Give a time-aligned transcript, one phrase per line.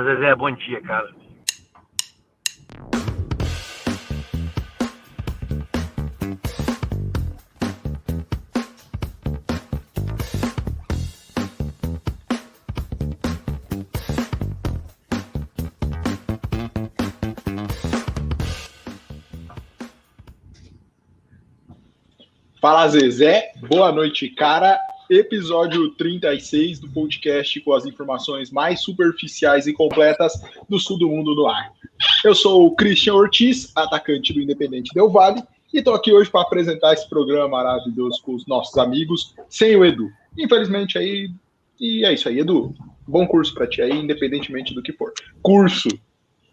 [0.00, 1.12] Zezé, bom dia, cara.
[22.60, 24.78] Fala Zezé, boa noite, cara.
[25.10, 30.34] Episódio 36 do podcast com as informações mais superficiais e completas
[30.68, 31.72] do sul do mundo no ar.
[32.22, 36.42] Eu sou o Christian Ortiz, atacante do Independente Del Vale, e estou aqui hoje para
[36.42, 40.10] apresentar esse programa maravilhoso com os nossos amigos, sem o Edu.
[40.36, 41.30] Infelizmente aí,
[41.80, 42.74] e é isso aí, Edu.
[43.06, 45.12] Bom curso para ti aí, independentemente do que for.
[45.40, 45.88] Curso,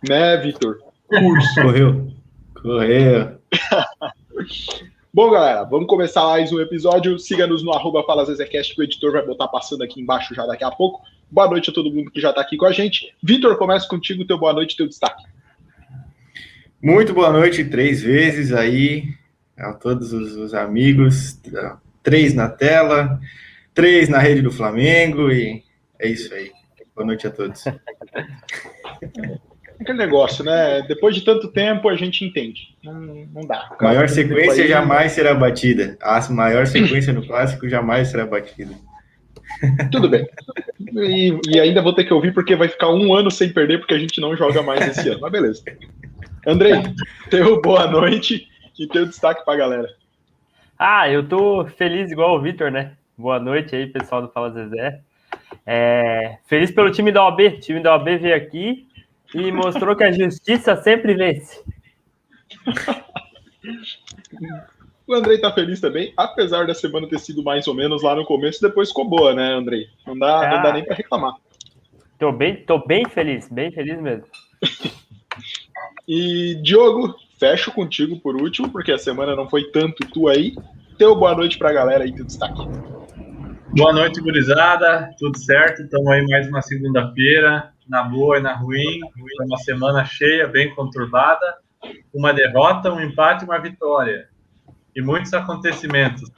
[0.07, 0.79] né, Vitor?
[1.07, 1.61] Curso.
[1.61, 2.13] Correu.
[2.53, 3.37] Correu.
[5.15, 7.17] Bom, galera, vamos começar mais um episódio.
[7.17, 11.01] Siga-nos no arroba que o editor vai botar passando aqui embaixo já daqui a pouco.
[11.31, 13.15] Boa noite a todo mundo que já está aqui com a gente.
[13.23, 15.23] Vitor, começa contigo, teu boa noite, teu destaque.
[16.83, 19.05] Muito boa noite, três vezes aí,
[19.55, 21.39] a todos os, os amigos.
[22.03, 23.17] Três na tela,
[23.73, 25.63] três na rede do Flamengo, e
[25.97, 26.51] é isso aí.
[26.93, 27.63] Boa noite a todos.
[29.79, 30.81] Aquele negócio, né?
[30.87, 32.75] Depois de tanto tempo, a gente entende.
[32.83, 33.69] Não, não dá.
[33.77, 35.97] A maior sequência aí, jamais será batida.
[36.01, 38.73] A maior sequência no clássico jamais será batida.
[39.91, 40.27] Tudo bem.
[40.93, 43.93] E, e, ainda vou ter que ouvir porque vai ficar um ano sem perder, porque
[43.93, 45.19] a gente não joga mais esse ano.
[45.21, 45.63] Mas beleza.
[46.47, 46.73] Andrei,
[47.29, 49.89] teu boa noite e teu destaque pra galera.
[50.77, 52.91] Ah, eu tô feliz igual o Vitor, né?
[53.17, 54.99] Boa noite aí, pessoal do Fala Zezé.
[55.65, 57.47] É, feliz pelo time da OB.
[57.47, 58.87] O time da OB veio aqui,
[59.33, 61.63] e mostrou que a justiça sempre vence.
[65.07, 68.25] O Andrei tá feliz também, apesar da semana ter sido mais ou menos lá no
[68.25, 69.87] começo, depois ficou boa, né, Andrei?
[70.05, 71.35] Não dá, ah, não dá nem para reclamar.
[72.17, 74.25] Tô bem, tô bem feliz, bem feliz mesmo.
[76.07, 80.55] e Diogo, fecho contigo por último, porque a semana não foi tanto tu aí.
[80.97, 82.61] Teu boa noite pra galera aí, teu destaque.
[83.77, 85.13] Boa noite, gurizada.
[85.19, 85.83] Tudo certo?
[85.83, 89.01] Estamos aí mais uma segunda-feira na boa e na ruim.
[89.41, 91.57] Uma semana cheia, bem conturbada.
[92.13, 94.29] Uma derrota, um empate uma vitória.
[94.95, 96.29] E muitos acontecimentos.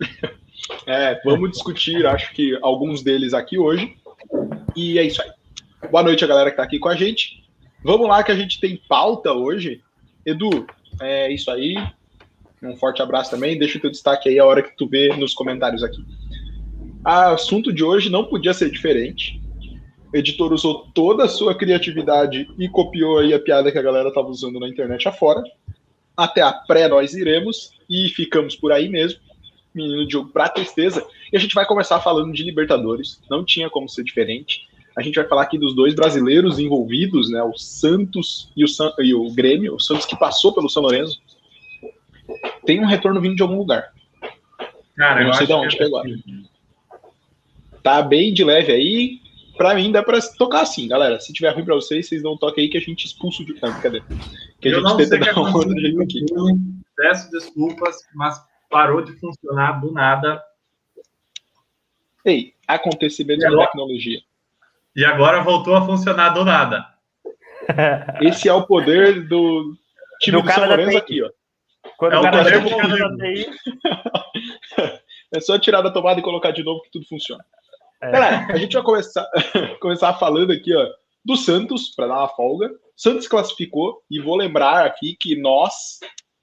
[0.84, 3.96] É, vamos discutir, acho que alguns deles aqui hoje.
[4.74, 5.30] E é isso aí.
[5.90, 7.44] Boa noite a galera que está aqui com a gente.
[7.84, 9.80] Vamos lá que a gente tem pauta hoje.
[10.24, 10.66] Edu,
[11.00, 11.76] é isso aí.
[12.62, 13.58] Um forte abraço também.
[13.58, 16.04] Deixa o teu destaque aí a hora que tu vê nos comentários aqui.
[17.04, 19.40] O assunto de hoje não podia ser diferente.
[20.12, 24.08] O editor usou toda a sua criatividade e copiou aí a piada que a galera
[24.08, 25.42] estava usando na internet afora.
[26.16, 29.20] Até a pré nós iremos e ficamos por aí mesmo.
[29.74, 31.04] Menino de jogo pra tristeza.
[31.32, 33.20] E a gente vai começar falando de Libertadores.
[33.28, 34.68] Não tinha como ser diferente.
[34.96, 37.42] A gente vai falar aqui dos dois brasileiros envolvidos, né?
[37.42, 38.90] O Santos e o, San...
[38.98, 39.74] e o Grêmio.
[39.74, 41.20] O Santos que passou pelo São Lourenço.
[42.64, 43.92] Tem um retorno vindo de algum lugar.
[44.96, 46.00] Cara, eu não sei de onde pegou.
[46.00, 46.16] É
[47.82, 49.20] tá bem de leve aí
[49.56, 51.18] pra mim dá pra tocar assim, galera.
[51.20, 53.80] Se tiver ruim pra vocês, vocês não toquem aí que a gente expulsa de campo.
[53.80, 54.02] Cadê?
[54.60, 56.24] Que a eu gente tenta dar uma jeito aqui.
[56.96, 58.40] Peço desculpas, mas
[58.70, 60.42] parou de funcionar do nada.
[62.24, 64.20] Ei, acontecimento da tecnologia.
[64.94, 66.86] E agora voltou a funcionar do nada.
[68.20, 69.76] Esse é o poder do
[70.20, 71.30] time do, do São Lourenço aqui, ó.
[71.96, 73.50] Quando é o cara poder do cara da TI.
[75.34, 77.44] é só tirar da tomada e colocar de novo que tudo funciona.
[78.02, 78.10] É.
[78.10, 79.26] Galera, a gente vai começar,
[79.80, 80.86] começar falando aqui, ó,
[81.24, 82.70] do Santos, para dar uma folga.
[82.96, 85.98] Santos classificou, e vou lembrar aqui que nós,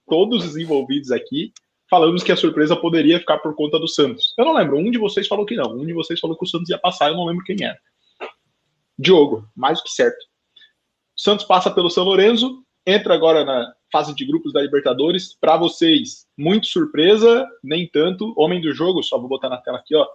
[0.08, 1.53] todos os envolvidos aqui,
[1.90, 4.34] falamos que a surpresa poderia ficar por conta do Santos.
[4.38, 6.47] Eu não lembro, um de vocês falou que não, um de vocês falou que o
[6.47, 7.80] Santos ia passar, eu não lembro quem era.
[8.97, 10.25] Diogo, mais do que certo.
[11.16, 15.35] Santos passa pelo São Lourenço, entra agora na fase de grupos da Libertadores.
[15.40, 18.34] Para vocês, muito surpresa, nem tanto.
[18.35, 20.08] Homem do jogo, só vou botar na tela aqui, ó.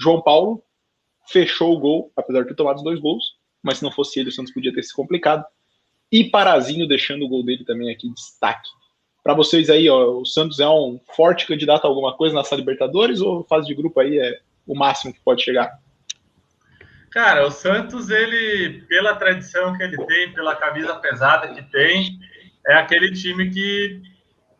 [0.00, 0.62] João Paulo,
[1.28, 4.28] fechou o gol, apesar de ter tomado os dois gols, mas se não fosse ele,
[4.28, 5.44] o Santos podia ter se complicado.
[6.10, 8.68] E Parazinho deixando o gol dele também aqui destaque.
[9.24, 13.20] Para vocês aí, ó, o Santos é um forte candidato a alguma coisa nessa Libertadores
[13.20, 15.80] ou fase de grupo aí é o máximo que pode chegar?
[17.10, 22.18] Cara, o Santos, ele, pela tradição que ele tem, pela camisa pesada que tem,
[22.66, 24.02] é aquele time que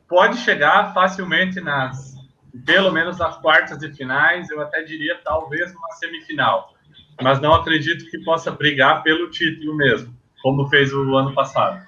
[0.09, 2.16] pode chegar facilmente nas
[2.65, 6.75] pelo menos nas quartas de finais, eu até diria talvez uma semifinal.
[7.21, 11.85] Mas não acredito que possa brigar pelo título mesmo, como fez o ano passado.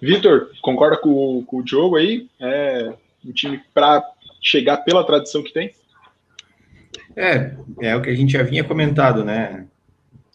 [0.00, 2.28] Vitor, concorda com, com o Diogo aí?
[2.40, 4.02] É um time para
[4.42, 5.72] chegar pela tradição que tem?
[7.16, 9.66] É, é o que a gente já vinha comentado, né?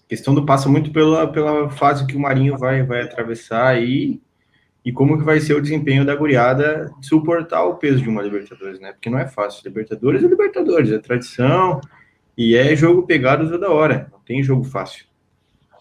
[0.06, 4.22] A questão do passa muito pela, pela fase que o Marinho vai, vai atravessar aí
[4.84, 8.22] e como que vai ser o desempenho da guriada de suportar o peso de uma
[8.22, 8.94] Libertadores, né?
[8.94, 9.62] Porque não é fácil.
[9.66, 11.82] Libertadores é Libertadores, é tradição
[12.38, 14.08] e é jogo pegado toda hora.
[14.12, 15.06] Não tem jogo fácil.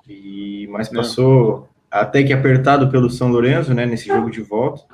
[0.09, 3.87] E mas passou até que apertado pelo São Lourenço, né?
[3.87, 4.85] Nesse jogo de volta.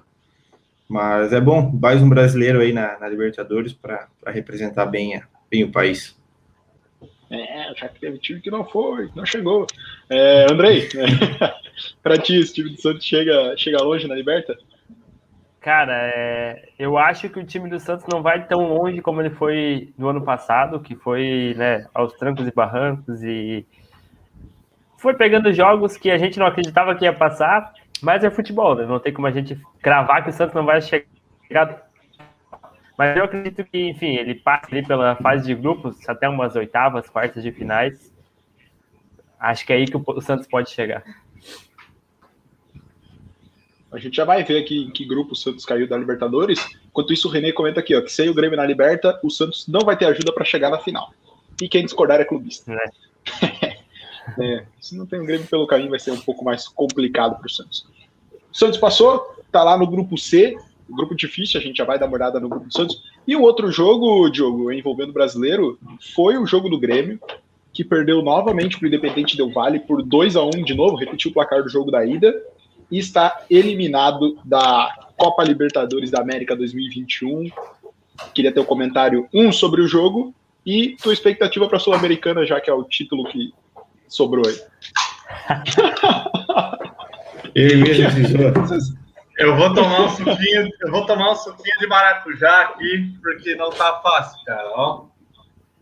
[0.89, 5.73] Mas é bom, mais um brasileiro aí na, na Libertadores para representar bem, bem o
[5.73, 6.15] país.
[7.31, 9.67] É, já que teve time que não foi, não chegou.
[10.11, 10.87] É, Andrei,
[12.02, 14.56] para ti, esse time do Santos chega, chega longe na Liberta?
[15.61, 19.31] Cara, é, eu acho que o time do Santos não vai tão longe como ele
[19.31, 23.64] foi no ano passado, que foi né, aos trancos e barrancos e
[24.99, 28.87] foi pegando jogos que a gente não acreditava que ia passar, mas é futebol, né?
[28.87, 31.82] Não tem como a gente cravar que o Santos não vai chegar
[32.96, 37.08] mas eu acredito que, enfim, ele passa ali pela fase de grupos até umas oitavas,
[37.08, 38.12] quartas de finais.
[39.40, 41.02] Acho que é aí que o Santos pode chegar.
[43.93, 46.59] A gente já vai ver aqui em que grupo o Santos caiu da Libertadores.
[46.87, 49.69] Enquanto isso, o René comenta aqui, ó, que sem o Grêmio na Liberta, o Santos
[49.69, 51.12] não vai ter ajuda para chegar na final.
[51.61, 52.73] E quem discordar é clubista.
[52.73, 53.79] É.
[54.41, 57.47] é, se não tem o Grêmio pelo caminho, vai ser um pouco mais complicado para
[57.47, 57.87] o Santos.
[58.50, 60.56] O Santos passou, tá lá no grupo C,
[60.93, 63.03] grupo difícil, a gente já vai dar uma olhada no grupo do Santos.
[63.27, 65.79] E o outro jogo, Diogo, envolvendo o brasileiro,
[66.15, 67.19] foi o jogo do Grêmio,
[67.73, 71.31] que perdeu novamente para o Independente Del Vale por 2 a 1 de novo, repetiu
[71.31, 72.35] o placar do jogo da ida,
[72.93, 77.50] e está eliminado da Copa Libertadores da América 2021.
[78.35, 80.35] Queria ter um comentário, um, sobre o jogo,
[80.65, 83.53] e tua expectativa para a Sul-Americana, já que é o título que
[84.06, 84.61] sobrou aí.
[87.55, 88.05] Ele mesmo
[89.39, 93.71] eu vou tomar um suquinho, eu vou tomar um suquinho de maracujá aqui, porque não
[93.71, 95.06] tá fácil, cara, ó.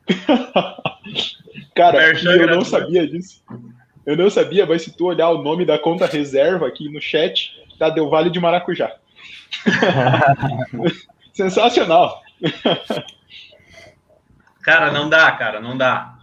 [1.75, 3.45] cara, eu não sabia disso.
[4.11, 7.53] Eu não sabia, mas se tu olhar o nome da conta reserva aqui no chat,
[7.79, 8.93] tá Deu Vale de Maracujá.
[11.33, 12.21] Sensacional.
[14.63, 16.19] Cara, não dá, cara, não dá.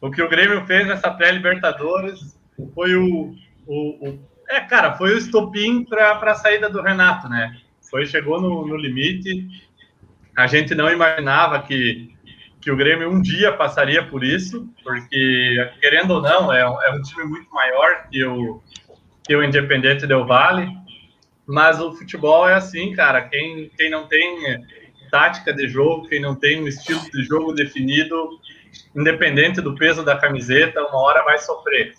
[0.00, 2.36] O que o Grêmio fez nessa pré-Libertadores
[2.74, 4.18] foi o, o, o
[4.48, 7.60] é, cara, foi o estopim para a saída do Renato, né?
[7.90, 9.48] Foi, chegou no, no limite.
[10.36, 12.13] A gente não imaginava que,
[12.64, 17.02] que o Grêmio um dia passaria por isso, porque, querendo ou não, é, é um
[17.02, 18.62] time muito maior que o,
[19.22, 20.66] que o Independente Del Vale.
[21.46, 23.20] Mas o futebol é assim, cara.
[23.20, 24.64] Quem, quem não tem
[25.10, 28.16] tática de jogo, quem não tem um estilo de jogo definido,
[28.96, 31.92] independente do peso da camiseta, uma hora vai sofrer.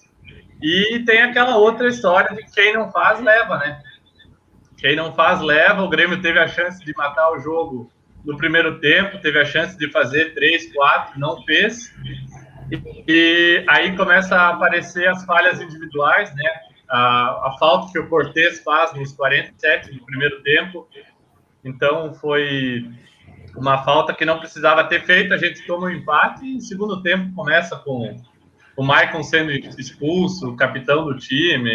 [0.63, 3.83] E tem aquela outra história de quem não faz, leva, né?
[4.79, 5.83] Quem não faz, leva.
[5.83, 7.91] O Grêmio teve a chance de matar o jogo
[8.25, 11.94] no primeiro tempo, teve a chance de fazer três, quatro, não fez.
[12.72, 16.50] E, e aí começa a aparecer as falhas individuais, né?
[16.89, 20.88] A, a falta que o Cortez faz nos 47 do primeiro tempo.
[21.63, 22.89] Então foi
[23.56, 25.33] uma falta que não precisava ter feito.
[25.33, 28.16] A gente toma um empate e segundo tempo começa com
[28.75, 31.72] o Maicon sendo expulso, o capitão do time.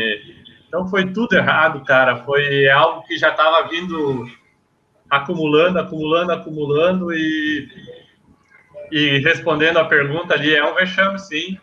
[0.67, 2.25] Então foi tudo errado, cara.
[2.25, 4.27] Foi algo que já estava vindo
[5.11, 7.69] acumulando, acumulando, acumulando e,
[8.93, 11.59] e respondendo a pergunta ali, é um vexame, sim.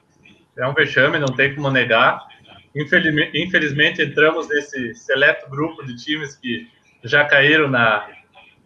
[0.57, 2.27] É um vexame, não tem como negar.
[2.75, 6.67] Infelizmente, infelizmente entramos nesse seleto grupo de times que
[7.03, 8.07] já caíram na,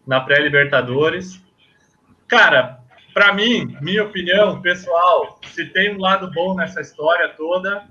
[0.07, 1.41] na pré-Libertadores.
[2.27, 2.79] Cara,
[3.13, 7.83] para mim, minha opinião pessoal, se tem um lado bom nessa história toda,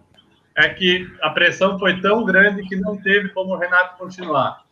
[0.57, 4.65] é que a pressão foi tão grande que não teve como o Renato continuar.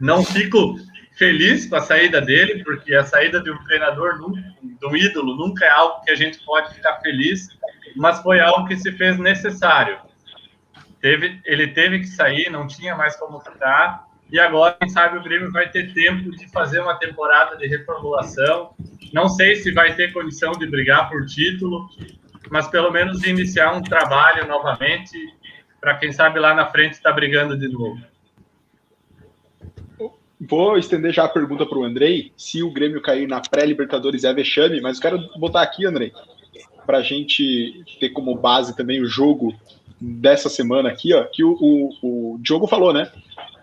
[0.00, 0.76] Não fico
[1.18, 4.18] feliz com a saída dele, porque a saída de um treinador,
[4.62, 7.48] de um ídolo, nunca é algo que a gente pode ficar feliz,
[7.96, 9.98] mas foi algo que se fez necessário.
[11.00, 15.22] Teve, ele teve que sair, não tinha mais como ficar, e agora, quem sabe, o
[15.22, 18.74] Grêmio vai ter tempo de fazer uma temporada de reformulação.
[19.12, 21.88] Não sei se vai ter condição de brigar por título,
[22.50, 25.16] mas pelo menos iniciar um trabalho novamente,
[25.80, 27.98] para quem sabe lá na frente estar tá brigando de novo.
[30.40, 34.32] Vou estender já a pergunta para o Andrei, se o Grêmio cair na pré-Libertadores é
[34.32, 36.12] vexame, mas eu quero botar aqui, Andrei,
[36.86, 39.54] para a gente ter como base também o jogo
[40.00, 43.10] dessa semana aqui, ó, que o, o, o Diogo falou, né?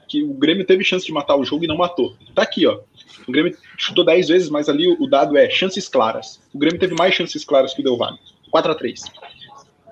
[0.08, 2.16] que o Grêmio teve chance de matar o jogo e não matou.
[2.34, 2.80] Tá aqui, ó.
[3.28, 6.42] O Grêmio chutou 10 vezes, mas ali o dado é chances claras.
[6.54, 8.20] O Grêmio teve mais chances claras que o Del Valle.
[8.52, 9.02] 4 a 3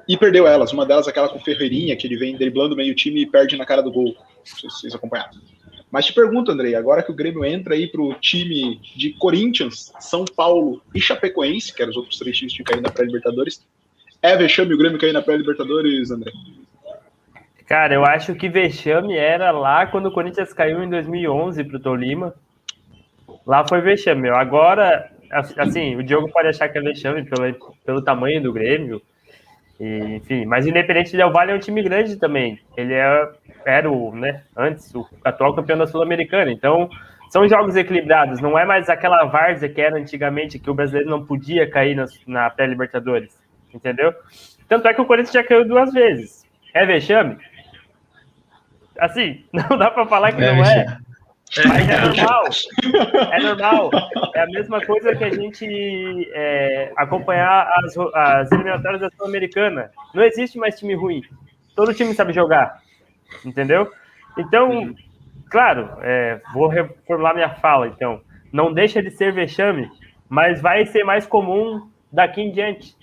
[0.08, 0.72] E perdeu elas.
[0.72, 3.82] Uma delas, aquela com Ferreirinha, que ele vem driblando meio time e perde na cara
[3.82, 4.16] do gol.
[4.44, 5.32] Se vocês acompanharam.
[5.94, 10.26] Mas te pergunto, Andrei, agora que o Grêmio entra aí pro time de Corinthians, São
[10.26, 13.64] Paulo e Chapecoense, que eram os outros três times que caíram na pré-Libertadores,
[14.20, 16.32] É vexame o Grêmio cair na pré-Libertadores, André?
[17.68, 22.34] Cara, eu acho que vexame era lá quando o Corinthians caiu em 2011 pro Tolima.
[23.46, 24.30] Lá foi vexame.
[24.30, 25.12] Agora,
[25.60, 29.00] assim, o Diogo pode achar que é vexame pelo, pelo tamanho do Grêmio.
[29.80, 32.60] E, enfim, mas independente de Del Valle é um time grande também.
[32.78, 33.30] Ele é,
[33.66, 36.52] era o, né, antes, o atual campeão da Sul-Americana.
[36.52, 36.90] Então,
[37.30, 38.40] são jogos equilibrados.
[38.40, 42.06] Não é mais aquela várzea que era antigamente, que o brasileiro não podia cair na,
[42.28, 43.36] na pré-Libertadores.
[43.74, 44.14] Entendeu?
[44.68, 46.46] Tanto é que o Corinthians já caiu duas vezes.
[46.74, 47.38] É vexame?
[49.00, 50.98] Assim, não dá para falar que é não é.
[51.68, 52.44] Mas é normal.
[53.32, 53.92] É normal.
[54.34, 59.92] É a mesma coisa que a gente é, acompanhar as, as eliminatórias da Sul-Americana.
[60.14, 61.22] Não existe mais time ruim.
[61.76, 62.82] Todo time sabe jogar.
[63.46, 63.92] Entendeu?
[64.38, 64.96] Então,
[65.50, 68.22] claro, é, vou reformular minha fala, então.
[68.52, 69.90] Não deixa de ser vexame,
[70.30, 72.96] mas vai ser mais comum daqui em diante.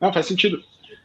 [0.00, 0.62] Não, faz sentido.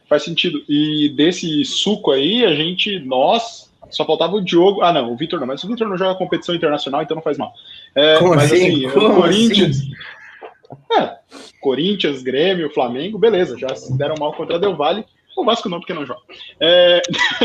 [0.08, 0.62] Faz sentido.
[0.68, 4.82] E desse suco aí, a gente, nós, só faltava o Diogo.
[4.82, 7.38] Ah, não, o Vitor não, mas o Vitor não joga competição internacional, então não faz
[7.38, 7.52] mal.
[7.94, 8.86] É, Como mas assim?
[8.86, 9.76] assim Como Corinthians.
[9.78, 9.92] Assim?
[10.98, 11.18] É,
[11.60, 15.04] Corinthians, Grêmio, Flamengo, beleza, já se deram mal contra a Del Valle.
[15.36, 16.20] O Vasco não, porque não joga.
[16.60, 17.00] É...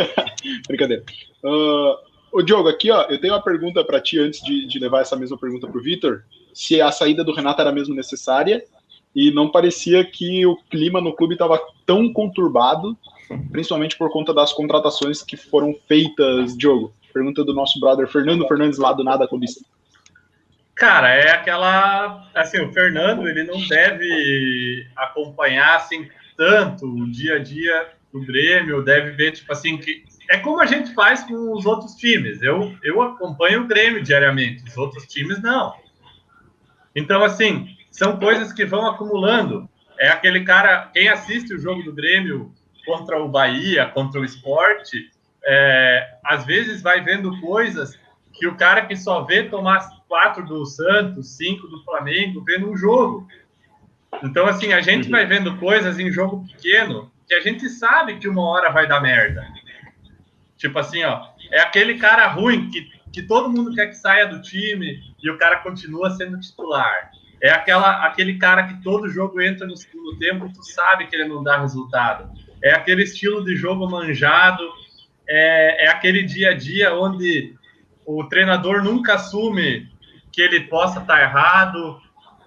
[0.67, 1.03] Brincadeira.
[1.43, 1.95] Uh,
[2.31, 5.15] ô, Diogo, aqui, ó, eu tenho uma pergunta para ti antes de, de, levar essa
[5.15, 6.23] mesma pergunta para o Vitor.
[6.53, 8.63] Se a saída do Renato era mesmo necessária
[9.15, 12.97] e não parecia que o clima no clube estava tão conturbado
[13.51, 16.93] principalmente por conta das contratações que foram feitas, Diogo.
[17.13, 19.65] Pergunta do nosso brother Fernando Fernandes lá do Nada Clubista.
[20.75, 22.29] Cara, é aquela.
[22.35, 26.07] Assim, o Fernando, ele não deve acompanhar assim
[26.37, 30.05] tanto o dia a dia do Grêmio, deve ver, tipo assim, que.
[30.29, 32.41] É como a gente faz com os outros times.
[32.41, 35.73] Eu, eu acompanho o Grêmio diariamente, os outros times não.
[36.95, 39.67] Então, assim, são coisas que vão acumulando.
[39.99, 42.53] É aquele cara, quem assiste o jogo do Grêmio
[42.87, 45.11] contra o Bahia, contra o esporte,
[45.45, 47.99] é, às vezes vai vendo coisas
[48.33, 52.77] que o cara que só vê tomar quatro do Santos, cinco do Flamengo, vê num
[52.77, 53.27] jogo.
[54.23, 55.11] Então, assim, a gente uhum.
[55.11, 59.01] vai vendo coisas em jogo pequeno que a gente sabe que uma hora vai dar
[59.01, 59.45] merda.
[60.55, 64.41] Tipo assim, ó, é aquele cara ruim que, que todo mundo quer que saia do
[64.41, 67.11] time e o cara continua sendo titular.
[67.43, 71.15] É aquela, aquele cara que todo jogo entra no segundo tempo e tu sabe que
[71.15, 72.31] ele não dá resultado
[72.63, 74.63] é aquele estilo de jogo manjado,
[75.27, 77.53] é, é aquele dia a dia onde
[78.05, 79.89] o treinador nunca assume
[80.31, 81.99] que ele possa estar errado,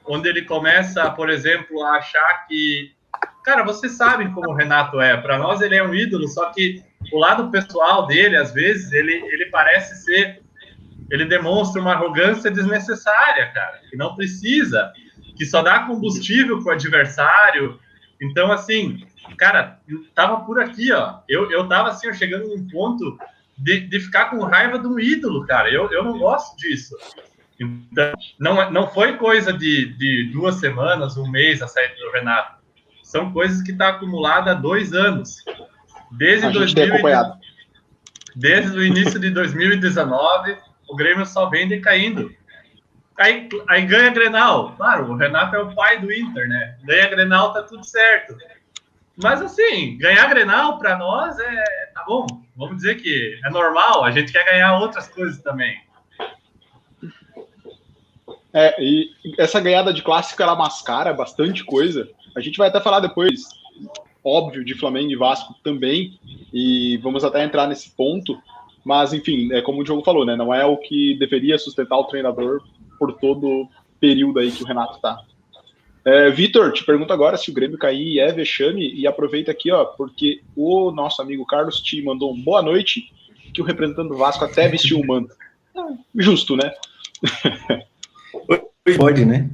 [0.07, 2.93] onde ele começa, por exemplo, a achar que.
[3.45, 5.17] Cara, vocês sabem como o Renato é.
[5.17, 9.13] Para nós, ele é um ídolo, só que o lado pessoal dele, às vezes, ele,
[9.13, 10.43] ele parece ser.
[11.11, 14.93] Ele demonstra uma arrogância desnecessária, cara, que não precisa,
[15.37, 17.81] que só dá combustível para o adversário.
[18.23, 19.05] Então, assim,
[19.37, 21.19] cara, eu tava por aqui, ó.
[21.29, 23.19] Eu, eu tava assim, chegando num ponto
[23.57, 25.71] de, de ficar com raiva de um ídolo, cara.
[25.71, 26.97] Eu, eu não gosto disso.
[27.59, 32.59] Então, não, não foi coisa de, de duas semanas, um mês a saída do Renato.
[33.03, 35.45] São coisas que tá acumulada há dois anos.
[36.13, 36.91] Desde, a 2000,
[38.35, 40.57] desde o início de 2019,
[40.89, 42.33] o Grêmio só vem decaindo.
[43.19, 44.75] Aí, aí ganha Grenal.
[44.77, 46.79] Claro, o Renato é o pai do Inter, né?
[46.83, 48.35] Ganha Grenal, tá tudo certo.
[49.23, 52.27] Mas assim, ganhar Grenal para nós é tá bom.
[52.57, 54.05] Vamos dizer que é normal.
[54.05, 55.77] A gente quer ganhar outras coisas também.
[58.53, 62.09] É, e essa ganhada de clássico ela mascara bastante coisa.
[62.37, 63.49] A gente vai até falar depois,
[64.25, 66.19] óbvio, de Flamengo e Vasco também,
[66.53, 68.41] e vamos até entrar nesse ponto.
[68.85, 70.35] Mas, enfim, é como o Diogo falou, né?
[70.35, 72.63] Não é o que deveria sustentar o treinador
[72.99, 73.69] por todo o
[74.01, 75.23] período aí que o Renato está
[76.05, 79.85] é, Vitor, te pergunto agora se o Grêmio cair é vexame e aproveita aqui, ó,
[79.85, 83.13] porque o nosso amigo Carlos te mandou um boa noite,
[83.53, 85.35] que o representante do Vasco até vestiu o manto.
[86.15, 86.73] Justo, né?
[88.87, 89.51] Hoje pode, né?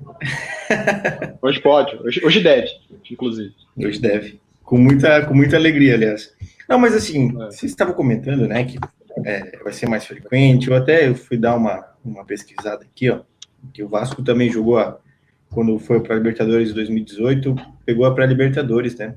[1.43, 2.71] Hoje pode, hoje, hoje deve,
[3.11, 3.55] inclusive.
[3.76, 4.41] Hoje deve.
[4.62, 6.33] Com muita, com muita alegria, aliás.
[6.69, 7.47] Não, mas assim, é.
[7.47, 8.79] vocês estavam comentando, né, que
[9.25, 10.69] é, vai ser mais frequente.
[10.69, 13.21] Eu até fui dar uma, uma pesquisada aqui, ó,
[13.73, 14.99] que o Vasco também jogou a
[15.50, 19.17] quando foi para a Libertadores 2018, pegou a pré-Libertadores, né?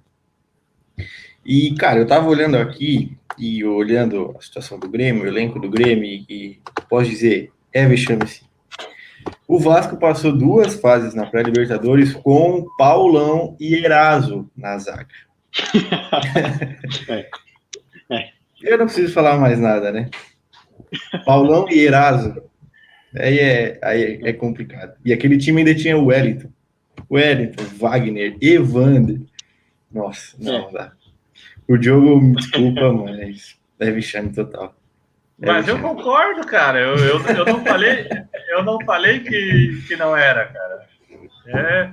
[1.45, 5.69] E, cara, eu tava olhando aqui e olhando a situação do Grêmio, o elenco do
[5.69, 6.59] Grêmio, e
[6.89, 8.45] posso dizer, é vexame sim.
[9.47, 15.07] O Vasco passou duas fases na pré-Libertadores com Paulão e Eraso na zaga.
[17.09, 17.29] é.
[18.11, 18.29] É.
[18.61, 20.09] Eu não preciso falar mais nada, né?
[21.25, 22.48] Paulão e Eraso
[23.17, 24.93] Aí é, aí é complicado.
[25.03, 26.49] E aquele time ainda tinha o Wellington.
[27.09, 29.21] Wellington, Wagner, Evander.
[29.91, 30.71] Nossa, não é.
[30.71, 30.91] dá.
[31.67, 34.75] O Diogo, me desculpa, mas é vexame total.
[35.41, 36.79] É mas eu concordo, cara.
[36.79, 38.07] Eu, eu, eu não falei,
[38.49, 40.87] eu não falei que, que não era, cara.
[41.47, 41.89] É,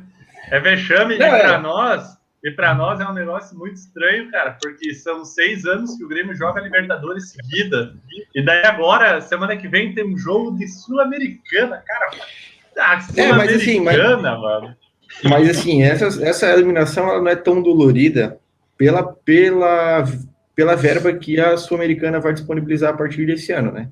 [0.50, 1.58] é vexame não, para é.
[1.58, 6.04] nós, e para nós é um negócio muito estranho, cara, porque são seis anos que
[6.04, 7.94] o Grêmio joga Libertadores seguida.
[8.34, 12.10] E daí agora, semana que vem, tem um jogo de Sul-Americana, cara.
[12.78, 14.76] Ah, Sul-Americana, é, assim, mas, mano.
[15.24, 18.38] Mas assim, essa, essa eliminação ela não é tão dolorida
[18.76, 20.04] pela, pela,
[20.54, 23.88] pela verba que a Sul-Americana vai disponibilizar a partir desse ano, né?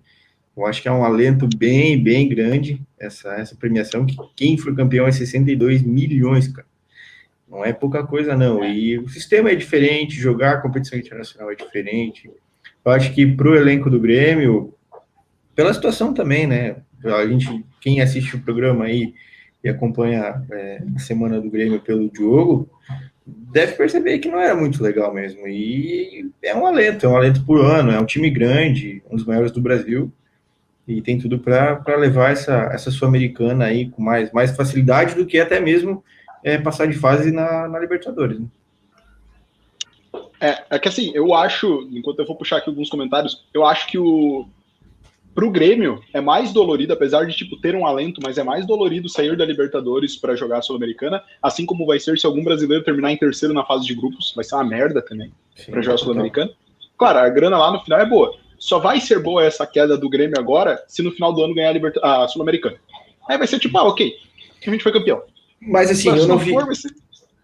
[0.56, 4.74] Eu acho que é um alento bem, bem grande essa, essa premiação, que quem for
[4.76, 6.68] campeão é 62 milhões, cara.
[7.54, 8.64] Não é pouca coisa, não.
[8.64, 12.28] E o sistema é diferente, jogar competição internacional é diferente.
[12.84, 14.74] Eu acho que para o elenco do Grêmio,
[15.54, 16.76] pela situação também, né?
[17.04, 19.14] A gente, quem assiste o programa aí
[19.62, 22.68] e acompanha é, a semana do Grêmio pelo Diogo,
[23.24, 25.46] deve perceber que não era muito legal mesmo.
[25.46, 29.24] E é um alento, é um alento por ano, é um time grande, um dos
[29.24, 30.12] maiores do Brasil,
[30.88, 35.38] e tem tudo para levar essa, essa Sul-Americana aí com mais, mais facilidade do que
[35.38, 36.02] até mesmo
[36.44, 38.38] é, passar de fase na, na Libertadores.
[38.38, 38.46] Né?
[40.40, 43.88] É, é que assim, eu acho, enquanto eu vou puxar aqui alguns comentários, eu acho
[43.88, 44.46] que o,
[45.34, 49.08] Pro Grêmio é mais dolorido, apesar de tipo ter um alento, mas é mais dolorido
[49.08, 53.10] sair da Libertadores para jogar a Sul-Americana, assim como vai ser se algum brasileiro terminar
[53.10, 55.32] em terceiro na fase de grupos, vai ser uma merda também
[55.68, 56.52] para jogar a Sul-Americana.
[56.96, 58.36] Claro, a grana lá no final é boa.
[58.60, 61.70] Só vai ser boa essa queda do Grêmio agora se no final do ano ganhar
[61.70, 62.76] a, Liberta a Sul-Americana.
[63.28, 64.14] Aí vai ser tipo, ah, ok,
[64.64, 65.20] a gente foi campeão.
[65.60, 66.52] Mas assim, mas, eu não, não vi.
[66.52, 66.66] For.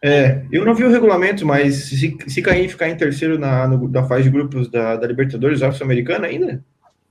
[0.02, 3.68] É, eu não vi o regulamento, mas se, se cair e ficar em terceiro na,
[3.68, 6.64] no, na fase de grupos da, da Libertadores, vai Sul-Americana ainda?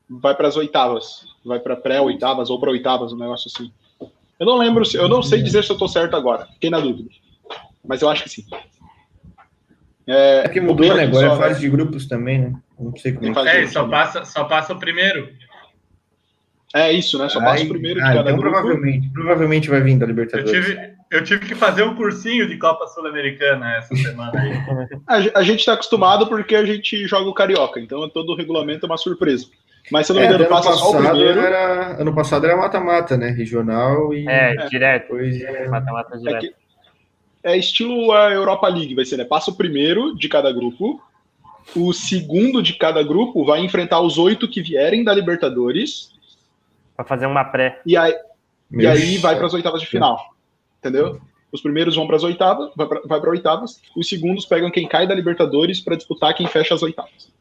[0.09, 3.71] vai para as oitavas, vai para pré-oitavas ou para oitavas, um negócio assim.
[4.39, 6.79] Eu não lembro, se, eu não sei dizer se eu estou certo agora, fiquei na
[6.79, 7.09] dúvida,
[7.85, 8.45] mas eu acho que sim.
[10.07, 11.03] É, é que mudou, né?
[11.03, 11.59] Agora é fase né?
[11.59, 12.53] de grupos também, né?
[12.79, 13.63] Não sei como é.
[13.63, 15.29] É, só passa, só passa o primeiro.
[16.73, 17.27] É isso, né?
[17.29, 18.57] Só passa o primeiro de ah, cada então grupo.
[18.57, 20.53] Provavelmente, provavelmente vai vir da Libertadores.
[20.53, 24.53] Eu tive, eu tive que fazer um cursinho de Copa Sul-Americana essa semana aí.
[25.07, 28.85] a, a gente está acostumado porque a gente joga o Carioca, então todo o regulamento
[28.85, 29.47] é uma surpresa.
[29.91, 31.39] Mas se eu não me é, engano, passa só o primeiro.
[31.39, 33.29] Era, ano passado era mata-mata, né?
[33.29, 34.27] Regional e.
[34.27, 34.67] É, é.
[34.67, 35.15] direto.
[35.69, 36.55] Mata-mata é direto.
[37.43, 39.23] É, é, estilo a Europa League, vai ser, né?
[39.23, 41.01] Passa o primeiro de cada grupo.
[41.75, 46.11] O segundo de cada grupo vai enfrentar os oito que vierem da Libertadores.
[46.99, 47.79] Para fazer uma pré.
[47.85, 48.13] E aí,
[48.69, 50.35] e aí vai para as oitavas de final.
[50.79, 51.21] Entendeu?
[51.49, 53.81] Os primeiros vão para as oitavas, vai para oitavas.
[53.95, 57.31] Os segundos pegam quem cai da Libertadores para disputar quem fecha as oitavas.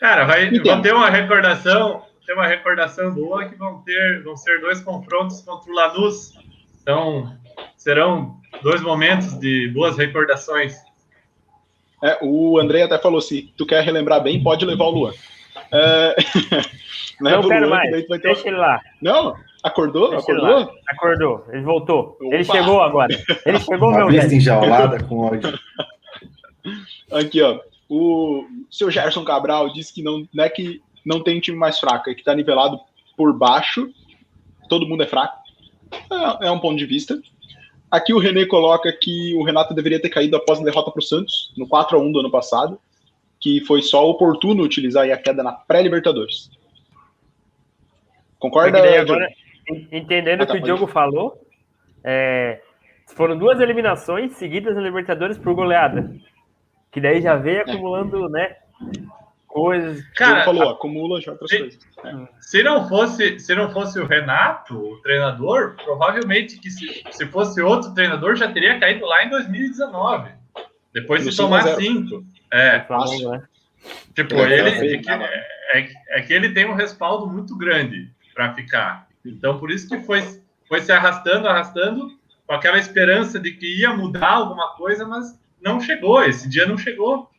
[0.00, 4.60] Cara, vai, vão ter uma recordação, ter uma recordação boa que vão ter, vão ser
[4.60, 6.36] dois confrontos contra o Lanús.
[6.82, 7.32] Então,
[7.76, 10.74] serão dois momentos de boas recordações.
[12.02, 15.12] É, o André até falou: se tu quer relembrar bem, pode levar o Luan.
[15.72, 16.16] É...
[17.20, 17.90] Não, não quero mais.
[17.90, 18.18] Ter...
[18.20, 18.80] Deixa ele lá.
[19.02, 19.34] Não?
[19.62, 20.10] Acordou?
[20.10, 20.60] Deixa acordou?
[20.60, 21.44] Ele acordou.
[21.48, 22.16] Ele voltou.
[22.20, 22.34] Opa.
[22.34, 23.24] Ele chegou agora.
[23.44, 24.34] Ele chegou, meu velho.
[24.34, 25.58] enjaulada com ódio.
[27.10, 27.58] Aqui, ó.
[27.88, 31.78] O seu Gerson Cabral disse que não, não é que não tem um time mais
[31.78, 32.78] fraco, é que está nivelado
[33.16, 33.90] por baixo.
[34.68, 35.38] Todo mundo é fraco.
[35.90, 37.18] É, é, um ponto de vista.
[37.90, 41.02] Aqui o René coloca que o Renato deveria ter caído após a derrota para o
[41.02, 42.78] Santos, no 4 a 1 do ano passado,
[43.40, 46.50] que foi só oportuno utilizar a queda na pré-Libertadores.
[48.38, 48.78] Concorda?
[49.00, 49.28] Agora,
[49.92, 50.92] entendendo ah, tá, o que o Diogo ir.
[50.92, 51.40] falou,
[52.02, 52.60] é,
[53.06, 56.14] foram duas eliminações seguidas na Libertadores por goleada.
[56.90, 57.60] Que daí já veio é.
[57.62, 58.56] acumulando, né?
[59.46, 60.02] Coisas.
[60.14, 61.80] Cara, falou, acumula já outras se, coisas.
[62.04, 62.28] É.
[62.40, 67.60] Se não fosse, se não fosse o Renato, o treinador, provavelmente que se, se fosse
[67.60, 70.30] outro treinador já teria caído lá em 2019.
[70.92, 72.24] Depois de tomar cinco.
[72.50, 72.80] É.
[72.80, 73.42] Fácil, né?
[74.14, 78.54] Tipo, é, ele é que, é, é, que ele tem um respaldo muito grande para
[78.54, 79.08] ficar.
[79.24, 80.22] Então, por isso que foi,
[80.68, 85.80] foi se arrastando, arrastando, com aquela esperança de que ia mudar alguma coisa, mas não
[85.80, 87.30] chegou, esse dia não chegou.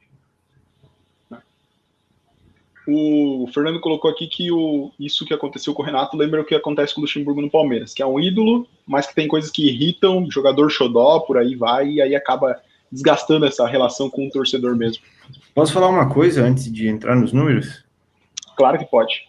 [2.87, 6.55] O Fernando colocou aqui que o, isso que aconteceu com o Renato lembra o que
[6.55, 9.67] acontece com o Luxemburgo no Palmeiras, que é um ídolo, mas que tem coisas que
[9.67, 12.59] irritam, jogador xodó, por aí vai, e aí acaba
[12.91, 15.03] desgastando essa relação com o torcedor mesmo.
[15.53, 17.83] Posso falar uma coisa antes de entrar nos números?
[18.55, 19.27] Claro que pode.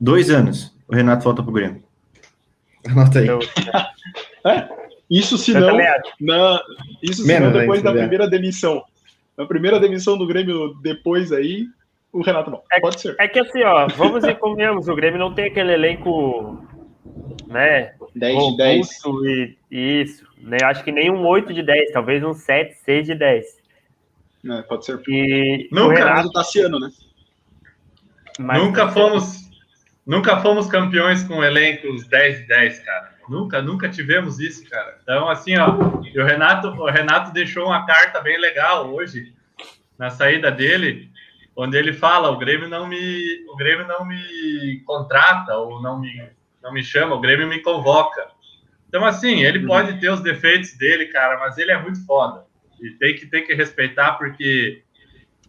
[0.00, 1.82] Dois anos, o Renato volta pro Grêmio.
[2.86, 3.28] Anota aí.
[4.46, 4.68] é?
[5.10, 5.76] Isso se não,
[6.20, 6.62] na,
[7.02, 8.82] isso se não depois da primeira demissão.
[9.36, 11.66] Na primeira demissão do Grêmio depois aí,
[12.12, 12.62] o Renato não.
[12.72, 13.14] É, Pode ser.
[13.18, 16.58] É que assim, ó, vamos e convenhamos, o Grêmio não tem aquele elenco,
[17.46, 17.94] né?
[18.14, 18.88] 10 de 10.
[19.70, 20.25] E, isso.
[20.38, 20.58] Né?
[20.64, 23.46] Acho que nem um 8 de 10, talvez um 7, 6 de 10.
[24.48, 25.00] É, pode ser.
[25.08, 26.90] E Nunca, o Renato Tassiano, né?
[28.38, 29.46] Mas nunca fomos
[30.06, 33.16] nunca fomos campeões com elencos 10 de 10, cara.
[33.28, 34.98] Nunca, nunca tivemos isso, cara.
[35.02, 39.34] Então, assim, ó, o Renato, o Renato deixou uma carta bem legal hoje
[39.98, 41.10] na saída dele,
[41.56, 46.30] onde ele fala: o Grêmio não me, o Grêmio não me contrata ou não me,
[46.62, 48.28] não me chama, o Grêmio me convoca.
[48.96, 49.66] Então, assim, ele uhum.
[49.66, 52.46] pode ter os defeitos dele, cara, mas ele é muito foda.
[52.80, 54.82] E tem que, tem que respeitar, porque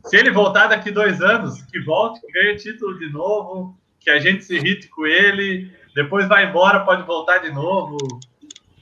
[0.03, 4.19] se ele voltar daqui dois anos, que volte, que ganhe título de novo, que a
[4.19, 7.95] gente se irrite com ele, depois vai embora, pode voltar de novo.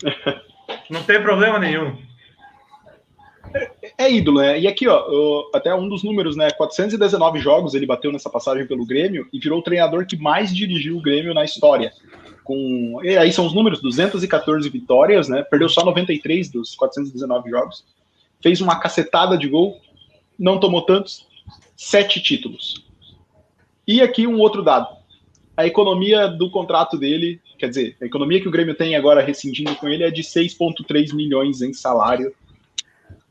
[0.89, 2.01] Não tem problema nenhum.
[3.53, 4.59] É, é ídolo, né?
[4.59, 6.49] E aqui, ó, até um dos números, né?
[6.49, 10.97] 419 jogos ele bateu nessa passagem pelo Grêmio e virou o treinador que mais dirigiu
[10.97, 11.93] o Grêmio na história.
[12.45, 15.43] Com, e aí são os números: 214 vitórias, né?
[15.43, 17.83] Perdeu só 93 dos 419 jogos.
[18.41, 19.81] Fez uma cacetada de gol,
[20.37, 21.27] não tomou tantos,
[21.75, 22.85] sete títulos.
[23.87, 24.95] E aqui um outro dado:
[25.57, 29.75] a economia do contrato dele, quer dizer, a economia que o Grêmio tem agora rescindindo
[29.75, 32.31] com ele é de 6,3 milhões em salário.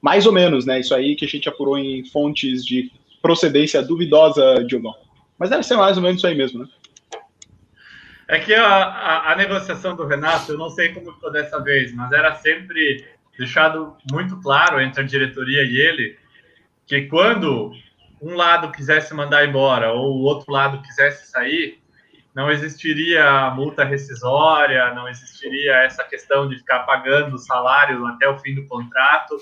[0.02, 0.80] Mais ou menos, né?
[0.80, 2.90] Isso aí que a gente apurou em fontes de
[3.22, 4.94] procedência duvidosa, Diogão.
[5.38, 6.68] Mas deve ser mais ou menos isso aí mesmo, né?
[8.28, 11.94] É que a, a, a negociação do Renato, eu não sei como ficou dessa vez,
[11.94, 13.06] mas era sempre
[13.36, 16.18] deixado muito claro entre a diretoria e ele
[16.86, 17.72] que quando
[18.20, 21.82] um lado quisesse mandar embora ou o outro lado quisesse sair,
[22.34, 28.38] não existiria multa rescisória, não existiria essa questão de ficar pagando o salário até o
[28.38, 29.36] fim do contrato.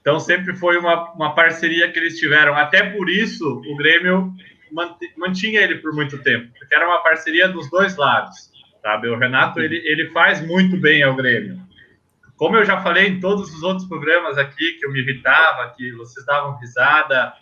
[0.00, 2.56] Então, sempre foi uma, uma parceria que eles tiveram.
[2.56, 4.32] Até por isso, o Grêmio
[5.16, 8.50] mantinha ele por muito tempo, porque era uma parceria dos dois lados.
[8.82, 9.08] Sabe?
[9.08, 11.60] O Renato ele, ele faz muito bem ao Grêmio.
[12.36, 15.92] Como eu já falei em todos os outros programas aqui, que eu me irritava, que
[15.92, 17.34] vocês davam risada.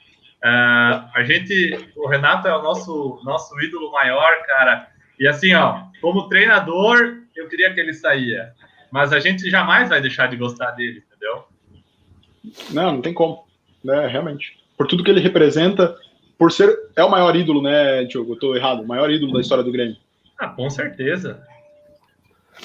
[0.43, 4.89] Uh, a gente, o Renato é o nosso, nosso ídolo maior, cara.
[5.17, 8.53] E assim, ó, como treinador, eu queria que ele saía.
[8.91, 11.45] Mas a gente jamais vai deixar de gostar dele, entendeu?
[12.71, 13.47] Não, não tem como.
[13.89, 14.59] É, realmente.
[14.77, 15.97] Por tudo que ele representa,
[16.39, 16.75] por ser.
[16.97, 18.35] É o maior ídolo, né, Diogo?
[18.35, 18.83] Eu tô errado.
[18.83, 19.97] O maior ídolo da história do Grêmio.
[20.39, 21.43] Ah, com certeza.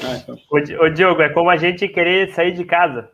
[0.04, 0.38] Ah, então.
[0.50, 3.10] ô, Diogo, é como a gente querer sair de casa.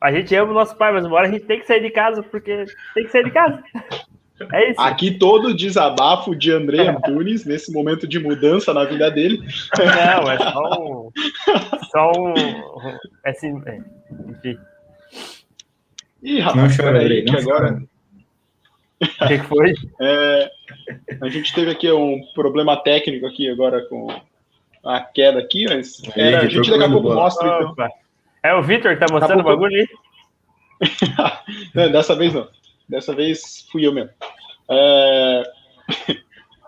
[0.00, 1.90] A gente ama o nosso pai, mas uma hora a gente tem que sair de
[1.90, 3.62] casa, porque tem que sair de casa.
[4.52, 4.80] É isso.
[4.80, 9.40] Aqui todo desabafo de André Antunes, nesse momento de mudança na vida dele.
[9.78, 11.10] Não, é só um.
[11.90, 12.34] Só um.
[13.24, 13.80] É assim, é,
[14.28, 14.58] enfim.
[16.22, 17.80] Ih, rapaz, não chorei, que agora.
[19.00, 19.74] O que, que foi?
[20.00, 20.50] É,
[21.20, 24.08] a gente teve aqui um problema técnico aqui agora com
[24.84, 27.46] a queda aqui, mas era, a gente daqui a pouco mostra.
[27.72, 27.88] Então.
[28.42, 29.88] É o Vitor que tá mostrando o bagulho aí?
[31.74, 32.48] não, dessa vez não.
[32.88, 34.10] Dessa vez fui eu mesmo.
[34.70, 35.42] É...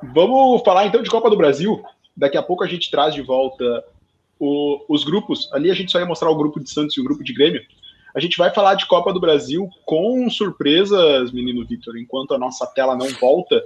[0.03, 1.83] Vamos falar então de Copa do Brasil.
[2.17, 3.85] Daqui a pouco a gente traz de volta
[4.39, 5.53] o, os grupos.
[5.53, 7.63] Ali a gente só ia mostrar o grupo de Santos e o grupo de Grêmio.
[8.17, 11.99] A gente vai falar de Copa do Brasil com surpresas, menino Vitor.
[11.99, 13.63] Enquanto a nossa tela não volta,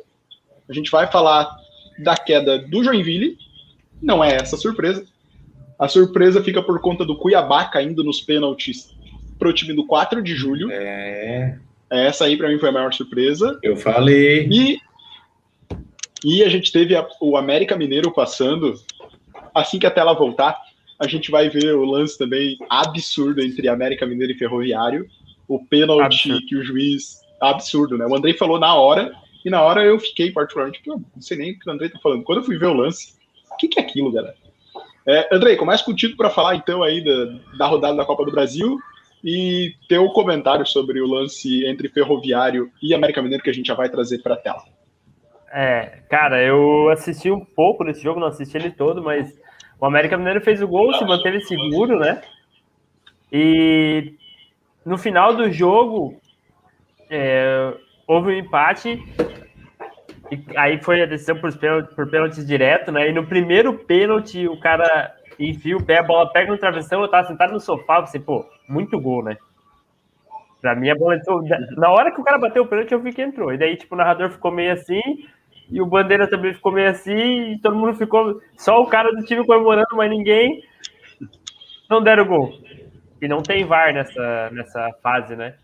[0.69, 1.57] a gente vai falar
[2.01, 3.39] da queda do Joinville,
[4.03, 5.07] não é essa a surpresa.
[5.79, 8.93] A surpresa fica por conta do Cuiabá caindo nos pênaltis
[9.39, 10.69] pro time do 4 de julho.
[10.73, 11.57] É.
[11.89, 13.57] Essa aí para mim foi a maior surpresa.
[13.63, 14.49] Eu falei.
[14.51, 14.81] E,
[16.25, 18.75] e a gente teve a, o América Mineiro passando.
[19.55, 20.61] Assim que a tela voltar,
[21.01, 25.07] a gente vai ver o lance também absurdo entre América Mineiro e Ferroviário.
[25.49, 26.47] O pênalti absurdo.
[26.47, 27.19] que o juiz.
[27.41, 28.07] Absurdo, né?
[28.07, 31.59] O Andrei falou na hora, e na hora eu fiquei particularmente, não sei nem o
[31.59, 32.23] que o Andrei tá falando.
[32.23, 33.15] Quando eu fui ver o lance,
[33.61, 34.35] que, que é aquilo, galera?
[35.07, 38.79] É, Andrei, começa contigo para falar então aí da, da rodada da Copa do Brasil
[39.23, 43.75] e teu comentário sobre o lance entre Ferroviário e América Mineiro que a gente já
[43.75, 44.63] vai trazer para a tela.
[45.53, 49.39] É, cara, eu assisti um pouco desse jogo, não assisti ele todo, mas
[49.81, 52.21] o América Mineiro fez o gol, se manteve seguro, né?
[53.33, 54.15] E
[54.85, 56.21] no final do jogo
[57.09, 57.73] é,
[58.07, 59.03] houve um empate
[60.31, 63.09] e aí foi a decisão por pênaltis, por pênaltis direto, né?
[63.09, 67.09] E no primeiro pênalti, o cara enfia o pé, a bola pega no travessão, eu
[67.09, 69.37] tava sentado no sofá, você, pô, muito gol, né?
[70.61, 71.43] Pra mim, a bola entrou.
[71.77, 73.53] Na hora que o cara bateu o pênalti, eu vi que entrou.
[73.53, 75.01] E daí, tipo, o narrador ficou meio assim,
[75.71, 78.41] e o Bandeira também ficou meio assim, e todo mundo ficou.
[78.57, 80.63] Só o cara do time comemorando, mas ninguém.
[81.89, 82.53] Não deram gol.
[83.21, 85.55] E não tem VAR nessa, nessa fase, né?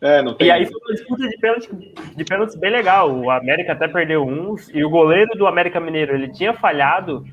[0.00, 0.46] É, não tem.
[0.46, 3.10] E aí foi uma disputa de pênaltis, de bem legal.
[3.10, 7.24] O América até perdeu uns, e o goleiro do América Mineiro, ele tinha falhado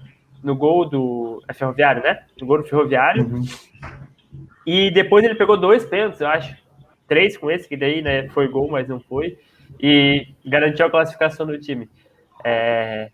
[0.43, 1.43] no gol do.
[1.47, 2.23] É ferroviário, né?
[2.39, 3.23] No gol do ferroviário.
[3.23, 3.43] Uhum.
[4.65, 6.55] E depois ele pegou dois pênaltis, eu acho.
[7.07, 9.37] Três com esse, que daí né, foi gol, mas não foi.
[9.79, 11.89] E garantiu a classificação do time.
[12.43, 13.11] É...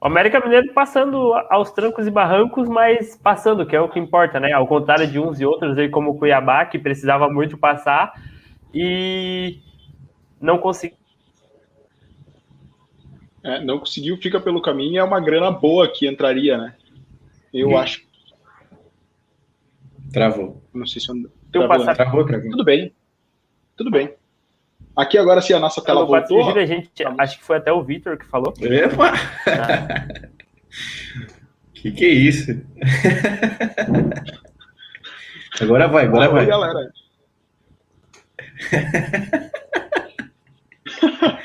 [0.00, 4.40] O América Mineiro passando aos trancos e barrancos, mas passando, que é o que importa,
[4.40, 4.52] né?
[4.52, 8.12] Ao contrário de uns e outros, aí como o Cuiabá, que precisava muito passar
[8.74, 9.60] e
[10.40, 10.98] não conseguiu.
[13.44, 16.74] É, não conseguiu, fica pelo caminho, é uma grana boa que entraria, né?
[17.54, 17.78] Eu hum.
[17.78, 18.04] acho.
[20.12, 20.62] Travou.
[20.74, 21.30] Não sei se eu...
[21.52, 21.94] Travou, né?
[21.94, 22.50] travou, travou.
[22.50, 22.92] Tudo bem.
[23.76, 24.14] Tudo bem.
[24.94, 26.54] Aqui agora se a nossa tela voltou.
[26.54, 28.52] a gente, acho que foi até o Vitor que falou.
[28.60, 29.14] Epa!
[29.46, 30.06] Ah.
[31.72, 32.50] que que é isso?
[35.60, 36.44] agora vai, agora vai.
[36.44, 36.92] galera.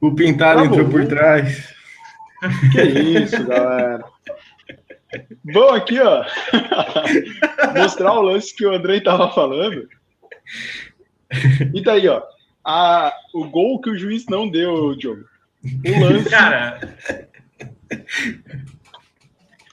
[0.00, 1.74] o pintado entrou por trás.
[2.72, 4.04] Que isso, galera.
[5.42, 6.24] Bom, aqui, ó.
[7.76, 9.88] Mostrar o lance que o André tava falando.
[11.74, 12.22] E tá aí, ó
[12.70, 15.24] a, o gol que o juiz não deu, Diogo.
[15.64, 16.30] O lance.
[16.30, 16.96] Cara.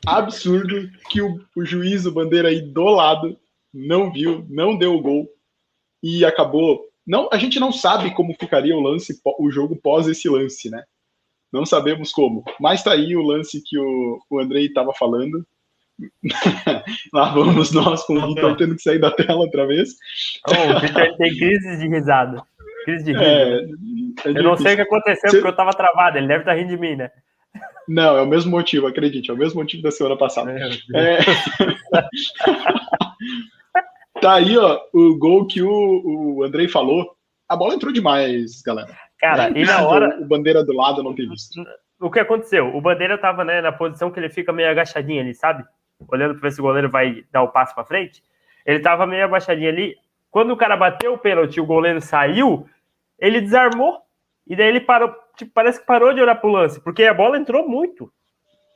[0.05, 3.37] Absurdo que o, o juiz, o bandeira aí do lado,
[3.73, 5.29] não viu, não deu o gol
[6.01, 6.81] e acabou.
[7.05, 10.83] Não, a gente não sabe como ficaria o lance, o jogo pós esse lance, né?
[11.53, 12.43] Não sabemos como.
[12.59, 15.45] Mas tá aí o lance que o, o Andrei estava falando.
[17.13, 19.89] Lá vamos nós com o Vitor tendo que sair da tela outra vez.
[20.47, 22.43] Oh, o Vitor tem crise de risada.
[22.87, 23.21] Crise de riso.
[23.21, 23.65] É,
[24.29, 25.39] é eu não sei o que aconteceu, Você...
[25.39, 26.17] porque eu tava travado.
[26.17, 27.11] Ele deve estar tá rindo de mim, né?
[27.85, 29.29] Não, é o mesmo motivo, acredite.
[29.29, 30.57] É o mesmo motivo da semana passada.
[30.95, 31.17] É...
[34.21, 37.13] tá aí, ó, o gol que o, o Andrei falou.
[37.49, 38.95] A bola entrou demais, galera.
[39.19, 40.17] Cara, é e na hora.
[40.21, 41.61] O bandeira do lado não tem visto.
[41.99, 42.73] O que aconteceu?
[42.73, 45.65] O bandeira tava né, na posição que ele fica meio agachadinho ali, sabe?
[46.07, 48.23] Olhando para ver se o goleiro vai dar o passo para frente.
[48.65, 49.97] Ele tava meio abaixadinho ali.
[50.31, 52.65] Quando o cara bateu o pênalti, o goleiro saiu
[53.19, 53.99] ele desarmou
[54.47, 57.37] e daí ele parou, tipo, parece que parou de olhar pro lance, porque a bola
[57.37, 58.11] entrou muito.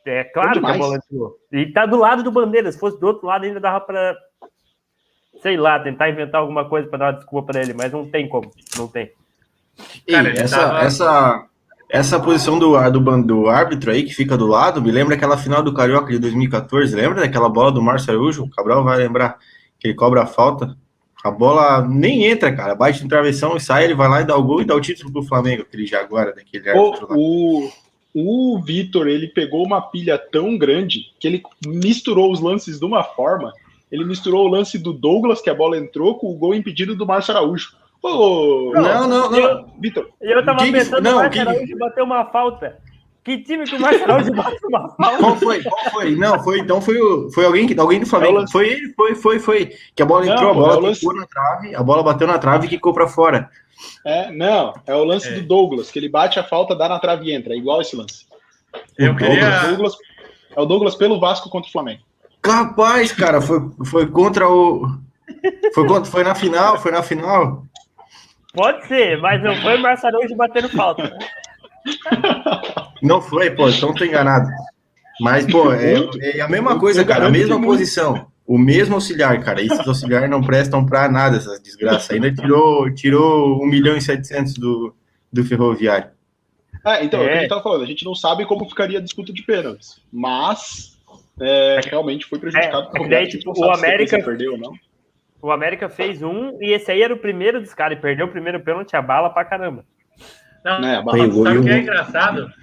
[0.05, 1.35] É claro que a bola entrou.
[1.51, 4.17] E tá do lado do Bandeira, se fosse do outro lado ainda dava para
[5.41, 8.29] sei lá, tentar inventar alguma coisa para dar uma desculpa para ele, mas não tem
[8.29, 9.11] como, não tem.
[10.07, 10.79] Cara, essa, tava...
[10.81, 11.45] essa,
[11.89, 15.63] essa posição do, do, do árbitro aí que fica do lado me lembra aquela final
[15.63, 18.43] do Carioca de 2014, lembra daquela bola do Márcio Araújo?
[18.43, 19.37] O Cabral vai lembrar
[19.79, 20.77] que ele cobra a falta.
[21.23, 22.73] A bola nem entra, cara.
[22.73, 24.81] Bate no travessão e sai, ele vai lá e dá o gol e dá o
[24.81, 27.15] título pro Flamengo, aquele Jaguara daquele árbitro lá.
[27.15, 27.71] O,
[28.13, 33.03] o Vitor, ele pegou uma pilha tão grande que ele misturou os lances de uma
[33.03, 33.53] forma.
[33.91, 37.05] Ele misturou o lance do Douglas, que a bola entrou, com o gol impedido do
[37.05, 37.75] Márcio Araújo.
[38.01, 39.73] Ô, não, não, não.
[39.79, 40.09] Vitor.
[40.19, 42.79] Eu tava pensando que, não, Márcio Araújo bateu uma falta.
[43.23, 45.17] Que time que o Marcelo de bate uma falta?
[45.17, 45.63] Qual foi?
[45.63, 46.15] Qual foi?
[46.15, 46.97] Não, foi, então foi,
[47.33, 48.49] foi alguém, alguém do Flamengo.
[48.51, 49.71] Foi ele, foi, foi, foi.
[49.95, 52.39] Que a bola não, entrou, a bola é ficou na trave, a bola bateu na
[52.39, 53.49] trave e ficou para fora.
[54.05, 55.33] É, não, é o lance é.
[55.33, 57.53] do Douglas, que ele bate a falta, dá na trave e entra.
[57.53, 58.25] É igual esse lance.
[58.97, 59.67] Eu o queria...
[59.67, 59.93] Douglas,
[60.55, 62.01] é o Douglas pelo Vasco contra o Flamengo.
[62.41, 64.87] Capaz, cara, foi, foi contra o.
[65.73, 67.65] Foi, contra, foi na final, foi na final.
[68.53, 71.03] Pode ser, mas não foi o Marcelo hoje batendo falta.
[71.03, 71.19] Né?
[73.01, 74.47] Não foi, pô, então tô enganado.
[75.19, 75.95] Mas, pô, é,
[76.37, 78.27] é a mesma coisa, cara, a mesma posição.
[78.45, 79.61] O mesmo auxiliar, cara.
[79.61, 82.09] Esses auxiliares não prestam pra nada, essas desgraças.
[82.11, 84.95] Ainda tirou, tirou 1 milhão e 700 do,
[85.31, 86.09] do ferroviário.
[86.85, 87.23] É, então, é.
[87.23, 89.43] o que a gente tava falando, a gente não sabe como ficaria a disputa de
[89.43, 90.99] pênaltis, mas
[91.39, 92.89] é, realmente foi prejudicado.
[92.95, 94.73] É, daí, tipo, o América perdeu, não.
[95.41, 98.31] O América fez um e esse aí era o primeiro dos caras e perdeu o
[98.31, 99.85] primeiro pênalti a bala pra caramba.
[100.63, 102.53] Não, né, sabe o que é engraçado?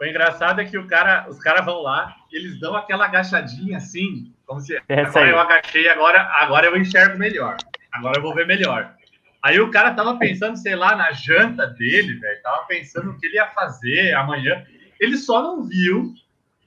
[0.00, 4.32] O engraçado é que o cara, os caras vão lá, eles dão aquela agachadinha assim,
[4.46, 7.56] como se é agora eu agachei, agora, agora eu enxergo melhor.
[7.92, 8.94] Agora eu vou ver melhor.
[9.42, 12.42] Aí o cara tava pensando, sei lá, na janta dele, velho.
[12.42, 14.64] Tava pensando o que ele ia fazer amanhã.
[15.00, 16.12] Ele só não viu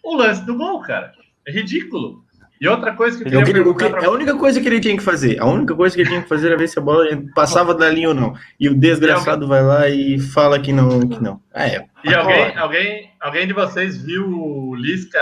[0.03, 1.13] o lance do gol, cara.
[1.45, 2.23] É ridículo.
[2.61, 4.05] E outra coisa que eu queria, que, pra...
[4.05, 6.29] A única coisa que ele tinha que fazer, a única coisa que ele tinha que
[6.29, 8.35] fazer era ver se a bola passava da linha ou não.
[8.59, 10.99] E o desgraçado vai lá e fala que não.
[11.09, 11.41] Que não.
[11.51, 11.87] Ah, é.
[12.03, 15.19] E alguém, alguém, alguém de vocês viu o Lisca,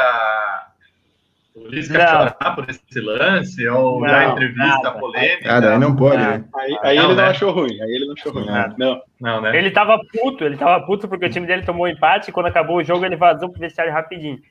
[1.55, 3.65] o Lisca chorar por esse lance?
[3.69, 4.91] Ou não, a entrevista nada.
[4.99, 5.43] polêmica?
[5.43, 6.43] Cara, aí não pode, né?
[6.53, 7.21] Aí, aí não, ele né?
[7.23, 7.81] não achou ruim.
[7.81, 8.47] Aí ele não achou ruim.
[8.47, 9.57] Não, não, não né?
[9.57, 12.79] Ele tava puto, ele tava puto porque o time dele tomou empate e quando acabou
[12.79, 14.41] o jogo ele vazou pro vestiário rapidinho.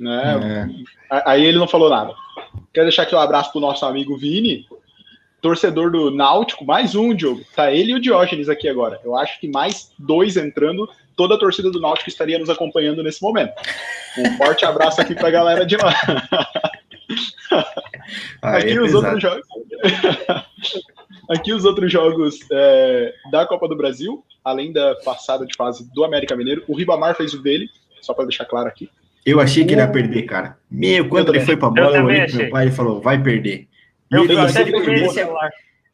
[0.00, 0.66] Né?
[1.10, 1.22] É.
[1.26, 2.14] Aí ele não falou nada.
[2.72, 4.66] Quero deixar aqui um abraço pro nosso amigo Vini,
[5.42, 7.42] torcedor do Náutico, mais um, Diogo.
[7.54, 8.98] Tá ele e o Diógenes aqui agora.
[9.04, 13.22] Eu acho que mais dois entrando, toda a torcida do Náutico estaria nos acompanhando nesse
[13.22, 13.52] momento.
[14.18, 15.94] Um forte abraço aqui pra galera de lá.
[18.40, 19.46] aqui é os outros jogos.
[21.30, 26.02] Aqui os outros jogos é, da Copa do Brasil, além da passada de fase do
[26.02, 28.90] América Mineiro, o Ribamar fez o dele, só para deixar claro aqui.
[29.24, 30.56] Eu achei que ele ia perder, cara.
[30.70, 33.68] Meu, quando ele foi pra bola, eu, olhei pro meu pai e falou, vai perder.
[34.10, 35.28] E Eu ele, se, ele perdesse,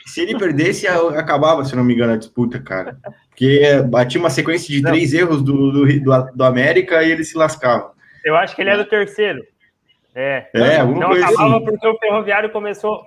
[0.06, 2.98] se ele perdesse, acabava, se não me engano, a disputa, cara.
[3.28, 4.90] Porque batia uma sequência de Não.
[4.92, 7.92] três erros do, do, do, do América e ele se lascava.
[8.24, 9.42] Eu acho que ele era o terceiro.
[10.14, 10.46] É.
[10.54, 11.64] É, alguma Não coisa acabava assim.
[11.66, 13.04] porque o Ferroviário começou.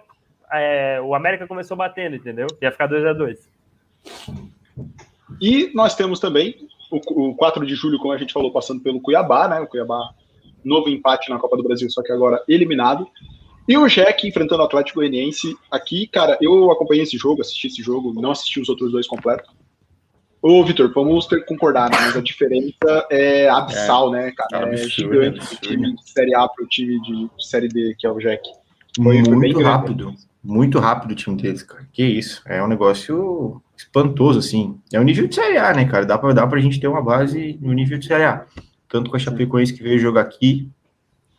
[0.51, 2.45] é, o América começou batendo, entendeu?
[2.61, 3.37] Ia ficar 2x2.
[5.41, 6.55] E nós temos também
[6.91, 9.59] o, o 4 de julho, como a gente falou, passando pelo Cuiabá, né?
[9.59, 10.09] O Cuiabá,
[10.63, 13.07] novo empate na Copa do Brasil, só que agora eliminado.
[13.67, 17.83] E o Jack enfrentando o Atlético Goianiense aqui, cara, eu acompanhei esse jogo, assisti esse
[17.83, 19.47] jogo, não assisti os outros dois completos.
[20.41, 21.97] Ô, Vitor, vamos ter que concordar, né?
[21.99, 24.69] Mas a diferença é abissal, né, cara?
[24.69, 25.57] É, absurdo, gigante absurdo.
[25.57, 28.41] o time de Série A pro time de Série D, que é o Jack.
[28.95, 29.63] Foi- foi bem muito grande.
[29.69, 30.13] rápido.
[30.41, 31.85] Muito rápido o time deles, cara.
[31.91, 32.41] Que isso.
[32.47, 34.77] É um negócio espantoso, assim.
[34.91, 36.05] É o nível de Série A, né, cara?
[36.05, 38.45] Dá pra, dá pra gente ter uma base no nível de Série A.
[38.89, 40.69] Tanto com a Chapecoense que veio jogar aqui,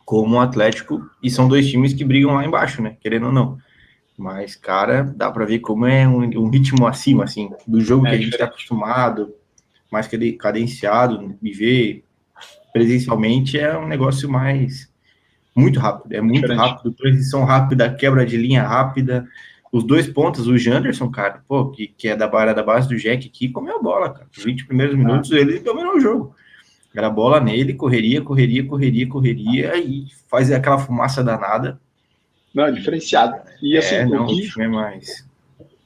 [0.05, 1.07] como o Atlético.
[1.21, 2.97] E são dois times que brigam lá embaixo, né?
[2.99, 3.57] Querendo ou não.
[4.17, 8.11] Mas, cara, dá pra ver como é um, um ritmo acima, assim, do jogo É
[8.11, 9.33] que a gente tá acostumado,
[9.91, 12.03] mais cade- cadenciado, viver
[12.73, 14.89] presencialmente é um negócio mais
[15.55, 16.59] muito rápido, é muito Diferente.
[16.59, 19.27] rápido, transição rápida, quebra de linha rápida.
[19.71, 22.97] Os dois pontos, o Janderson, cara, pô, que, que é da, bara- da base do
[22.97, 24.27] Jack aqui, comeu a bola, cara.
[24.35, 26.35] Os 20 primeiros minutos ele dominou o jogo.
[26.93, 31.79] Era bola nele, correria, correria, correria, correria e faz aquela fumaça danada.
[32.53, 33.39] Não, é diferenciado.
[33.61, 35.25] E assim, é, não, o, que, é mais.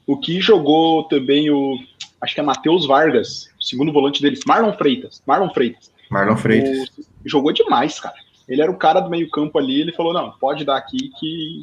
[0.08, 1.78] o que jogou também o.
[2.20, 5.22] Acho que é Matheus Vargas, segundo volante deles, Marlon Freitas.
[5.28, 5.92] Marlon Freitas.
[6.10, 6.90] Marlon Freitas.
[6.98, 8.16] O- jogou demais, cara.
[8.50, 11.62] Ele era o cara do meio-campo ali, ele falou: não, pode dar aqui que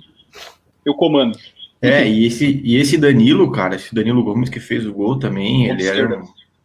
[0.86, 1.36] eu comando.
[1.82, 5.68] É, e esse, e esse Danilo, cara, esse Danilo Gomes que fez o gol também,
[5.68, 5.98] ele era.
[5.98, 6.22] esquerda.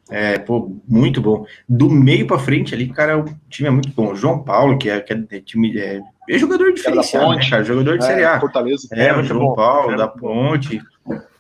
[0.09, 1.45] É, pô, muito bom.
[1.67, 4.13] Do meio pra frente ali, cara, o time é muito bom.
[4.13, 5.77] O João Paulo, que é, que é time.
[5.77, 5.99] É,
[6.29, 7.63] é jogador diferenciado, né, cara?
[7.63, 8.39] Jogador de Série A.
[8.39, 8.87] Fortaleza.
[8.93, 9.55] É, É, o João bom.
[9.55, 10.07] Paulo, É da.
[10.07, 10.81] Ponte.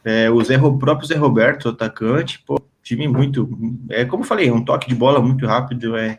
[0.03, 3.49] É, o, Zé, o próprio Zé Roberto, atacante, pô, time muito.
[3.89, 6.17] É como eu falei, um toque de bola muito rápido, é,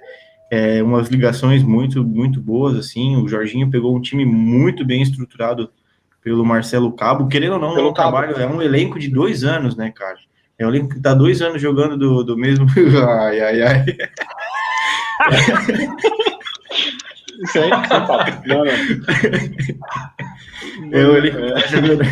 [0.51, 3.16] é umas ligações muito, muito boas, assim.
[3.16, 5.71] O Jorginho pegou um time muito bem estruturado
[6.28, 7.26] pelo Marcelo Cabo.
[7.26, 8.10] Querendo ou não, Pelo é um Cabo.
[8.18, 10.16] trabalho, é um elenco de dois anos, né, cara?
[10.58, 12.66] É um elenco que tá dois anos jogando do, do mesmo.
[13.22, 13.84] ai, ai, ai.
[17.44, 17.70] Isso aí.
[18.46, 18.72] Não, não.
[20.98, 22.02] É o elenco que tá jogando.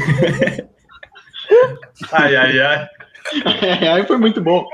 [2.13, 2.89] Ai, ai, ai.
[3.83, 4.65] É, aí foi muito bom.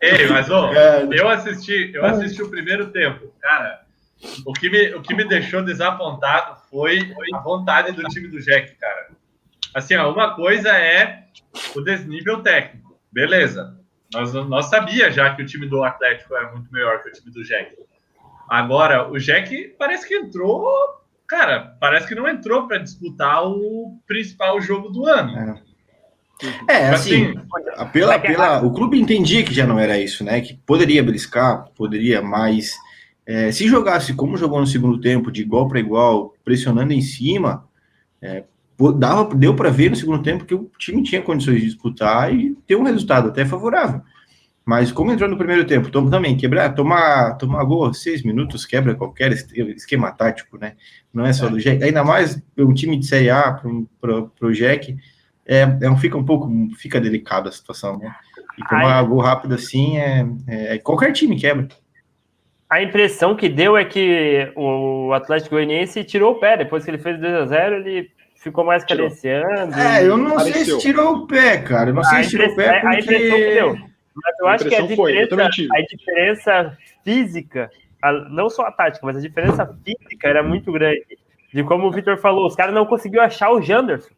[0.00, 3.26] Ei, mas ô, É, eu assisti, eu assisti o primeiro tempo.
[3.42, 3.80] Cara,
[4.44, 8.74] o que me, o que me deixou desapontado foi a vontade do time do Jack,
[8.76, 9.08] cara.
[9.74, 11.24] Assim, ó, uma coisa é
[11.74, 12.98] o desnível técnico.
[13.12, 13.78] Beleza.
[14.12, 17.30] Nós, nós sabia já que o time do Atlético era muito melhor que o time
[17.32, 17.76] do Jack.
[18.48, 20.64] Agora, o Jack parece que entrou.
[21.26, 25.60] Cara, parece que não entrou para disputar o principal jogo do ano.
[26.68, 27.32] É, assim,
[27.76, 30.40] Assim, pela, É pela, o clube entendia que já não era isso, né?
[30.40, 32.74] Que poderia briscar, poderia, mas
[33.26, 37.64] é, se jogasse como jogou no segundo tempo, de igual para igual, pressionando em cima,
[38.20, 38.44] é,
[38.98, 42.54] dava, deu para ver no segundo tempo que o time tinha condições de disputar e
[42.66, 44.02] ter um resultado até favorável.
[44.64, 49.30] Mas como entrou no primeiro tempo, também quebrar, tomar, tomar gol seis minutos quebra qualquer
[49.32, 50.74] es- esquema tático, né?
[51.12, 51.84] Não é só do Jack.
[51.84, 53.52] Ainda mais um time de Série A
[54.00, 54.96] para o Jack,
[55.46, 58.14] é, é fica um pouco, fica delicado a situação, né?
[58.58, 61.68] E tomar gol rápido assim é, é- qualquer time quebra.
[62.74, 66.56] A impressão que deu é que o Atlético Goianiense tirou o pé.
[66.56, 69.04] Depois que ele fez 2x0, ele ficou mais Tirou.
[69.06, 69.74] cadenciando.
[69.78, 70.80] É, eu não sei Apareceu.
[70.80, 71.90] se tirou o pé, cara.
[71.90, 73.76] Eu não A sei se tirou o pé impressão- a impressão que porque deu.
[74.16, 75.44] Mas eu A acho que a diferença,
[75.76, 77.70] a diferença física,
[78.02, 81.04] a- não só a tática, mas a diferença física era muito grande.
[81.52, 84.10] De como o Vitor falou, os caras não conseguiu achar o Janderson.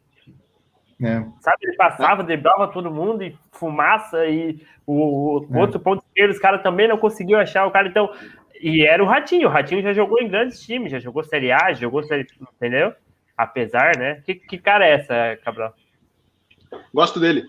[0.99, 1.23] É.
[1.41, 5.59] Sabe, ele passava, driblava todo mundo e fumaça e o, o É.
[5.59, 7.87] outro ponto esquerdo, os caras também não conseguiu achar o cara.
[7.87, 8.09] Então,
[8.61, 9.47] e era o Ratinho.
[9.47, 12.25] O Ratinho já jogou em grandes times, já jogou Série A, jogou Série.
[12.55, 12.93] Entendeu?
[13.37, 14.21] Apesar, né?
[14.25, 15.73] Que, que cara é essa, Cabral?
[16.93, 17.43] Gosto dele.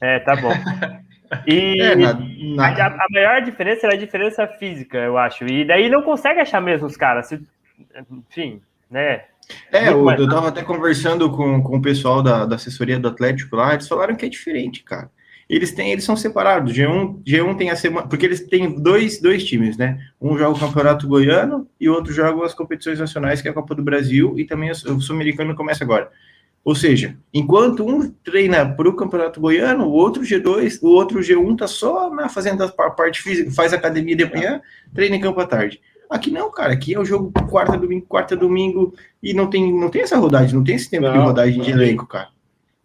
[0.00, 0.50] É, tá bom.
[1.48, 5.44] E É, na- na- a, a maior diferença era a diferença física, eu acho.
[5.48, 7.26] E daí não consegue achar mesmo os caras.
[7.26, 7.42] Se-
[8.12, 9.24] Enfim, né?
[9.72, 13.56] É, eu, eu tava até conversando com, com o pessoal da, da assessoria do Atlético
[13.56, 15.10] lá, eles falaram que é diferente, cara.
[15.48, 16.72] Eles têm, eles são separados.
[16.72, 19.98] G1, G1 tem a semana, porque eles têm dois, dois times, né?
[20.20, 23.54] Um joga o Campeonato Goiano e o outro joga as competições nacionais, que é a
[23.54, 26.10] Copa do Brasil, e também o Sul-Americano começa agora.
[26.64, 31.58] Ou seja, enquanto um treina para o Campeonato Goiano, o outro G2, o outro G1
[31.58, 34.62] tá só na fazendo a parte física, faz academia de manhã,
[34.94, 35.78] treina em campo à tarde.
[36.08, 36.72] Aqui não, cara.
[36.72, 40.54] Aqui é o jogo quarta, domingo, quarta, domingo, e não tem, não tem essa rodagem,
[40.54, 42.28] não tem esse tempo não, de rodagem de elenco, cara.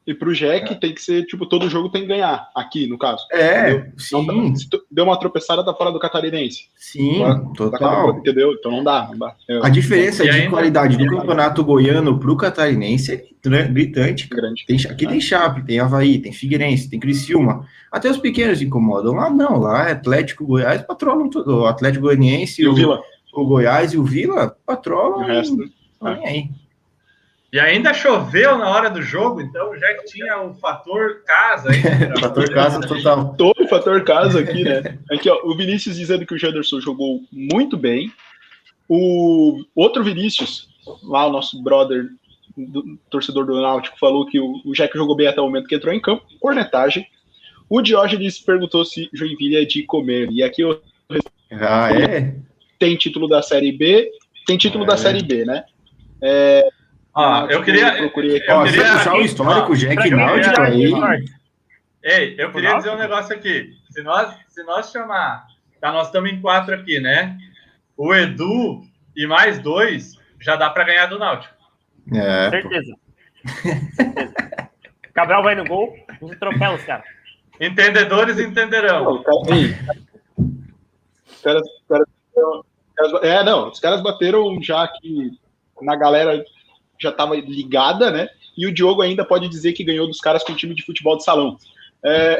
[0.09, 0.75] E pro Jack é.
[0.75, 3.23] tem que ser, tipo, todo jogo tem que ganhar, aqui, no caso.
[3.31, 3.91] É, entendeu?
[3.95, 4.25] sim.
[4.25, 4.53] Não,
[4.89, 6.67] deu uma tropeçada da fora do catarinense.
[6.75, 7.21] Sim,
[7.55, 8.17] total.
[8.17, 8.51] entendeu?
[8.53, 9.35] Então não dá, não dá.
[9.47, 13.23] É, a diferença de ainda, qualidade do campeonato goiano pro catarinense é
[13.67, 14.27] gritante.
[14.27, 14.65] Grande.
[14.65, 15.09] Tem, aqui é.
[15.09, 17.67] tem Chape, tem Havaí, tem Figueirense, tem Criciúma.
[17.91, 19.13] Até os pequenos incomodam.
[19.13, 21.59] Lá não, lá é Atlético Goiás patrolam tudo.
[21.59, 22.99] O Atlético Goianiense, e o, o Vila.
[23.31, 25.19] O Goiás e o Vila patrolam.
[25.19, 25.63] O resto.
[25.63, 25.71] E,
[26.03, 26.27] é.
[26.27, 26.49] aí.
[27.51, 31.71] E ainda choveu na hora do jogo, então já que tinha o fator casa.
[31.71, 31.81] Aí,
[32.21, 33.33] fator casa total.
[33.35, 34.99] Todo fator casa aqui, né?
[35.11, 38.11] Aqui, ó, o Vinícius dizendo que o Janderson jogou muito bem.
[38.87, 40.69] O outro Vinícius,
[41.03, 42.09] lá o nosso brother,
[42.55, 45.75] do, torcedor do Náutico, falou que o, o Jack jogou bem até o momento que
[45.75, 46.23] entrou em campo.
[46.39, 47.07] Cornetagem.
[47.67, 50.29] O Diógenes perguntou se Joinville é de comer.
[50.31, 50.81] E aqui eu.
[51.51, 52.35] Ah, é?
[52.77, 54.11] Tem título da Série B,
[54.45, 54.87] tem título é.
[54.87, 55.63] da Série B, né?
[56.21, 56.69] É,
[57.15, 57.99] ah, eu queria.
[57.99, 60.93] Eu queria puxar o histórico, Jack Náutico aí.
[62.03, 63.73] Ei, eu queria dizer um negócio aqui.
[63.89, 65.47] Se nós, se nós chamar.
[65.81, 67.37] Tá, nós estamos em quatro aqui, né?
[67.95, 68.81] O Edu
[69.15, 71.53] e mais dois já dá para ganhar do Náutico.
[72.13, 72.49] É.
[72.49, 72.95] Certeza.
[75.13, 77.05] Cabral vai no gol, gente atropela os caras.
[77.59, 79.21] Entendedores entenderão.
[79.21, 79.25] Os
[81.41, 82.07] caras, os caras,
[83.23, 85.37] é, não, os caras bateram já aqui
[85.81, 86.43] na galera
[86.99, 88.29] já estava ligada, né?
[88.57, 91.17] E o Diogo ainda pode dizer que ganhou dos caras com o time de futebol
[91.17, 91.57] de salão.
[92.03, 92.39] É...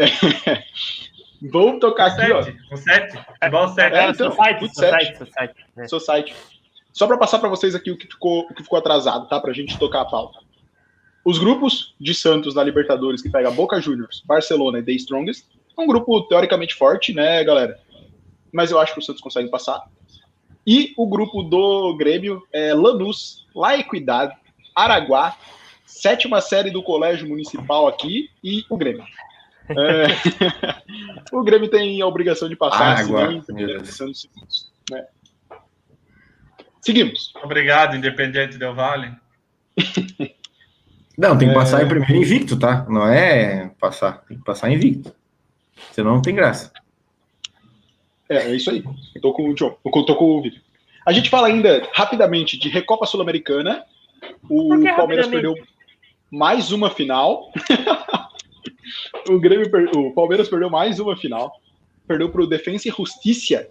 [1.42, 2.42] Vamos tocar aqui, ó.
[2.74, 3.96] O 7, futebol 7.
[3.96, 5.88] É, então, society, society, society, é.
[5.88, 6.36] society.
[6.92, 9.40] Só para passar para vocês aqui o que, ficou, o que ficou atrasado, tá?
[9.40, 10.40] Para a gente tocar a pauta.
[11.24, 15.46] Os grupos de Santos na Libertadores, que pega Boca Juniors, Barcelona e The Strongest,
[15.78, 17.80] é um grupo teoricamente forte, né, galera?
[18.52, 19.82] Mas eu acho que o Santos consegue passar.
[20.66, 24.36] E o grupo do Grêmio é Lanús, La Equidade,
[24.76, 25.36] Araguá,
[25.86, 29.04] sétima série do Colégio Municipal aqui e o Grêmio.
[29.70, 30.08] É...
[31.32, 33.42] o Grêmio tem a obrigação de passar, Araguá, né?
[36.82, 37.34] Seguimos.
[37.44, 39.14] Obrigado, Independente Del Vale.
[41.18, 41.84] Não, tem que passar é...
[41.84, 42.86] em primeiro invicto, tá?
[42.88, 45.14] Não é passar, tem que passar invicto.
[45.92, 46.72] Senão não tem graça.
[48.30, 48.84] É, é isso aí.
[49.16, 50.62] Eu tô com o John, eu tô com o Vitor.
[51.06, 53.84] A gente fala ainda rapidamente de Recopa Sul-Americana.
[54.50, 55.56] O Palmeiras perdeu
[56.32, 57.52] mais uma final.
[59.30, 59.90] o, Grêmio per...
[59.96, 61.60] o Palmeiras perdeu mais uma final.
[62.08, 63.68] Perdeu para o Defensa e Justiça.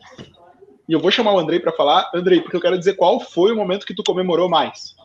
[0.88, 2.10] E eu vou chamar o Andrei para falar.
[2.14, 4.96] Andrei, porque eu quero dizer qual foi o momento que tu comemorou mais.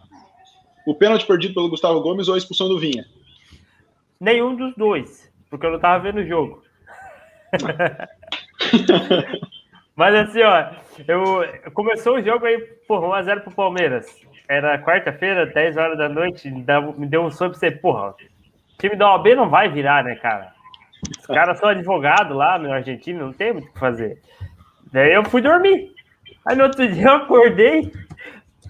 [0.85, 3.05] O pênalti perdido pelo Gustavo Gomes ou a expulsão do Vinha?
[4.19, 6.63] Nenhum dos dois, porque eu não tava vendo o jogo.
[9.95, 10.71] Mas assim, ó,
[11.07, 14.19] eu começou o jogo aí, porra, 1x0 pro Palmeiras.
[14.47, 18.15] Era quarta-feira, 10 horas da noite, me deu um sono pra você, porra, o
[18.77, 20.53] time da OAB não vai virar, né, cara?
[21.19, 24.21] Os caras são advogados lá no Argentina, não tem muito o que fazer.
[24.91, 25.91] Daí eu fui dormir.
[26.45, 27.91] Aí no outro dia eu acordei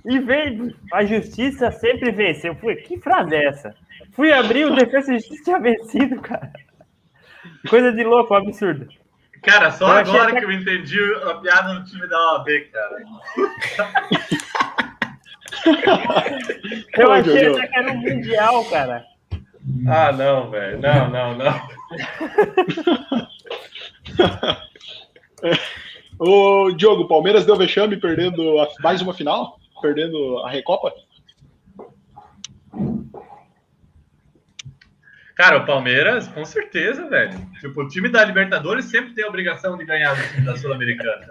[0.06, 0.76] e veio.
[0.92, 2.56] A justiça sempre venceu.
[2.56, 3.76] Fui, que frase é essa?
[4.14, 6.52] Fui abrir o Defesa e Justiça tinha vencido, cara.
[7.70, 8.88] Coisa de louco, um absurdo.
[9.42, 10.40] Cara, só eu agora que...
[10.40, 12.98] que eu entendi a piada no time da OAB, cara.
[16.98, 19.06] eu achei que era um mundial, cara.
[19.88, 20.80] Ah, não, velho.
[20.82, 21.68] Não, não, não.
[26.20, 29.58] o Diogo, Palmeiras deu vexame perdendo mais uma final?
[29.82, 30.94] Perdendo a Recopa?
[35.36, 37.34] Cara, o Palmeiras, com certeza, velho.
[37.60, 41.28] Tipo, o time da Libertadores sempre tem a obrigação de ganhar do time da Sul-Americana.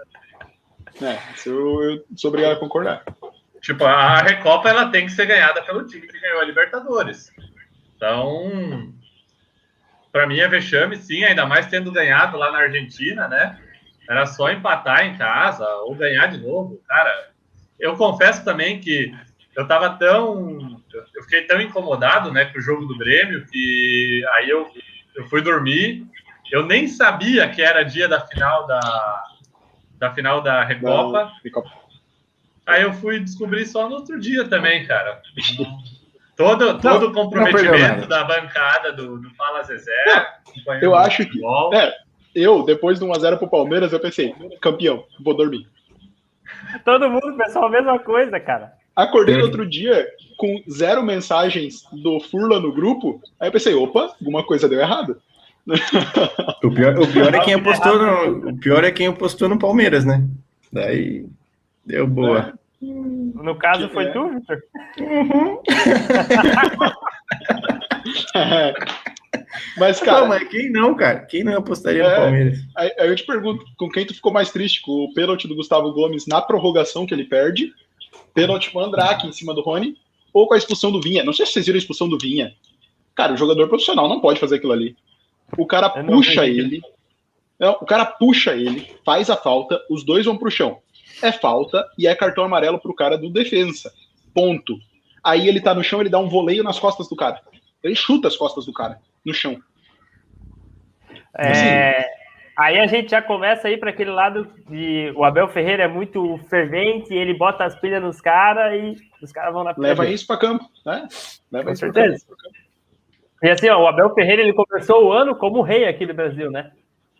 [1.01, 3.03] É, isso eu, eu sou obrigado a concordar.
[3.63, 7.31] Tipo, a Recopa ela tem que ser ganhada pelo time que ganhou a Libertadores.
[7.95, 8.93] Então,
[10.11, 13.57] para mim é vexame, sim, ainda mais tendo ganhado lá na Argentina, né?
[14.09, 16.83] Era só empatar em casa ou ganhar de novo.
[16.85, 17.31] Cara,
[17.79, 19.15] eu confesso também que
[19.55, 20.81] eu tava tão.
[21.15, 24.69] Eu fiquei tão incomodado né, com o jogo do Grêmio que aí eu,
[25.15, 26.05] eu fui dormir.
[26.51, 29.23] Eu nem sabia que era dia da final da,
[29.99, 31.31] da final da Recopa.
[32.65, 35.21] Aí eu fui descobrir só no outro dia também, cara.
[36.35, 40.27] Todo, todo o comprometimento da bancada do, do Fala Zezé.
[40.81, 41.39] Eu acho que.
[41.73, 41.93] É,
[42.33, 45.67] eu, depois do 1x0 pro Palmeiras, eu pensei, campeão, vou dormir.
[46.83, 48.73] Todo mundo pensou a mesma coisa, cara.
[48.95, 50.07] Acordei no outro dia
[50.37, 53.21] com zero mensagens do Furla no grupo.
[53.39, 55.21] Aí eu pensei, opa, alguma coisa deu errado.
[56.63, 60.03] O pior, o pior é quem apostou no, o pior é quem apostou no Palmeiras,
[60.03, 60.27] né?
[60.71, 61.25] Daí
[61.85, 62.53] deu boa.
[62.81, 64.11] No caso, foi É.
[64.11, 64.63] tu, Vitor?
[69.77, 71.19] Mas, Não, cara, mas quem não, cara?
[71.25, 72.09] Quem não apostaria É.
[72.09, 72.59] no Palmeiras?
[72.75, 74.81] aí, aí eu te pergunto, com quem tu ficou mais triste?
[74.81, 77.71] Com o pênalti do Gustavo Gomes na prorrogação que ele perde,
[78.33, 79.95] pênalti pro Andrake em cima do Rony,
[80.33, 81.23] ou com a expulsão do Vinha?
[81.23, 82.53] Não sei se vocês viram a expulsão do Vinha.
[83.15, 84.95] Cara, o jogador profissional não pode fazer aquilo ali.
[85.57, 86.81] O cara Eu não puxa ele,
[87.59, 90.79] não, o cara puxa ele, faz a falta, os dois vão pro chão.
[91.23, 93.91] É falta e é cartão amarelo pro cara do defensa.
[94.33, 94.77] Ponto.
[95.23, 97.39] Aí ele tá no chão, ele dá um voleio nas costas do cara.
[97.81, 99.57] Ele chuta as costas do cara no chão.
[101.37, 102.05] É,
[102.57, 106.37] aí a gente já começa aí para aquele lado de o Abel Ferreira é muito
[106.49, 109.87] fervente, ele bota as pilhas nos caras e os caras vão na pilha.
[109.87, 111.07] Leva isso pra campo, né?
[111.51, 112.25] Leva Com isso pra certeza.
[112.27, 112.63] campo.
[113.41, 116.51] E assim, ó, o Abel Ferreira ele começou o ano como rei aqui do Brasil,
[116.51, 116.71] né?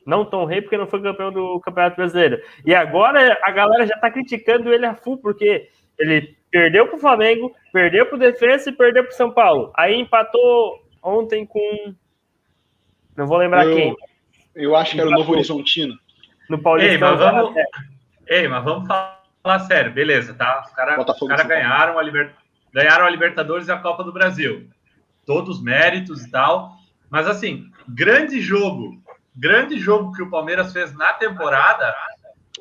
[0.05, 2.41] Não tão rei porque não foi campeão do Campeonato Brasileiro.
[2.65, 7.53] E agora a galera já tá criticando ele a full, porque ele perdeu pro Flamengo,
[7.71, 9.71] perdeu pro Defensa e perdeu pro São Paulo.
[9.75, 11.93] Aí empatou ontem com.
[13.15, 13.95] Não vou lembrar Eu- quem.
[14.55, 15.95] Eu acho que era o Novo Horizontino.
[16.49, 16.93] No Paulistão.
[16.93, 17.55] Ei, mas vamos-.
[18.27, 20.61] Ei, mas vamos falar sério, beleza, tá?
[20.65, 22.33] Os caras cara ganharam, a Liber-
[22.73, 24.67] ganharam a Libertadores e a Copa do Brasil.
[25.25, 26.73] Todos os méritos e tal.
[27.09, 29.01] Mas assim, grande jogo,
[29.35, 31.93] grande jogo que o Palmeiras fez na temporada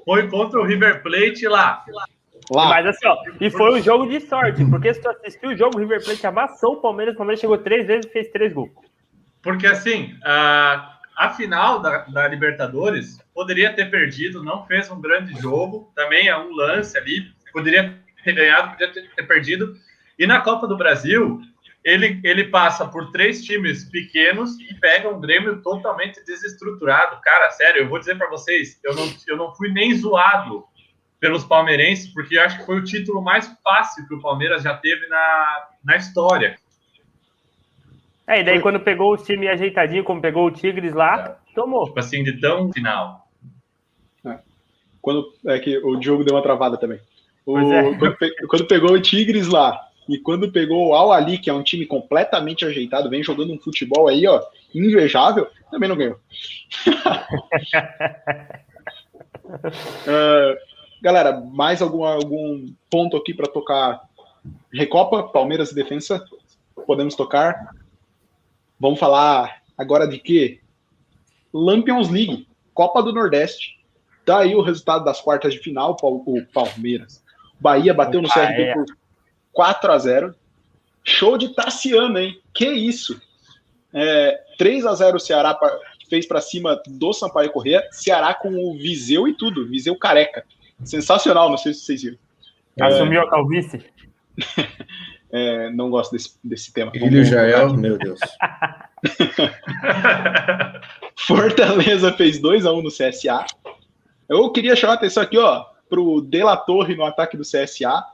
[0.05, 1.85] foi contra o River Plate lá.
[2.51, 5.57] Lá, Mas assim, ó, e foi um jogo de sorte, porque se tu assistiu o
[5.57, 8.53] jogo, o River Plate amassou o Palmeiras, o Palmeiras chegou três vezes e fez três
[8.53, 8.71] gols.
[9.43, 15.41] Porque assim, a, a final da, da Libertadores poderia ter perdido, não fez um grande
[15.41, 19.77] jogo, também é um lance ali, poderia ter ganhado, poderia ter, ter perdido.
[20.19, 21.41] E na Copa do Brasil,
[21.85, 27.21] ele, ele passa por três times pequenos e pega um Grêmio totalmente desestruturado.
[27.23, 30.65] Cara, sério, eu vou dizer para vocês, eu não, eu não fui nem zoado
[31.19, 34.77] pelos palmeirenses, porque eu acho que foi o título mais fácil que o Palmeiras já
[34.77, 36.57] teve na, na história.
[38.27, 41.87] É, e daí quando pegou o time ajeitadinho, como pegou o Tigres lá, tomou.
[41.87, 43.29] Tipo assim, de tão final.
[45.01, 47.01] quando é que o Diogo deu uma travada também.
[47.45, 47.95] O- é.
[47.99, 51.53] quando, pe- quando pegou o Tigres lá e quando pegou o Al Ali, que é
[51.53, 54.43] um time completamente ajeitado, vem jogando um futebol aí, ó,
[54.75, 56.19] invejável, também não ganhou.
[60.07, 60.57] Ah,
[61.01, 64.03] galera, mais algum, algum ponto aqui para tocar
[64.73, 66.25] Recopa, Palmeiras e Defensa?
[66.87, 67.75] Podemos tocar.
[68.79, 70.61] Vamos falar agora de quê?
[71.53, 73.79] Lampions League, Copa do Nordeste.
[74.25, 77.23] Tá aí o resultado das quartas de final, o Palmeiras.
[77.61, 78.75] Bahia bateu no Opa, CRB é.
[78.75, 78.87] por
[79.53, 80.35] 4 a 0
[81.05, 82.41] Show de Tassiano, hein?
[82.55, 83.21] Que isso?
[83.93, 85.77] É, 3 a 0 o Ceará pa-
[86.09, 87.83] fez para cima do Sampaio Corrêa.
[87.91, 89.67] Ceará com o Viseu e tudo.
[89.69, 90.45] Viseu careca.
[90.85, 92.19] Sensacional, não sei se vocês viram.
[92.81, 93.85] Assumiu a calvície.
[95.35, 96.93] É, não gosto desse, desse tema.
[96.95, 98.21] Ilho Vamos- Jael, meu Deus.
[101.17, 103.47] Fortaleza fez 2 a 1 no CSA.
[104.29, 108.05] Eu queria chamar a atenção aqui, ó, pro De La Torre no ataque do CSA.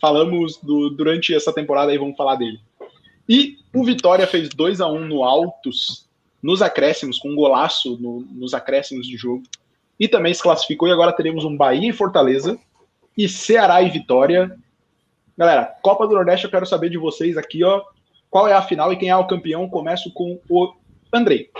[0.00, 2.60] Falamos do, durante essa temporada aí, vamos falar dele.
[3.28, 6.06] E o Vitória fez 2 a 1 no Altos,
[6.42, 9.42] nos acréscimos, com um golaço no- nos acréscimos de jogo.
[9.98, 12.58] E também se classificou, e agora teremos um Bahia e Fortaleza,
[13.16, 14.54] e Ceará e Vitória.
[15.36, 17.82] Galera, Copa do Nordeste, eu quero saber de vocês aqui, ó.
[18.30, 19.68] Qual é a final e quem é o campeão?
[19.68, 20.74] Começo com o
[21.12, 21.50] Andrei.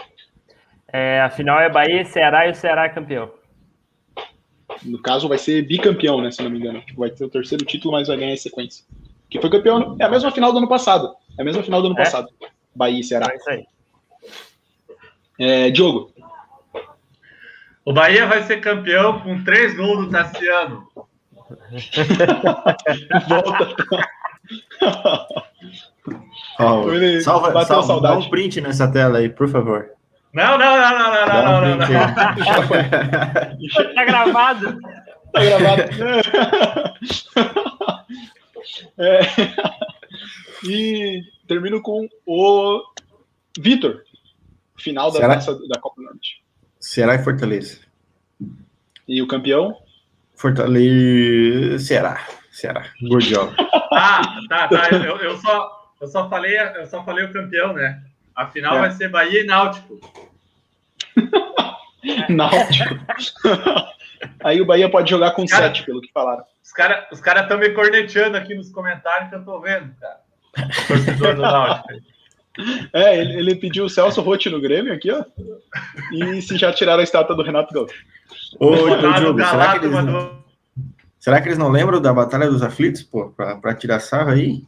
[0.92, 3.30] É, a final é Bahia e Ceará e o Ceará é campeão.
[4.86, 6.30] No caso, vai ser bicampeão, né?
[6.30, 6.80] Se não me engano.
[6.82, 8.84] Tipo, Vai ter o terceiro título, mas vai ganhar em sequência.
[9.28, 9.96] Que foi campeão.
[10.00, 11.14] É a mesma final do ano passado.
[11.38, 12.04] É a mesma final do ano É?
[12.04, 12.28] passado.
[12.74, 13.32] Bahia e Ceará.
[13.32, 13.66] É isso aí.
[15.38, 16.10] É, Diogo.
[17.84, 20.86] O Bahia vai ser campeão com três gols do Tassiano.
[23.28, 23.76] Volta.
[26.94, 28.14] Ele salva, salva, saudade.
[28.14, 29.90] dá um print nessa tela aí, por favor.
[30.36, 32.68] Não, não, não, não, não, não, não, não, não.
[32.68, 33.94] foi.
[33.94, 34.78] Tá gravado.
[35.32, 35.82] Tá gravado.
[38.98, 39.20] É.
[40.68, 42.82] E termino com o
[43.58, 44.02] Vitor.
[44.78, 45.34] Final da, Será?
[45.36, 46.44] nossa, da Copa do Norte.
[46.78, 47.80] Ceará e Fortaleza.
[49.08, 49.74] E o campeão?
[50.34, 51.78] Fortaleza.
[51.78, 52.26] Ceará.
[52.50, 52.90] Ceará.
[53.08, 53.54] Gordiola.
[53.90, 54.20] Ah,
[54.50, 54.90] tá, tá.
[54.90, 58.02] Eu, eu só, eu, só falei, eu só falei o campeão, né?
[58.36, 58.80] A final É.
[58.80, 59.98] vai ser Bahia e Náutico.
[62.28, 62.94] Náutico.
[64.44, 66.44] Aí o Bahia pode jogar com 7, pelo que falaram.
[66.62, 70.20] Os caras os cara estão me corneteando aqui nos comentários que eu tô vendo, cara.
[70.58, 71.88] O torcedor do Náutico.
[72.90, 75.22] É, ele, ele, pediu o Celso Rotti no Grêmio aqui, ó.
[76.10, 78.02] E se já tiraram a estátua do Renato Gaúcho.
[78.58, 80.38] Ô, ô Diogo, será que, eles não,
[81.18, 84.64] será que eles não lembram da Batalha dos Aflitos, pô, pra, pra tirar sarro aí?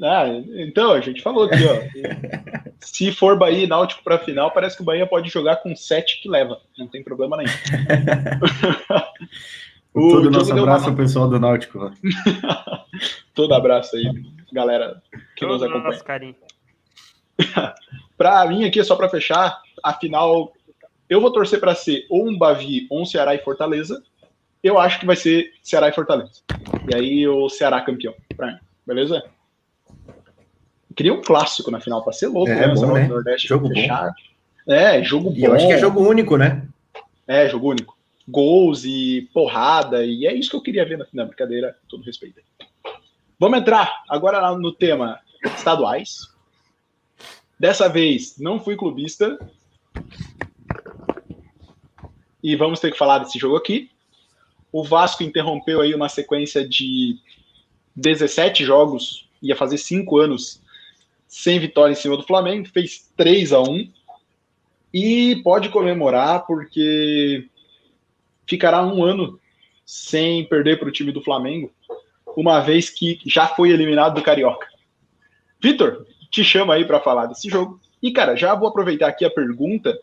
[0.00, 1.74] Ah, então, a gente falou aqui, ó.
[2.80, 6.22] se for Bahia e Náutico pra final, parece que o Bahia pode jogar com 7
[6.22, 6.58] que leva.
[6.78, 7.50] Não tem problema nenhum.
[9.92, 11.92] o Todo nosso abraço ao pessoal do Náutico.
[13.34, 14.10] Todo abraço aí,
[14.52, 15.02] galera
[15.36, 16.34] que Todo nos acompanha.
[18.16, 20.52] para mim aqui, só para fechar, a final,
[21.08, 24.02] eu vou torcer para ser ou um Bavi ou um Ceará e Fortaleza.
[24.62, 26.40] Eu acho que vai ser Ceará e Fortaleza.
[26.90, 28.58] E aí o Ceará campeão, pra mim.
[28.86, 29.22] Beleza?
[30.96, 32.74] Queria um clássico na final para ser louco, é, né?
[32.74, 33.08] Bom, né?
[33.08, 34.14] Nordeste jogo fechar.
[34.66, 34.72] bom.
[34.72, 35.36] É, jogo bom.
[35.38, 36.66] eu acho que é jogo único, né?
[37.26, 37.96] É, jogo único.
[38.28, 41.26] Gols e porrada, e é isso que eu queria ver na final.
[41.26, 42.40] Brincadeira, todo respeito.
[43.38, 46.28] Vamos entrar agora no tema estaduais.
[47.58, 49.38] Dessa vez não fui clubista.
[52.42, 53.90] E vamos ter que falar desse jogo aqui.
[54.72, 57.18] O Vasco interrompeu aí uma sequência de
[57.94, 60.61] 17 jogos, ia fazer 5 anos
[61.32, 63.90] sem vitória em cima do Flamengo, fez 3 a 1
[64.92, 67.48] e pode comemorar porque
[68.46, 69.40] ficará um ano
[69.82, 71.72] sem perder para o time do Flamengo,
[72.36, 74.66] uma vez que já foi eliminado do Carioca.
[75.58, 77.80] Vitor, te chama aí para falar desse jogo.
[78.02, 79.98] E, cara, já vou aproveitar aqui a pergunta,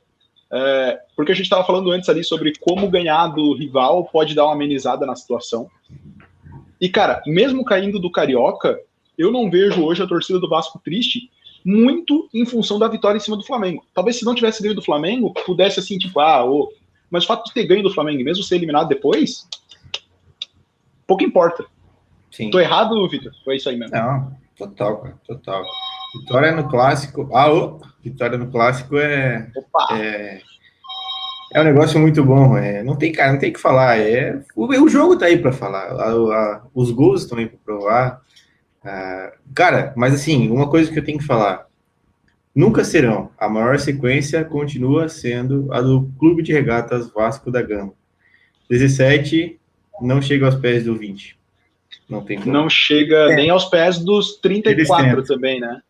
[0.52, 4.46] é, porque a gente estava falando antes ali sobre como ganhar do rival pode dar
[4.46, 5.70] uma amenizada na situação.
[6.82, 8.80] E, cara, mesmo caindo do Carioca,
[9.20, 11.30] eu não vejo hoje a torcida do Vasco triste
[11.66, 13.86] muito em função da vitória em cima do Flamengo.
[13.94, 16.72] Talvez se não tivesse ganho do Flamengo, pudesse assim, tipo, ah, oh,
[17.12, 19.46] mas o fato de ter ganho do Flamengo, mesmo ser eliminado depois,
[21.06, 21.66] pouco importa.
[22.32, 22.50] Sim.
[22.50, 23.34] Tô errado, Vitor?
[23.44, 23.94] Foi isso aí mesmo.
[23.94, 25.66] Não, total, cara, total.
[26.18, 27.30] Vitória no clássico.
[27.34, 29.52] Ah, oh, vitória no clássico é.
[29.92, 30.42] É,
[31.54, 32.58] é um negócio muito bom.
[32.58, 34.00] É, não tem, cara, não tem que falar.
[34.00, 35.88] É, o, o jogo tá aí para falar.
[35.92, 38.22] A, a, os gols estão aí para provar.
[38.84, 41.68] Ah, cara, mas assim, uma coisa que eu tenho que falar.
[42.56, 43.30] Nunca serão.
[43.38, 47.94] A maior sequência continua sendo a do Clube de Regatas Vasco da Gama.
[48.70, 49.60] 17
[50.02, 51.38] não chega aos pés do 20.
[52.10, 52.52] Não tem como.
[52.52, 53.36] Não chega é.
[53.36, 55.82] nem aos pés dos 34 também, né?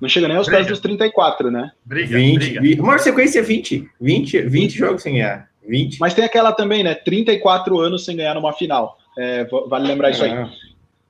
[0.00, 0.58] Não chega nem aos briga.
[0.58, 1.70] pés dos 34, né?
[1.84, 2.60] Briga, 20, briga.
[2.60, 2.80] 20.
[2.80, 3.88] Uma sequência é 20.
[4.00, 5.48] 20, 20 jogos sem ganhar.
[5.66, 5.98] 20.
[5.98, 6.94] Mas tem aquela também, né?
[6.94, 8.98] 34 anos sem ganhar numa final.
[9.18, 10.32] É, vale lembrar isso aí.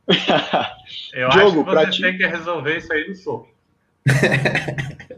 [1.13, 2.03] Eu Diogo, acho que você ti...
[2.03, 3.49] tem que resolver isso aí no soco.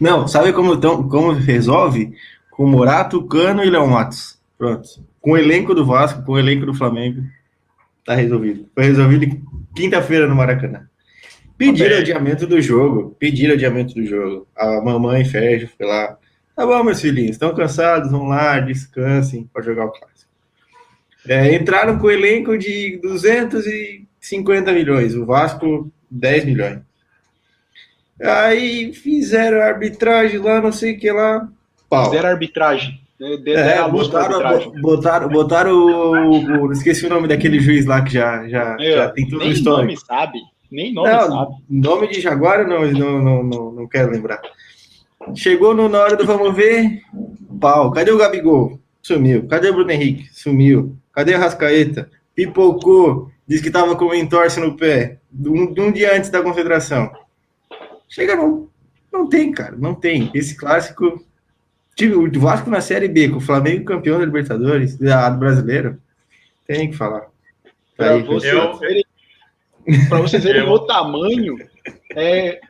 [0.00, 2.14] Não, sabe como, tão, como resolve?
[2.50, 4.38] Com Morato, Cano e Leão Matos.
[4.56, 4.88] Pronto.
[5.20, 7.22] Com o elenco do Vasco, com o elenco do Flamengo,
[8.04, 8.68] tá resolvido.
[8.74, 9.40] Foi resolvido
[9.74, 10.86] quinta-feira no Maracanã.
[11.56, 13.16] Pediram adiamento do jogo.
[13.18, 14.48] Pediram adiamento do jogo.
[14.56, 16.18] A mamãe Férgio foi lá.
[16.56, 18.10] Tá bom, meus filhinhos, estão cansados?
[18.10, 20.30] Vão lá, descansem para jogar o clássico.
[21.26, 23.00] É, entraram com o elenco de
[24.22, 26.78] 250 milhões, o Vasco 10 milhões.
[28.22, 31.48] Aí fizeram arbitragem lá, não sei o que lá.
[31.90, 32.04] Pau.
[32.06, 33.00] Fizeram arbitragem.
[33.20, 34.80] É, botaram, arbitragem.
[34.80, 39.10] botaram, botaram o, o, Esqueci o nome daquele juiz lá que já, já, é, já
[39.10, 39.86] tem tudo no histórico.
[39.86, 40.38] nome sabe.
[40.70, 41.54] Nem nome não, sabe.
[41.68, 44.40] Nome de Jaguar não, não, não, não, não quero lembrar.
[45.34, 47.02] Chegou no, na hora do vamos ver,
[47.60, 47.90] pau.
[47.92, 48.80] Cadê o Gabigol?
[49.00, 49.46] Sumiu.
[49.46, 50.28] Cadê o Bruno Henrique?
[50.32, 50.96] Sumiu.
[51.12, 52.08] Cadê a Rascaeta?
[52.34, 53.30] Pipocou.
[53.46, 55.18] Disse que tava com entorse no pé.
[55.34, 57.12] Um, um dia antes da concentração.
[58.08, 58.68] Chega, não.
[59.12, 59.76] Não tem, cara.
[59.76, 60.30] Não tem.
[60.34, 61.24] Esse clássico.
[61.94, 66.00] Tive o Vasco na Série B, com o Flamengo campeão da Libertadores, da, do brasileiro.
[66.66, 67.26] Tem que falar.
[67.96, 68.78] Pra, aí, você, eu,
[70.08, 71.56] para vocês verem o tamanho,
[72.16, 72.60] é,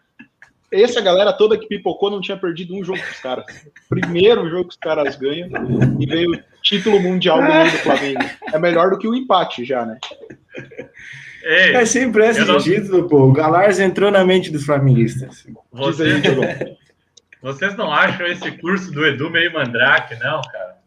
[0.73, 3.45] essa galera toda que pipocou não tinha perdido um jogo com os caras.
[3.89, 5.49] Primeiro jogo que os caras ganham
[6.01, 6.43] e veio
[6.73, 8.21] título mundial do do Flamengo.
[8.53, 9.99] É melhor do que o empate já, né?
[11.43, 12.59] Ei, é sempre esse não...
[12.59, 13.25] título, pô.
[13.25, 15.47] O Galars entrou na mente dos flamenguistas.
[15.71, 16.77] Vocês, aí,
[17.43, 20.79] vocês não acham esse curso do Edu meio mandrake, não, cara?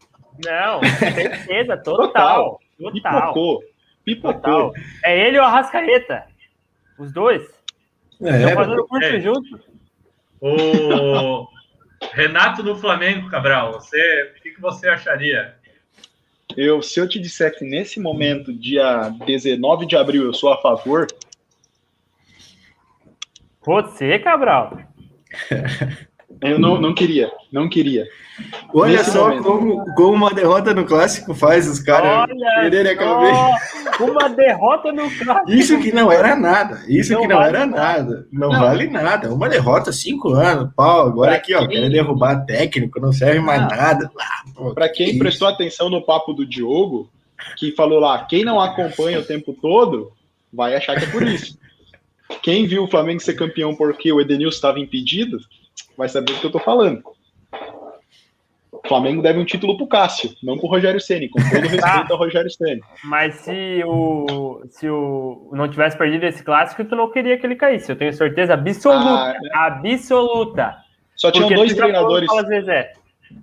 [0.44, 2.60] Não, certeza, total.
[2.78, 2.92] Total.
[2.92, 3.62] Pipocou.
[4.04, 4.72] Pipocou.
[5.04, 6.24] É ele ou a Rascaeta?
[6.98, 7.42] Os dois?
[8.22, 9.20] É, Estão fazendo curso é.
[9.20, 9.60] junto.
[10.40, 11.48] O
[12.12, 15.54] Renato no Flamengo, Cabral, você, o que, que você acharia?
[16.56, 20.60] Eu, se eu te disser que nesse momento, dia 19 de abril, eu sou a
[20.60, 21.06] favor.
[23.64, 24.78] Você, Cabral?
[26.40, 28.06] Eu não, não queria, não queria.
[28.74, 32.28] Olha Nesse só como, como uma derrota no clássico faz os caras
[32.60, 33.56] quererem acabar.
[33.98, 35.50] Uma derrota no clássico.
[35.50, 36.82] Isso que não era nada.
[36.86, 37.82] Isso não que não vale era nada.
[37.82, 38.28] nada.
[38.30, 39.32] Não, não, vale nada.
[39.32, 41.06] Uma derrota, cinco anos, pau.
[41.06, 41.56] Agora pra aqui, quem...
[41.56, 44.10] ó, quer derrubar técnico, não serve mais ah, nada.
[44.18, 47.08] Ah, Para quem que prestou atenção no papo do Diogo,
[47.56, 50.12] que falou lá, quem não acompanha o tempo todo,
[50.52, 51.58] vai achar que é por isso.
[52.42, 55.38] Quem viu o Flamengo ser campeão porque o Edenilson estava impedido,
[55.96, 57.02] vai saber do que eu tô falando.
[58.72, 62.06] O Flamengo deve um título pro Cássio, não pro Rogério Ceni, com todo respeito tá.
[62.10, 62.80] ao Rogério Ceni.
[63.04, 67.56] Mas se o se o não tivesse perdido esse clássico, tu não queria que ele
[67.56, 67.90] caísse.
[67.90, 69.50] Eu tenho certeza absoluta, ah, né?
[69.54, 70.76] absoluta.
[71.16, 72.28] Só tinham dois treinadores.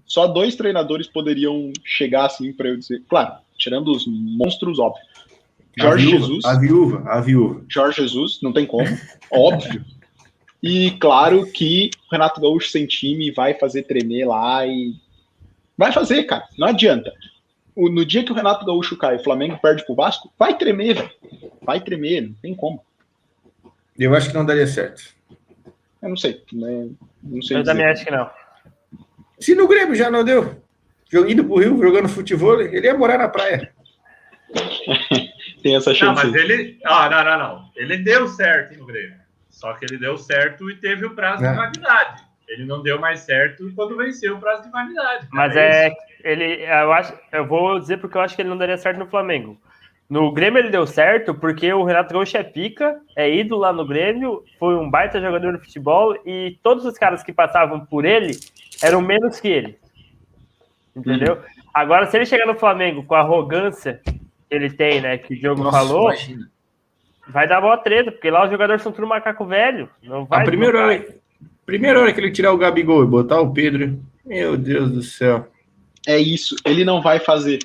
[0.06, 5.04] Só dois treinadores poderiam chegar assim para eu dizer, claro, tirando os monstros óbvio.
[5.78, 6.46] Jorge a viúva, Jesus.
[6.46, 7.66] A viúva, a viúva.
[7.68, 8.88] Jorge Jesus, não tem como,
[9.32, 9.84] óbvio.
[10.64, 14.96] E claro que o Renato Gaúcho sem time vai fazer tremer lá e.
[15.78, 16.48] Vai fazer, cara.
[16.58, 17.12] Não adianta.
[17.76, 20.58] O, no dia que o Renato Gaúcho cai e o Flamengo perde pro Vasco, vai
[20.58, 21.12] tremer, velho.
[21.62, 22.82] Vai tremer, não tem como.
[24.00, 25.04] Eu acho que não daria certo.
[26.02, 26.42] Eu não sei.
[26.54, 26.90] Né?
[27.22, 27.64] Não sei Eu dizer.
[27.64, 28.30] também acho que não.
[29.40, 30.64] Se no Grêmio já não deu,
[31.28, 33.74] indo pro Rio, jogando futebol, ele ia morar na praia.
[35.62, 36.24] tem essa chance.
[36.26, 36.80] Não, mas ele.
[36.86, 37.72] Ah, não, não, não.
[37.76, 39.23] Ele deu certo no Grêmio.
[39.54, 41.52] Só que ele deu certo e teve o prazo é.
[41.52, 42.24] de validade.
[42.48, 45.28] Ele não deu mais certo quando venceu o prazo de validade.
[45.32, 48.58] Mas é, é ele, eu acho, eu vou dizer porque eu acho que ele não
[48.58, 49.58] daria certo no Flamengo.
[50.10, 53.88] No Grêmio ele deu certo porque o Renato Gaúcho é pica, é ídolo lá no
[53.88, 58.38] Grêmio, foi um baita jogador de futebol e todos os caras que passavam por ele
[58.82, 59.80] eram menos que ele.
[60.96, 61.36] Entendeu?
[61.36, 61.42] Uhum.
[61.74, 65.38] Agora, se ele chegar no Flamengo com a arrogância que ele tem, né, que o
[65.40, 66.53] jogo Nossa, falou, imagina.
[67.28, 69.90] Vai dar boa treta, porque lá os jogadores são tudo macaco velho.
[70.02, 71.06] Não vai a primeira hora,
[71.66, 75.48] primeira hora que ele tirar o Gabigol e botar o Pedro, meu Deus do céu.
[76.06, 77.60] É isso, ele não vai fazer.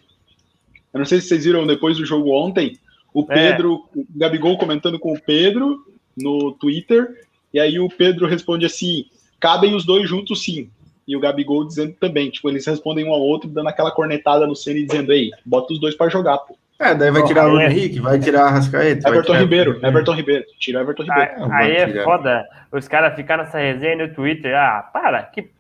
[0.93, 2.79] Eu não sei se vocês viram depois do jogo ontem,
[3.13, 3.35] o é.
[3.35, 4.01] Pedro, é.
[4.01, 5.85] o Gabigol comentando com o Pedro
[6.17, 9.07] no Twitter, e aí o Pedro responde assim:
[9.41, 10.71] cabem os dois juntos sim.
[11.07, 14.55] E o Gabigol dizendo também, tipo, eles respondem um ao outro, dando aquela cornetada no
[14.55, 16.55] cena e dizendo, ei, bota os dois para jogar, pô.
[16.79, 19.09] É, daí vai tirar o Henrique, vai tirar a Rascaeta.
[19.09, 20.45] Everton Ribeiro, Everton Ribeiro.
[20.61, 21.53] Tira Everton Ribeiro.
[21.53, 24.55] Aí, aí é foda os caras ficarem nessa resenha no Twitter.
[24.55, 25.51] Ah, para, que.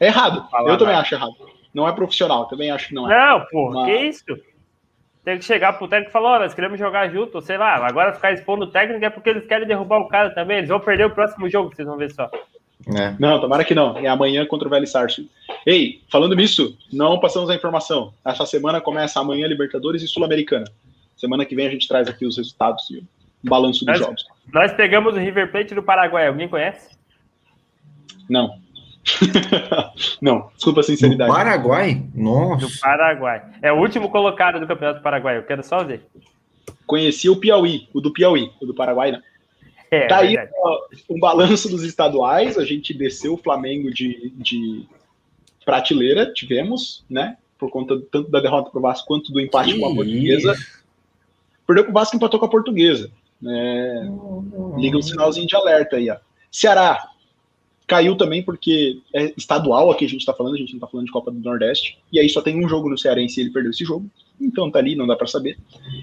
[0.00, 0.48] É errado.
[0.66, 1.32] eu também acho errado.
[1.74, 3.16] Não é profissional, também acho que não é.
[3.16, 3.86] Não, pô, Mas...
[3.86, 4.42] que isso?
[5.24, 8.32] Tem que chegar pro técnico e falar, nós queremos jogar junto, sei lá, agora ficar
[8.32, 11.10] expondo o técnico é porque eles querem derrubar o cara também, eles vão perder o
[11.10, 12.28] próximo jogo, vocês vão ver só.
[12.86, 13.14] É.
[13.18, 13.96] Não, tomara que não.
[13.98, 15.30] É amanhã contra o Velho Sarsfield.
[15.64, 18.12] Ei, falando nisso, não passamos a informação.
[18.24, 20.66] Essa semana começa amanhã Libertadores e Sul-Americana.
[21.16, 24.24] Semana que vem a gente traz aqui os resultados e o balanço dos nós, jogos.
[24.52, 26.26] Nós pegamos o River Plate do Paraguai.
[26.26, 26.96] Alguém conhece?
[28.28, 28.58] Não.
[30.20, 31.30] não, desculpa a sinceridade.
[31.30, 32.02] Do Paraguai?
[32.14, 32.66] Nossa.
[32.66, 33.42] Do Paraguai.
[33.60, 35.38] É o último colocado do Campeonato do Paraguai.
[35.38, 36.06] Eu quero só ver.
[36.86, 39.20] Conheci o Piauí, o do Piauí, o do Paraguai não.
[39.92, 40.38] É, tá aí
[41.10, 44.86] um balanço dos estaduais, a gente desceu o Flamengo de, de
[45.66, 47.36] prateleira, tivemos, né?
[47.58, 50.56] Por conta tanto da derrota para o Vasco quanto do empate que com a Portuguesa.
[51.66, 53.10] Perdeu com o Vasco empatou com a Portuguesa.
[53.38, 54.10] Né?
[54.78, 56.16] Liga um sinalzinho de alerta aí, ó.
[56.50, 57.10] Ceará
[57.86, 61.04] caiu também porque é estadual aqui a gente está falando, a gente não está falando
[61.04, 61.98] de Copa do Nordeste.
[62.10, 64.08] E aí só tem um jogo no Cearense e ele perdeu esse jogo.
[64.40, 65.58] Então tá ali, não dá para saber.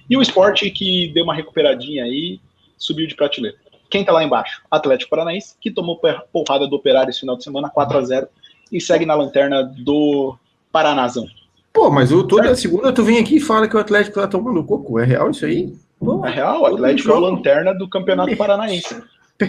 [0.08, 2.40] E o esporte que deu uma recuperadinha aí,
[2.78, 3.58] subiu de prateleira.
[3.90, 4.62] Quem tá lá embaixo?
[4.70, 6.00] Atlético Paranaense, que tomou
[6.32, 8.28] porrada do Operário esse final de semana, 4 a 0
[8.72, 10.38] e segue na lanterna do
[10.72, 11.26] Paranazão.
[11.74, 14.64] Pô, mas o, toda segunda tu vem aqui e fala que o Atlético tá tomando
[14.64, 15.00] coco.
[15.00, 15.74] É real isso aí?
[16.00, 19.02] Pô, é real, o Atlético é a lanterna do Campeonato Paranaense.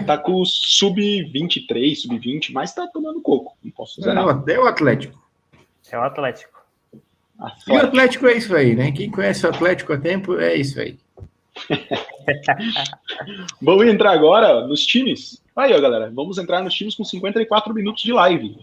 [0.07, 3.57] Tá com o sub-23, sub-20, mas tá tomando coco.
[3.63, 5.19] Não posso dizer não, É o Atlético.
[5.91, 6.61] É o Atlético.
[7.67, 8.93] E o Atlético é isso aí, né?
[8.93, 10.99] Quem conhece o Atlético há tempo é isso aí.
[13.61, 15.43] vamos entrar agora nos times.
[15.55, 18.57] Aí, ó, galera, vamos entrar nos times com 54 minutos de live.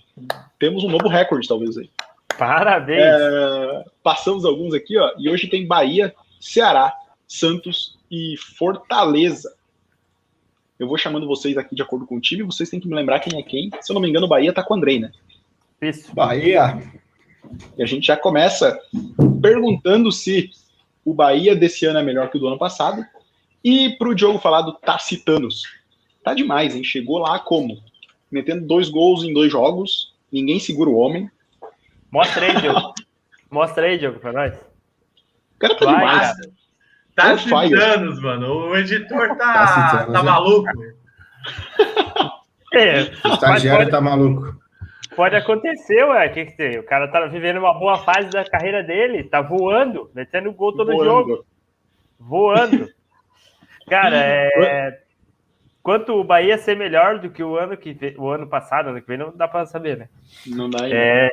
[0.60, 1.90] Temos um novo recorde, talvez aí.
[2.38, 3.00] Parabéns!
[3.02, 6.94] É, passamos alguns aqui, ó, e hoje tem Bahia, Ceará,
[7.28, 9.56] Santos e Fortaleza.
[10.80, 13.20] Eu vou chamando vocês aqui de acordo com o time, vocês têm que me lembrar
[13.20, 13.72] quem é quem.
[13.82, 15.12] Se eu não me engano, Bahia tá com o Andrei, né?
[15.82, 16.14] Isso.
[16.14, 16.82] Bahia.
[17.78, 18.80] E a gente já começa
[19.42, 20.52] perguntando se
[21.08, 23.02] o Bahia desse ano é melhor que o do ano passado.
[23.64, 25.64] E para o Diogo falar do Tacitanos.
[26.22, 26.84] Tá demais, hein?
[26.84, 27.82] Chegou lá como?
[28.30, 31.32] Metendo dois gols em dois jogos, ninguém segura o homem.
[32.12, 32.94] Mostra aí, Diogo.
[33.50, 34.54] Mostra aí, Diogo, para nós.
[34.54, 36.36] O cara tá Vai, demais.
[37.16, 38.68] Tacitanos, mano.
[38.68, 40.70] O editor tá, tá, tá maluco.
[42.74, 44.60] É, o estagiário pode, tá maluco.
[45.18, 46.28] Pode acontecer, ué.
[46.28, 46.78] O que, que tem?
[46.78, 50.92] O cara tá vivendo uma boa fase da carreira dele, tá voando, metendo gol todo
[50.92, 51.04] voando.
[51.04, 51.46] jogo.
[52.20, 52.88] Voando.
[53.90, 55.00] Cara, é.
[55.82, 59.08] Quanto o Bahia ser melhor do que o ano que o ano passado, ano que
[59.08, 60.10] vem, não dá para saber, né?
[60.46, 60.88] Não dá.
[60.88, 61.32] É,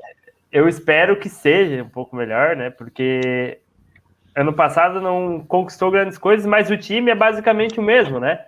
[0.50, 2.70] eu espero que seja um pouco melhor, né?
[2.70, 3.58] Porque
[4.34, 8.46] ano passado não conquistou grandes coisas, mas o time é basicamente o mesmo, né?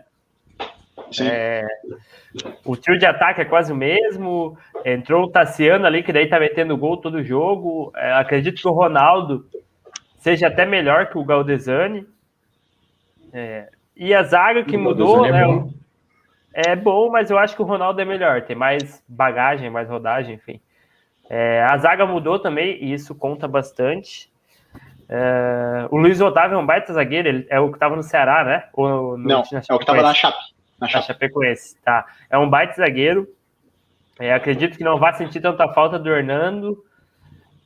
[1.20, 1.66] É,
[2.64, 4.56] o trio de ataque é quase o mesmo.
[4.84, 7.92] Entrou o Tassiano ali, que daí tá metendo gol todo jogo.
[7.96, 9.46] É, acredito que o Ronaldo
[10.18, 12.06] seja até melhor que o Galdesani.
[13.32, 15.44] É, e a zaga que o mudou, é né?
[15.44, 15.70] Bom.
[16.52, 18.42] É bom, mas eu acho que o Ronaldo é melhor.
[18.42, 20.60] Tem mais bagagem, mais rodagem, enfim.
[21.28, 24.30] É, a zaga mudou também, e isso conta bastante.
[25.08, 28.44] É, o Luiz Otávio é um baita zagueiro, ele é o que estava no Ceará,
[28.44, 28.64] né?
[28.72, 30.55] Ou no, Não, é o que estava na Chape.
[30.80, 31.06] Na Chape.
[31.06, 32.06] Chapecoense, tá.
[32.28, 33.28] É um baita zagueiro.
[34.18, 36.82] É, acredito que não vai sentir tanta falta do Hernando.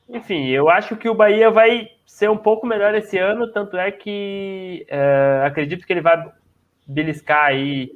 [0.09, 3.93] Enfim, eu acho que o Bahia vai ser um pouco melhor esse ano, tanto é
[3.93, 6.29] que é, acredito que ele vai
[6.87, 7.93] beliscar aí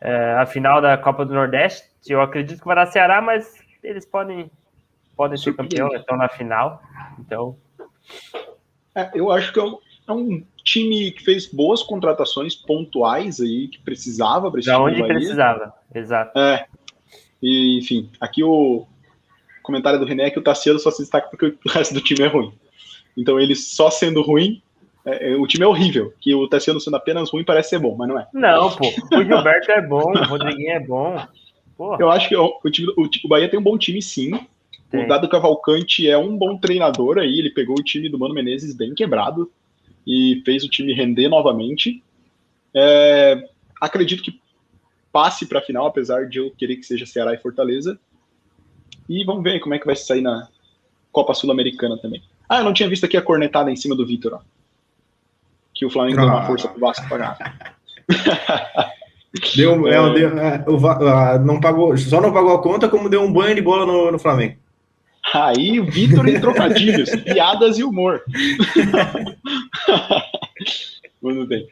[0.00, 1.86] é, a final da Copa do Nordeste.
[2.08, 4.50] Eu acredito que vai dar Ceará, mas eles podem,
[5.14, 6.82] podem ser campeão, estão na final.
[7.18, 7.56] Então.
[8.94, 9.78] É, eu acho que é um,
[10.08, 15.72] é um, time que fez boas contratações pontuais aí, que precisava para Da onde precisava,
[15.94, 16.38] exato.
[16.38, 16.66] É.
[17.42, 18.86] E, enfim, aqui o
[19.62, 22.22] comentário do René é que o Tassiano só se destaca porque o resto do time
[22.22, 22.52] é ruim.
[23.16, 24.62] Então ele só sendo ruim,
[25.04, 26.14] é, é, o time é horrível.
[26.18, 28.26] Que o Tassiano sendo apenas ruim parece ser bom, mas não é.
[28.32, 28.88] Não, pô.
[28.88, 31.22] O Gilberto é bom, o Rodriguinho é bom.
[31.76, 31.98] Porra.
[32.00, 34.32] Eu acho que o, o, time, o, o Bahia tem um bom time, sim.
[34.92, 38.76] O Dado Cavalcante é um bom treinador aí, ele pegou o time do Mano Menezes
[38.76, 39.50] bem quebrado
[40.06, 42.02] e fez o time render novamente.
[42.74, 43.48] É,
[43.80, 44.40] acredito que
[45.12, 47.98] passe para a final, apesar de eu querer que seja Ceará e Fortaleza.
[49.08, 50.48] E vamos ver como é que vai sair na
[51.12, 52.22] Copa Sul-Americana também.
[52.48, 54.40] Ah, eu não tinha visto aqui a cornetada em cima do Vitor, ó.
[55.72, 56.22] Que o Flamengo ah.
[56.22, 56.46] deu uma ah.
[56.46, 57.38] força pro Vasco pagar.
[59.56, 63.20] Deu, é, é, deu, é, o, não pagou, só não pagou a conta, como deu
[63.20, 64.56] um banho de bola no, no Flamengo.
[65.32, 68.22] Aí o Vitor em trocadilhos, piadas e humor.
[71.22, 71.66] Muito bem.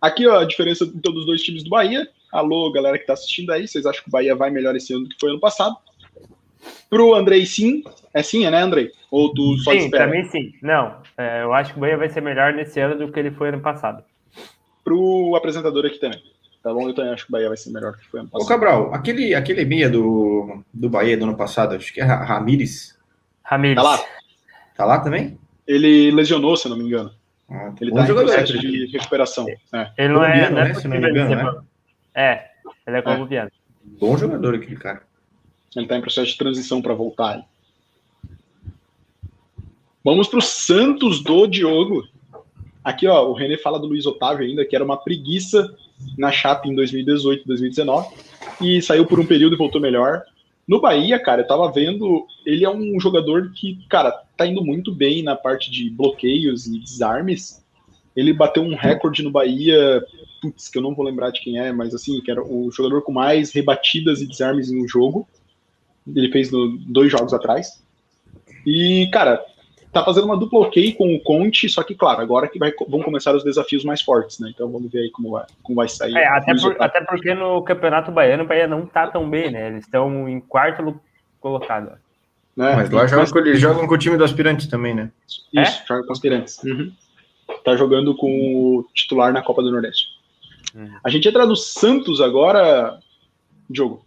[0.00, 2.08] Aqui, ó, a diferença entre os dois times do Bahia.
[2.32, 5.04] Alô, galera que tá assistindo aí, vocês acham que o Bahia vai melhor esse ano
[5.04, 5.76] do que foi ano passado?
[6.88, 7.84] Pro Andrei, sim.
[8.12, 8.90] É sim, é, né, Andrei?
[9.10, 10.04] Ou tu só sim, espera?
[10.04, 10.52] também sim.
[10.62, 13.30] Não, é, eu acho que o Bahia vai ser melhor nesse ano do que ele
[13.30, 14.02] foi ano passado.
[14.82, 16.22] Pro apresentador aqui também.
[16.66, 16.88] Tá bom?
[16.88, 18.44] Eu também acho que o Bahia vai ser melhor do que foi ano passado.
[18.44, 22.98] Ô, Cabral, aquele, aquele meia do, do Bahia do ano passado, acho que é Ramires.
[23.44, 23.76] Ramires.
[23.76, 24.00] Tá lá?
[24.76, 25.38] Tá lá também?
[25.64, 27.12] Ele lesionou, se não me engano.
[27.48, 29.46] Ah, ele tá em processo de recuperação.
[29.72, 29.92] É.
[29.96, 31.60] Ele não é, não é, né, se não me engano, né?
[32.12, 32.46] É,
[32.84, 33.48] ele é colombiano.
[33.48, 33.88] É.
[34.00, 35.02] Bom jogador aquele cara.
[35.76, 37.46] Ele tá em processo de transição para voltar.
[40.02, 42.08] Vamos pro Santos do Diogo.
[42.82, 45.72] Aqui, ó, o René fala do Luiz Otávio ainda, que era uma preguiça
[46.16, 48.08] na Chape em 2018, 2019,
[48.60, 50.22] e saiu por um período e voltou melhor.
[50.66, 54.92] No Bahia, cara, eu tava vendo, ele é um jogador que, cara, tá indo muito
[54.92, 57.64] bem na parte de bloqueios e desarmes.
[58.16, 60.04] Ele bateu um recorde no Bahia,
[60.42, 63.02] putz, que eu não vou lembrar de quem é, mas assim, que era o jogador
[63.02, 65.28] com mais rebatidas e desarmes em um jogo.
[66.06, 67.82] Ele fez no, dois jogos atrás.
[68.66, 69.44] E, cara,
[69.92, 73.02] tá fazendo uma dupla ok com o Conte, só que, claro, agora que vai, vão
[73.02, 74.50] começar os desafios mais fortes, né?
[74.54, 76.14] Então vamos ver aí como vai, como vai sair.
[76.14, 79.68] É, até, por, até porque no Campeonato Baiano o Bahia não tá tão bem, né?
[79.68, 81.00] Eles estão em quarto
[81.40, 81.92] colocado.
[82.58, 85.10] É, Mas lá jogam, eles jogam com o time do aspirante também, né?
[85.52, 85.86] Isso, é?
[85.86, 86.62] joga com aspirantes.
[86.64, 86.90] Uhum.
[87.64, 90.06] Tá jogando com o titular na Copa do Nordeste.
[90.74, 90.90] Uhum.
[91.04, 92.98] A gente entra no Santos agora,
[93.68, 94.05] Diogo.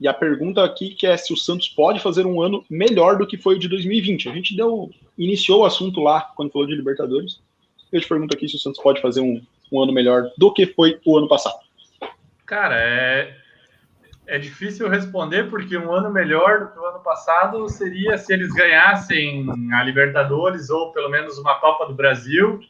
[0.00, 3.26] E a pergunta aqui que é se o Santos pode fazer um ano melhor do
[3.26, 4.28] que foi o de 2020.
[4.28, 7.40] A gente deu, iniciou o assunto lá quando falou de Libertadores.
[7.92, 9.40] Eu te pergunto aqui se o Santos pode fazer um,
[9.70, 11.58] um ano melhor do que foi o ano passado.
[12.44, 13.36] Cara, é,
[14.26, 18.52] é difícil responder porque um ano melhor do que o ano passado seria se eles
[18.52, 22.60] ganhassem a Libertadores ou pelo menos uma Copa do Brasil,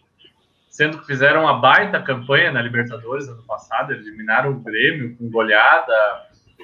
[0.69, 5.95] sendo que fizeram uma baita campanha na Libertadores ano passado, eliminaram o Grêmio com goleada,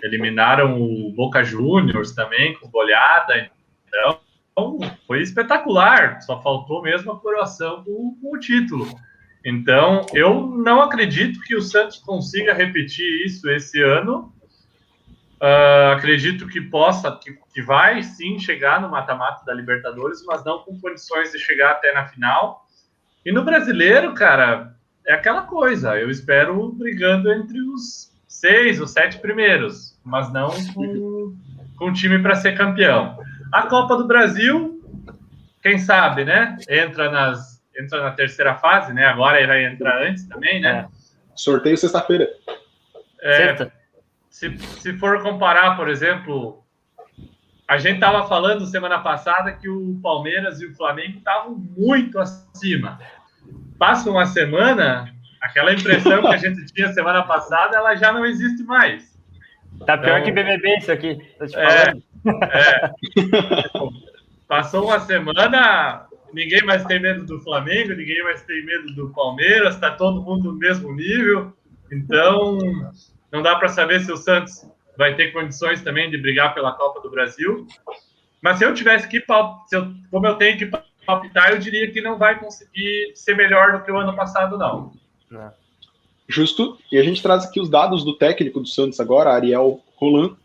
[0.02, 3.50] eliminaram o Boca Juniors também com goleada.
[3.86, 4.20] Então,
[5.06, 6.20] foi espetacular.
[6.22, 8.86] Só faltou mesmo a coroação com, o título.
[9.44, 14.32] Então, eu não acredito que o Santos consiga repetir isso esse ano.
[15.40, 20.58] Uh, acredito que possa, que, que vai sim chegar no mata-mata da Libertadores, mas não
[20.58, 22.66] com condições de chegar até na final.
[23.24, 24.76] E no brasileiro, cara,
[25.06, 25.98] é aquela coisa.
[25.98, 31.36] Eu espero brigando entre os seis ou sete primeiros, mas não com,
[31.76, 33.18] com time para ser campeão.
[33.52, 34.80] A Copa do Brasil,
[35.60, 36.56] quem sabe, né?
[36.68, 39.06] Entra nas entra na terceira fase, né?
[39.06, 40.86] Agora ele vai entrar antes também, né?
[40.86, 40.88] É.
[41.34, 42.28] Sorteio sexta-feira.
[43.22, 43.70] É,
[44.28, 46.62] se, se for comparar, por exemplo,
[47.66, 52.98] a gente estava falando semana passada que o Palmeiras e o Flamengo estavam muito acima.
[53.78, 58.62] Passa uma semana, aquela impressão que a gente tinha semana passada, ela já não existe
[58.64, 59.18] mais.
[59.86, 61.18] Tá pior então, que BBB isso aqui.
[61.38, 62.90] Tô te é, é.
[64.46, 69.74] Passou uma semana, ninguém mais tem medo do Flamengo, ninguém mais tem medo do Palmeiras,
[69.74, 71.56] está todo mundo no mesmo nível.
[71.90, 72.58] Então,
[73.32, 74.66] não dá para saber se o Santos
[74.98, 77.66] vai ter condições também de brigar pela Copa do Brasil.
[78.42, 79.20] Mas se eu tivesse que,
[79.66, 80.70] se eu, como eu tenho que
[81.06, 84.92] palpitar, eu diria que não vai conseguir ser melhor do que o ano passado, não.
[85.32, 85.50] É.
[86.28, 86.78] Justo.
[86.90, 90.36] E a gente traz aqui os dados do técnico do Santos agora, Ariel Roland.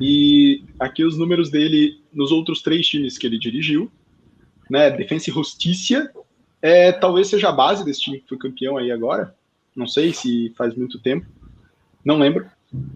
[0.00, 3.90] E aqui os números dele nos outros três times que ele dirigiu
[4.70, 4.88] né?
[4.90, 6.10] Defesa e Justiça
[6.62, 9.34] é, talvez seja a base desse time que foi campeão aí agora.
[9.74, 11.26] Não sei se faz muito tempo.
[12.04, 12.46] Não lembro.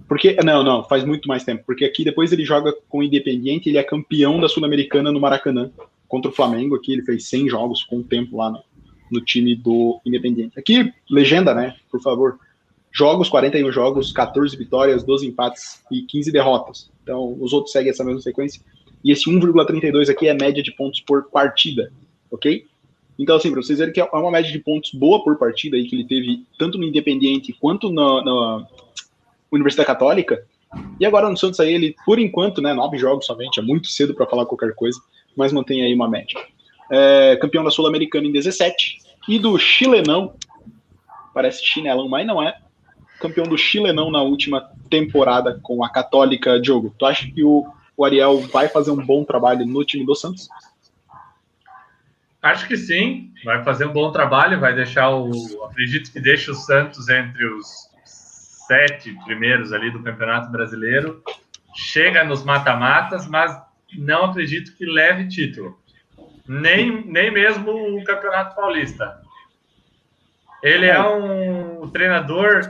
[0.06, 1.64] Porque, não, não, faz muito mais tempo.
[1.66, 5.70] Porque aqui depois ele joga com o Independiente, ele é campeão da Sul-Americana no Maracanã
[6.06, 6.76] contra o Flamengo.
[6.76, 8.62] Aqui ele fez 100 jogos com o tempo lá no,
[9.10, 10.58] no time do Independiente.
[10.58, 11.76] Aqui, legenda, né?
[11.90, 12.38] Por favor.
[12.92, 16.90] Jogos, 41 jogos, 14 vitórias, 12 empates e 15 derrotas.
[17.02, 18.62] Então, os outros seguem essa mesma sequência.
[19.02, 21.92] E esse 1,32 aqui é a média de pontos por partida,
[22.30, 22.64] ok?
[23.18, 25.86] Então, assim, para vocês verem que é uma média de pontos boa por partida aí
[25.86, 28.66] que ele teve tanto no Independiente quanto na, na
[29.52, 30.44] Universidade Católica.
[30.98, 34.14] E agora no Santos aí, ele, por enquanto, né, nove jogos somente, é muito cedo
[34.14, 34.98] para falar qualquer coisa,
[35.36, 36.40] mas mantém aí uma média.
[36.94, 40.34] É, campeão da Sul-Americana em 17 e do Chilenão,
[41.32, 42.56] parece chinelão, mas não é.
[43.20, 46.94] Campeão do Chilenão na última temporada com a Católica Diogo.
[46.98, 47.66] Tu acha que o
[47.96, 50.48] o Ariel vai fazer um bom trabalho no time do Santos?
[52.42, 55.30] Acho que sim, vai fazer um bom trabalho, vai deixar o.
[55.64, 57.66] Acredito que deixe o Santos entre os
[58.66, 61.22] sete primeiros ali do Campeonato Brasileiro.
[61.74, 63.58] Chega nos mata-matas, mas
[63.96, 65.78] não acredito que leve título.
[66.46, 69.20] Nem, nem mesmo o Campeonato Paulista.
[70.62, 72.62] Ele é um treinador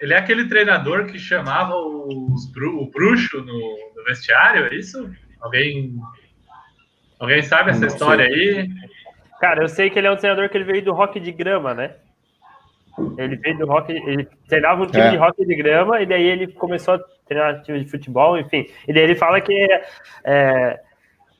[0.00, 5.10] ele é aquele treinador que chamava os, o bruxo no, no vestiário, é isso?
[5.40, 5.96] Alguém,
[7.18, 8.68] alguém sabe essa história aí?
[9.40, 11.74] Cara, eu sei que ele é um treinador que ele veio do rock de grama,
[11.74, 11.96] né?
[13.16, 15.10] Ele veio do rock, ele treinava um time é.
[15.10, 18.68] de rock de grama e daí ele começou a treinar time de futebol, enfim.
[18.86, 19.68] E daí ele fala que
[20.24, 20.80] é,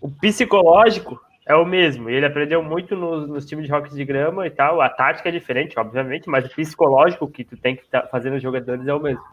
[0.00, 2.10] o psicológico é o mesmo.
[2.10, 4.82] Ele aprendeu muito nos, nos times de hockey de grama e tal.
[4.82, 8.42] A tática é diferente, obviamente, mas o psicológico que tu tem que tá fazer nos
[8.42, 9.24] jogadores é o mesmo.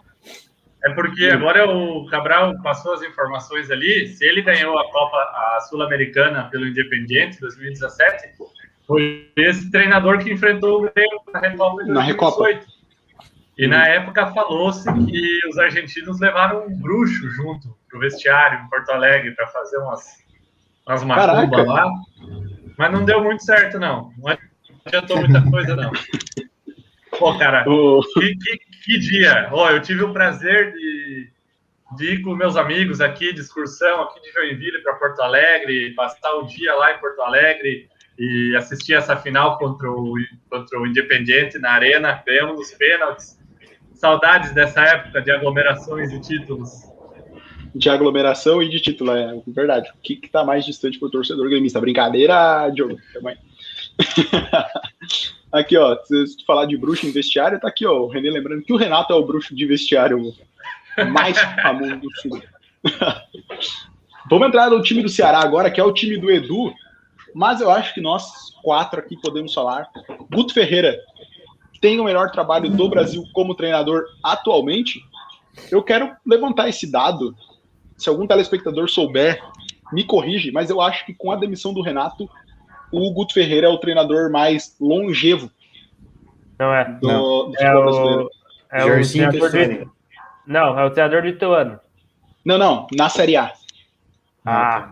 [0.86, 4.08] É porque agora o Cabral passou as informações ali.
[4.08, 8.30] Se ele ganhou a Copa, a Sul-Americana pelo Independiente 2017,
[8.88, 11.94] foi esse treinador que enfrentou o Grêmio na Recopa de 2018.
[11.94, 12.76] Na Recopa.
[13.58, 18.90] E na época falou-se que os argentinos levaram um bruxo junto pro vestiário em Porto
[18.92, 20.25] Alegre para fazer umas
[20.88, 21.92] umas macumbas lá.
[22.78, 24.12] Mas não deu muito certo, não.
[24.18, 24.38] Não
[24.86, 25.92] adiantou muita coisa, não.
[27.18, 29.50] Pô, cara, que, que, que dia!
[29.52, 31.30] Ó, eu tive o prazer de,
[31.96, 36.34] de ir com meus amigos aqui de excursão, aqui de Joinville para Porto Alegre, passar
[36.36, 40.14] o dia lá em Porto Alegre e assistir essa final contra o,
[40.50, 43.40] contra o Independiente na Arena, ganhamos os pênaltis.
[43.94, 46.95] Saudades dessa época de aglomerações e títulos
[47.76, 49.90] de aglomeração e de título, é verdade.
[49.90, 51.82] O que está mais distante para o torcedor gremista?
[51.82, 52.98] Brincadeira, Diogo.
[53.14, 53.38] Também.
[55.52, 58.64] aqui, ó, se tu falar de bruxo em vestiário, tá aqui, ó, o René lembrando
[58.64, 60.34] que o Renato é o bruxo de vestiário
[61.12, 62.42] mais famoso do sul.
[64.30, 66.74] Vamos entrar no time do Ceará agora, que é o time do Edu,
[67.34, 69.88] mas eu acho que nós quatro aqui podemos falar.
[70.32, 70.98] Guto Ferreira
[71.82, 75.00] tem o melhor trabalho do Brasil como treinador atualmente.
[75.70, 77.36] Eu quero levantar esse dado
[77.98, 79.42] se algum telespectador souber,
[79.92, 82.30] me corrige, mas eu acho que com a demissão do Renato,
[82.92, 85.50] o Guto Ferreira é o treinador mais longevo.
[86.60, 86.86] Não é.
[86.86, 87.52] Do, não.
[87.52, 88.30] do é o,
[88.72, 89.92] é o treinador do,
[90.48, 91.80] Não, é o treinador do Ituano.
[92.44, 93.52] Não, não, na Série A.
[94.46, 94.92] Ah.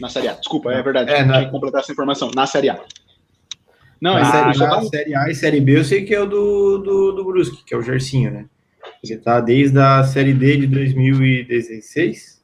[0.00, 1.10] Na Série A, desculpa, é verdade.
[1.10, 1.46] É, na...
[1.46, 2.30] completar essa informação.
[2.34, 2.80] Na Série A.
[4.00, 6.78] Não, na, série, na série A e Série B eu sei que é o do,
[6.78, 8.46] do, do Brusque, que é o Gersinho, né?
[9.02, 12.40] Ele tá desde a Série D de 2016?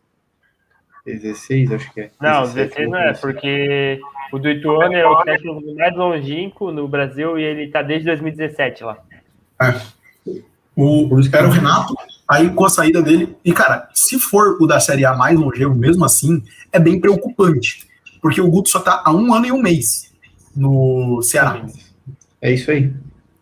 [1.04, 2.10] 16, acho que é.
[2.20, 4.00] Não, 16 não é, porque
[4.32, 8.82] o do Ituano é o técnico mais longínquo no Brasil e ele tá desde 2017
[8.82, 8.98] lá.
[9.58, 9.80] Ah.
[10.74, 11.94] O, era o Renato,
[12.28, 13.34] aí com a saída dele.
[13.44, 16.42] E, cara, se for o da Série A mais longevo, mesmo assim,
[16.72, 17.86] é bem preocupante.
[18.20, 20.12] Porque o Guto só tá há um ano e um mês
[20.54, 21.64] no Ceará.
[22.42, 22.92] É isso aí.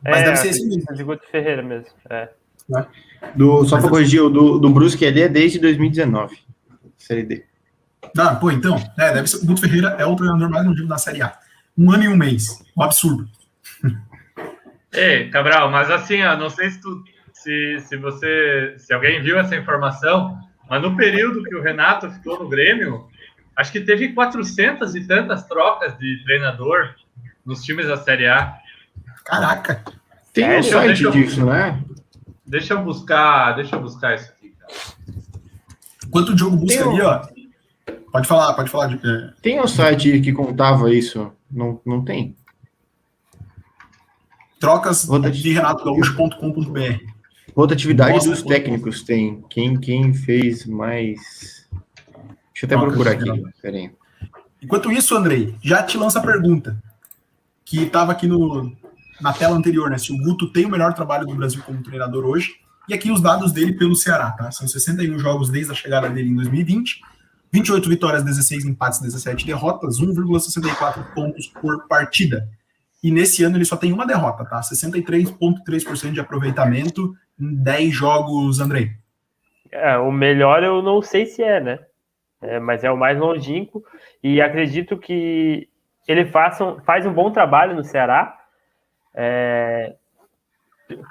[0.03, 0.95] Mas é, deve ser esse mesmo.
[0.95, 1.89] De Guto Ferreira mesmo.
[2.09, 2.29] É.
[2.69, 2.87] Né?
[3.35, 6.37] Do, só para corrigir, o do, do Brusque ali é desde 2019.
[6.97, 7.45] Série D.
[8.17, 10.99] Ah, pô, então, é, deve ser, o Guto Ferreira é o treinador mais longevo da
[10.99, 11.37] Série A.
[11.77, 12.65] Um ano e um mês.
[12.77, 13.29] Um absurdo.
[14.93, 17.03] Ei, Cabral, mas assim, ó, não sei se, tu,
[17.33, 20.39] se, se você, se alguém viu essa informação,
[20.71, 23.09] mas no período que o Renato ficou no Grêmio,
[23.57, 26.95] acho que teve 400 e tantas trocas de treinador
[27.45, 28.57] nos times da Série A.
[29.25, 29.83] Caraca!
[30.33, 31.83] Tem um site disso, né?
[32.47, 34.73] Deixa eu buscar, deixa eu buscar isso aqui, cara.
[36.07, 36.93] Enquanto o Diogo busca um...
[36.93, 37.27] ali, ó.
[38.13, 38.87] Pode falar, pode falar.
[38.89, 39.07] De...
[39.07, 39.33] É.
[39.43, 41.33] Tem um site que contava isso?
[41.51, 42.37] Não, não tem.
[44.61, 47.15] Trocas de renatogaúcho.com.br.
[47.57, 49.43] Rotatividade dos técnicos tem.
[49.51, 51.69] Quem, quem fez mais.
[52.53, 53.45] Deixa eu até Trocas procurar aqui.
[53.61, 53.91] Peraí.
[54.63, 56.81] Enquanto isso, Andrei, já te lança a pergunta.
[57.65, 58.73] Que estava aqui no,
[59.21, 59.99] na tela anterior, né?
[59.99, 62.53] Se o Guto tem o melhor trabalho do Brasil como treinador hoje.
[62.89, 64.51] E aqui os dados dele pelo Ceará, tá?
[64.51, 67.01] São 61 jogos desde a chegada dele em 2020.
[67.53, 72.49] 28 vitórias, 16 empates, 17 derrotas, 1,64 pontos por partida.
[73.03, 74.61] E nesse ano ele só tem uma derrota, tá?
[74.61, 78.91] 63,3% de aproveitamento em 10 jogos, Andrei.
[79.71, 81.79] É, o melhor eu não sei se é, né?
[82.41, 83.85] É, mas é o mais longínquo.
[84.23, 85.69] E acredito que
[86.07, 88.37] ele faça, faz um bom trabalho no Ceará.
[89.15, 89.95] É,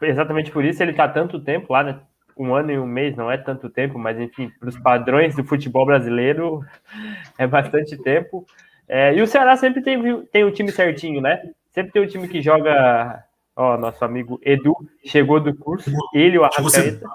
[0.01, 1.99] exatamente por isso ele está tanto tempo lá, né?
[2.37, 5.43] Um ano e um mês não é tanto tempo, mas enfim, para os padrões do
[5.43, 6.65] futebol brasileiro
[7.37, 8.45] é bastante tempo.
[8.87, 11.41] É, e o Ceará sempre tem, tem o time certinho, né?
[11.71, 13.23] Sempre tem um time que joga.
[13.55, 14.75] Ó, nosso amigo Edu
[15.05, 17.07] chegou do curso, ele o Arrascaeta.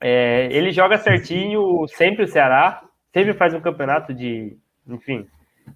[0.00, 4.56] É, ele joga certinho, sempre o Ceará, sempre faz um campeonato de,
[4.86, 5.26] enfim,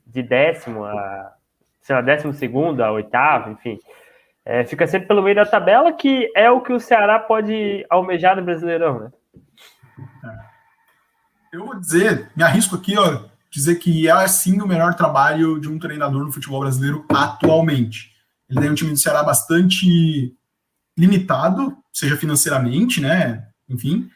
[0.07, 1.35] de décimo a
[1.83, 3.79] sei lá, décimo segundo, a oitavo, enfim.
[4.45, 8.37] É, fica sempre pelo meio da tabela, que é o que o Ceará pode almejar
[8.37, 9.11] no Brasileirão, né?
[10.25, 10.53] É.
[11.57, 15.69] Eu vou dizer, me arrisco aqui, ó, dizer que é sim o melhor trabalho de
[15.69, 18.11] um treinador no futebol brasileiro atualmente.
[18.49, 20.35] Ele tem um time do Ceará bastante
[20.97, 23.47] limitado, seja financeiramente, né?
[23.69, 24.09] Enfim,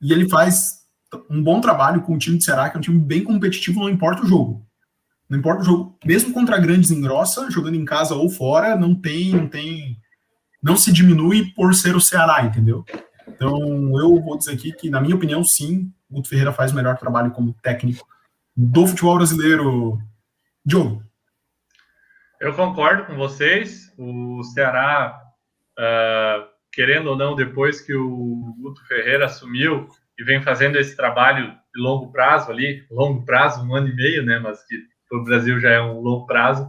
[0.00, 0.80] e ele faz
[1.28, 3.88] um bom trabalho com o time do Ceará, que é um time bem competitivo, não
[3.88, 4.66] importa o jogo.
[5.30, 9.30] Não importa o jogo, mesmo contra grandes engrossa, jogando em casa ou fora, não tem,
[9.30, 9.96] não tem,
[10.60, 12.84] não se diminui por ser o Ceará, entendeu?
[13.28, 13.56] Então,
[13.96, 16.98] eu vou dizer aqui que, na minha opinião, sim, o Guto Ferreira faz o melhor
[16.98, 18.04] trabalho como técnico
[18.56, 19.98] do futebol brasileiro.
[20.66, 21.00] Diogo.
[22.40, 23.94] Eu concordo com vocês.
[23.96, 25.16] O Ceará,
[25.78, 31.52] uh, querendo ou não, depois que o Guto Ferreira assumiu e vem fazendo esse trabalho
[31.72, 34.40] de longo prazo ali, longo prazo, um ano e meio, né?
[34.40, 34.76] Mas que
[35.10, 36.64] para o Brasil já é um longo prazo.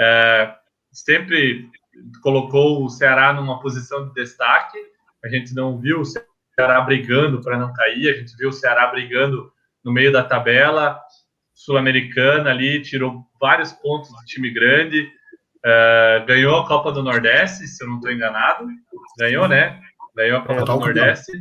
[0.00, 0.54] Uh,
[0.92, 1.68] sempre
[2.22, 4.78] colocou o Ceará numa posição de destaque.
[5.24, 8.86] A gente não viu o Ceará brigando para não cair, a gente viu o Ceará
[8.86, 9.52] brigando
[9.84, 11.00] no meio da tabela
[11.52, 15.08] sul-americana ali, tirou vários pontos do time grande,
[15.64, 18.66] uh, ganhou a Copa do Nordeste, se eu não estou enganado,
[19.18, 19.80] ganhou, né?
[20.16, 21.32] Ganhou a Copa é, do Nordeste.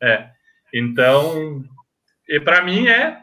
[0.00, 0.30] É.
[0.72, 1.62] Então,
[2.28, 3.18] e para mim é,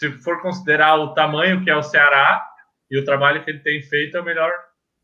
[0.00, 2.42] se for considerar o tamanho que é o Ceará
[2.90, 4.50] e o trabalho que ele tem feito, é o melhor,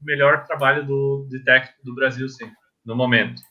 [0.00, 2.50] melhor trabalho do, de técnico do Brasil, sim,
[2.82, 3.42] no momento.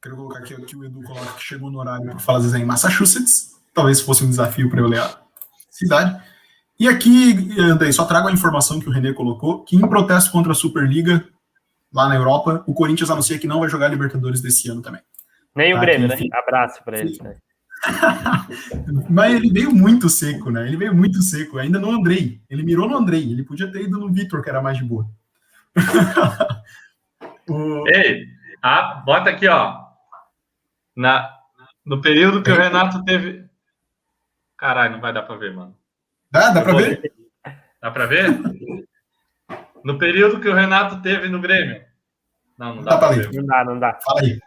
[0.00, 2.64] Quero colocar aqui o que o Edu coloca que chegou no horário para falar em
[2.64, 5.20] Massachusetts talvez fosse um desafio para eu ler a
[5.70, 6.18] cidade.
[6.80, 10.52] E aqui, Andrei, só trago a informação que o René colocou, que em protesto contra
[10.52, 11.26] a Superliga,
[11.92, 15.00] lá na Europa, o Corinthians anuncia que não vai jogar Libertadores desse ano também.
[15.54, 16.16] Nem tá, o Grêmio, né?
[16.32, 17.36] Abraço para eles, né?
[19.10, 20.66] Mas ele veio muito seco, né?
[20.66, 21.58] Ele veio muito seco.
[21.58, 22.40] Ainda no Andrei.
[22.48, 23.22] Ele mirou no Andrei.
[23.30, 25.08] Ele podia ter ido no Vitor, que era mais de boa.
[27.48, 27.88] o...
[27.88, 28.26] Ei,
[28.62, 29.82] ah, bota aqui, ó.
[30.94, 31.30] Na,
[31.84, 33.44] no período que o Renato teve.
[34.56, 35.76] Caralho, não vai dar para ver, mano.
[36.30, 37.12] Dá, dá para ver?
[37.80, 38.28] Dá para ver?
[39.84, 41.82] No período que o Renato teve no Grêmio.
[42.56, 43.32] Não, não dá, dá para ver.
[43.32, 43.98] Não dá, não dá.
[44.04, 44.38] Fala aí.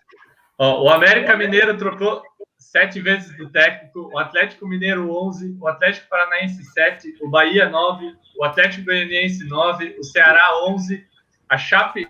[0.57, 2.23] Ó, o América Mineiro trocou
[2.57, 8.13] sete vezes do técnico, o Atlético Mineiro 11, o Atlético Paranaense 7, o Bahia 9,
[8.37, 11.05] o Atlético Goianiense 9, o Ceará 11,
[11.49, 12.07] a Chape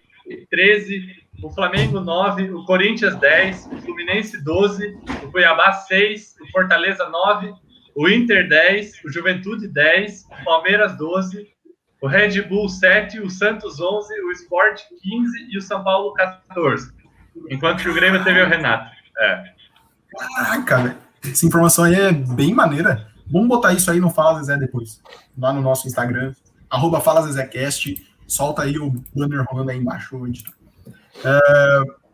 [0.50, 7.08] 13, o Flamengo 9, o Corinthians 10, o Fluminense 12, o Cuiabá 6, o Fortaleza
[7.10, 7.54] 9,
[7.96, 11.48] o Inter 10, o Juventude 10, o Palmeiras 12,
[12.02, 16.94] o Red Bull 7, o Santos 11, o Sport 15 e o São Paulo 14.
[17.50, 18.92] Enquanto que o Grêmio teve o Renato.
[19.18, 19.55] É.
[20.10, 20.98] Caraca, velho.
[21.24, 23.08] Essa informação aí é bem maneira.
[23.32, 25.02] Vamos botar isso aí no Fala Zezé depois.
[25.38, 26.34] Lá no nosso Instagram.
[26.70, 28.06] Arroba Fala ZezéCast.
[28.28, 30.20] Solta aí o banner rolando aí embaixo.
[31.24, 32.06] É...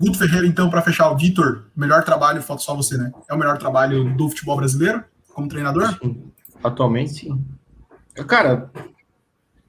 [0.00, 3.10] Guto Ferreira, então, para fechar, o Vitor, melhor trabalho, falta só você, né?
[3.28, 5.02] É o melhor trabalho do futebol brasileiro
[5.34, 5.98] como treinador?
[5.98, 6.32] Sim.
[6.62, 7.44] Atualmente, sim.
[8.26, 8.70] Cara,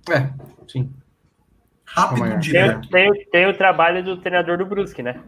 [0.09, 0.29] é,
[0.67, 0.91] sim.
[1.85, 2.89] Rápido, tem, direto.
[2.89, 5.21] Tem, tem, o trabalho do treinador do Brusque, né?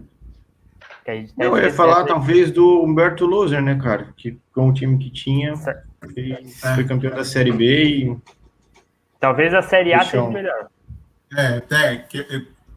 [1.11, 4.07] Que a gente tá Eu ia falar, talvez, do Humberto Loser, né, cara?
[4.15, 5.53] Que com o time que tinha,
[6.13, 6.75] fez, é.
[6.75, 8.17] foi campeão da Série B e...
[9.19, 10.67] Talvez a Série A seja melhor.
[11.37, 12.25] É, até, que,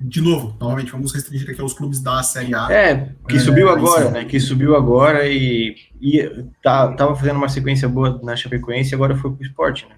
[0.01, 2.71] de novo, novamente, vamos restringir aqui aos clubes da Série A.
[2.71, 4.25] É, que subiu é, agora, né?
[4.25, 9.17] Que subiu agora e, e tá, tava fazendo uma sequência boa na Chapecoense e agora
[9.17, 9.95] foi pro esporte, né?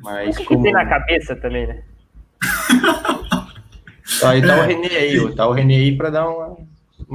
[0.00, 0.60] Mas o que, como...
[0.60, 1.82] que tem na cabeça também, né?
[4.20, 6.56] tá, aí tá é, o René aí, tá o René aí pra dar uma.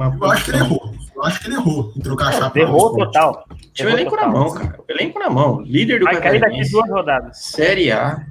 [0.00, 0.94] Uma eu acho que ele errou.
[1.14, 2.58] Eu acho que ele errou em trocar a chapa.
[2.58, 3.44] Errou total.
[3.74, 4.78] Tinha o elenco na mão, cara.
[4.80, 5.60] O elenco na mão.
[5.60, 7.38] Líder do Vai cair daqui duas rodadas.
[7.38, 8.24] Série A.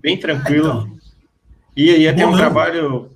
[0.00, 0.68] Bem tranquilo.
[0.68, 0.98] Então,
[1.76, 3.10] ia, ia ter um trabalho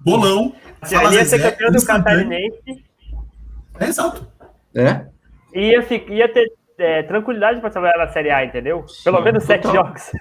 [0.00, 0.54] bolão.
[0.82, 2.84] Fala ia ser campeão do Catarinense.
[3.80, 4.26] É, exato.
[4.74, 5.06] É?
[5.52, 8.84] Ia, ia ter é, tranquilidade para trabalhar na Série A, entendeu?
[9.02, 10.12] Pelo Sim, menos sete jogos.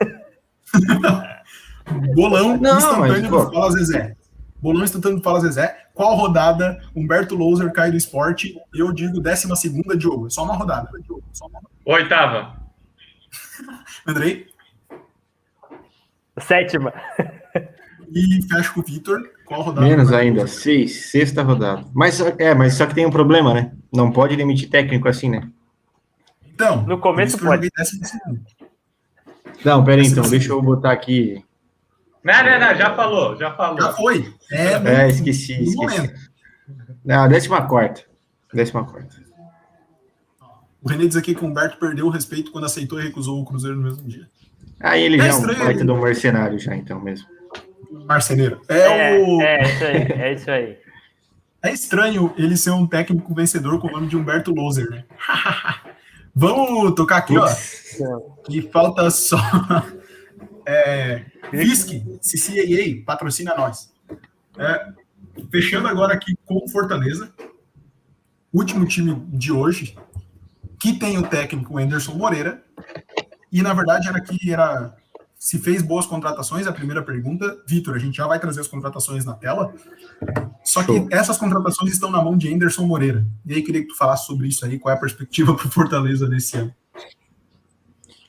[2.16, 4.16] bolão Não, instantâneo mas, do Fala Zezé.
[4.66, 5.78] Bolão instantâneo do Fala Zezé.
[5.94, 8.56] Qual rodada Humberto Louser cai do esporte?
[8.74, 10.28] Eu digo décima segunda, Diogo.
[10.32, 10.90] Só uma rodada.
[11.32, 11.76] Só uma rodada.
[11.86, 12.56] Oitava.
[14.08, 14.48] Andrei?
[16.40, 16.92] Sétima.
[18.12, 19.22] E fecha com o Vitor.
[19.46, 19.86] Qual rodada?
[19.86, 21.86] Menos ainda, seis, sexta rodada.
[21.94, 23.72] Mas é, mas só que tem um problema, né?
[23.94, 25.48] Não pode demitir técnico assim, né?
[26.56, 27.70] Então, no começo pode.
[29.64, 31.46] Não, pera aí, então, deixa eu botar aqui.
[32.26, 33.81] Não, não, não, já falou, já falou.
[33.81, 34.34] Já foi.
[34.52, 36.14] É, é esqueci, esqueci.
[37.06, 38.02] Não, décima quarta.
[38.53, 39.23] Décima quarta.
[40.81, 43.45] O René diz aqui que o Humberto perdeu o respeito quando aceitou e recusou o
[43.45, 44.27] Cruzeiro no mesmo dia.
[44.81, 47.27] Aí ele é já é um baita do mercenário já, então mesmo
[48.06, 48.61] marceneiro.
[48.68, 49.41] É, é, o...
[49.41, 50.77] é isso aí, é isso aí.
[51.64, 55.03] É estranho ele ser um técnico vencedor com o nome de Humberto Loser, né?
[56.35, 57.47] Vamos tocar aqui, ó.
[58.49, 59.38] E falta só.
[60.66, 61.90] É, Fisk,
[62.22, 63.94] CCAA, patrocina nós.
[64.58, 64.94] É,
[65.52, 67.34] fechando agora aqui com o Fortaleza,
[68.54, 69.98] último time de hoje,
[70.80, 72.64] que tem o técnico Anderson Moreira,
[73.52, 74.96] e na verdade era que era
[75.46, 77.62] se fez boas contratações, a primeira pergunta.
[77.68, 79.72] Vitor, a gente já vai trazer as contratações na tela.
[80.64, 83.24] Só que essas contratações estão na mão de Anderson Moreira.
[83.46, 85.70] E aí, queria que tu falasse sobre isso aí, qual é a perspectiva para o
[85.70, 86.74] Fortaleza nesse ano.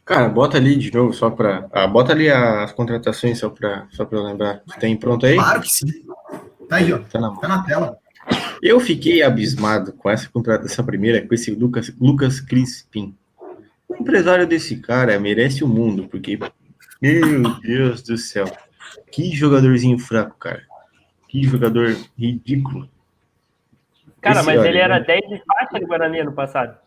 [0.07, 1.69] Cara, bota ali de novo, só para.
[1.73, 4.63] Ah, bota ali as contratações, só para só lembrar.
[4.79, 5.35] Tem pronto aí?
[5.35, 5.89] Claro que sim.
[6.69, 7.01] Tá aí, ó.
[7.01, 7.99] Tá na, tá na tela.
[8.63, 13.17] Eu fiquei abismado com essa contratação primeira, com esse Lucas, Lucas Crispim.
[13.89, 16.39] O empresário desse cara merece o mundo, porque
[17.03, 18.47] meu Deus do céu.
[19.11, 20.63] Que jogadorzinho fraco, cara.
[21.29, 22.89] Que jogador ridículo.
[24.21, 26.79] Cara, Esse, mas olha, ele era 10 de faixa do Guarani ano passado.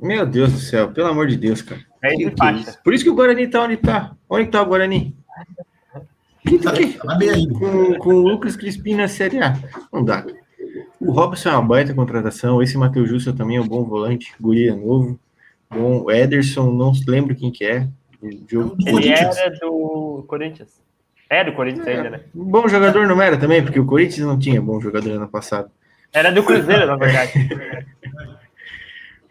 [0.00, 1.80] Meu Deus do céu, pelo amor de Deus, cara.
[2.04, 2.70] 10 de faixa.
[2.70, 4.14] É Por isso que o Guarani tá onde tá.
[4.28, 5.16] Onde tá o Guarani?
[6.62, 7.48] Tá, tá bem aí.
[7.48, 9.56] Com, com o Lucas Crispim na Série A.
[9.90, 10.26] Não dá.
[11.00, 12.62] O Robson é uma baita contratação.
[12.62, 14.34] Esse Matheus Justo também é um bom volante.
[14.38, 15.18] Guria novo.
[15.70, 17.88] Bom, o Ederson, não lembro quem que é.
[18.48, 20.80] Jogo ele era do Corinthians.
[21.28, 22.20] É do Corinthians é, ainda, né?
[22.34, 25.70] Bom jogador não era também, porque o Corinthians não tinha bom jogador ano passado.
[26.12, 27.32] Era do Cruzeiro, na verdade.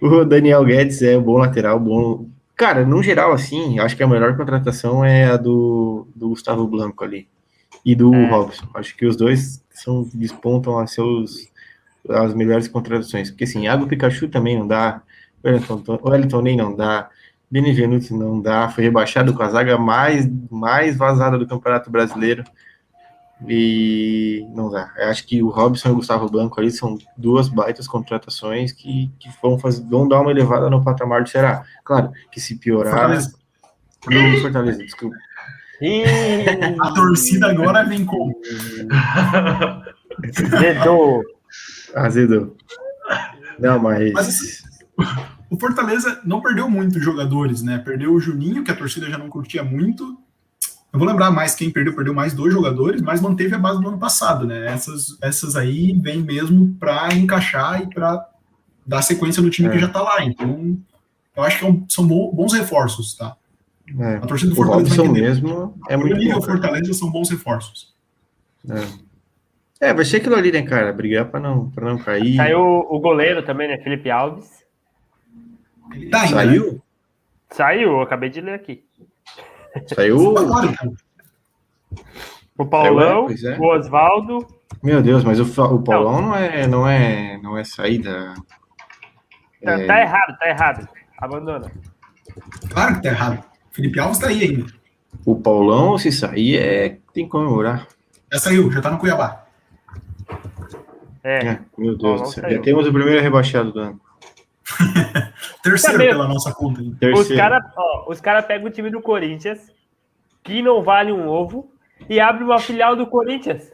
[0.01, 2.27] o Daniel Guedes é bom lateral, bom.
[2.55, 7.03] Cara, no geral, assim, acho que a melhor contratação é a do, do Gustavo Blanco
[7.03, 7.27] ali.
[7.83, 8.29] E do é.
[8.29, 8.67] Robson.
[8.75, 11.51] Acho que os dois são, despontam a seus
[12.09, 13.29] as melhores contratações.
[13.29, 15.01] Porque assim, Água Pikachu também não dá.
[15.43, 17.09] O Wellington, nem não dá.
[17.49, 22.43] Benevenuti não dá, foi rebaixado com a zaga mais, mais vazada do Campeonato Brasileiro.
[23.47, 24.93] E não dá.
[24.97, 29.11] Eu acho que o Robson e o Gustavo Blanco ali são duas baitas contratações que,
[29.19, 31.63] que vão, fazer, vão dar uma elevada no patamar do Ceará.
[31.83, 32.93] Claro que se piorar.
[32.93, 33.33] Fortaleza.
[34.07, 35.15] No Fortaleza, desculpa.
[36.81, 38.33] a torcida agora vem com.
[40.23, 41.23] Azedou.
[41.95, 42.57] Azedou.
[43.59, 44.13] Não, mas.
[44.13, 44.63] mas
[45.49, 47.77] o Fortaleza não perdeu muitos jogadores, né?
[47.77, 50.17] Perdeu o Juninho, que a torcida já não curtia muito.
[50.93, 53.87] Eu vou lembrar mais quem perdeu, perdeu mais dois jogadores, mas manteve a base do
[53.87, 54.67] ano passado, né?
[54.67, 58.29] Essas, essas aí vêm mesmo para encaixar e para
[58.85, 59.71] dar sequência no time é.
[59.71, 60.23] que já está lá.
[60.23, 60.77] Então,
[61.35, 63.35] eu acho que é são bons reforços, tá?
[63.99, 64.15] É.
[64.17, 67.91] A torcida do Fortaleza o mesmo é muito nível bom, Fortaleza são bons reforços.
[69.81, 69.87] É.
[69.87, 69.93] é.
[69.95, 70.93] vai ser aquilo ali, né, cara?
[70.93, 72.35] Brigar para não, pra não cair.
[72.35, 73.79] Saiu o goleiro também, né?
[73.79, 74.47] Felipe Alves.
[76.11, 76.73] Tá Saiu?
[76.73, 76.79] Né?
[77.49, 78.83] Saiu, eu acabei de ler aqui.
[79.93, 80.33] Saiu.
[82.57, 83.57] o Paulão, é.
[83.59, 84.47] o Oswaldo.
[84.81, 86.29] Meu Deus, mas o, o Paulão não.
[86.29, 88.33] não, é, não, é, não é saída.
[89.63, 89.87] Tá, é...
[89.87, 90.89] tá errado, tá errado.
[91.17, 91.71] Abandona.
[92.69, 93.43] Claro que tá errado.
[93.71, 94.65] Felipe Alves tá aí ainda.
[95.25, 96.89] O Paulão, se sair, é...
[97.13, 97.87] tem que comemorar.
[98.31, 99.45] Já saiu, já tá no Cuiabá.
[101.23, 101.47] É.
[101.47, 102.49] é meu Deus do céu.
[102.49, 104.01] Já temos o primeiro rebaixado do ano.
[105.63, 106.81] Terceiro tá pela nossa conta.
[106.81, 106.97] Hein?
[107.13, 107.63] Os caras
[108.21, 109.71] cara pegam o time do Corinthians,
[110.43, 111.71] que não vale um ovo,
[112.09, 113.71] e abre uma filial do Corinthians.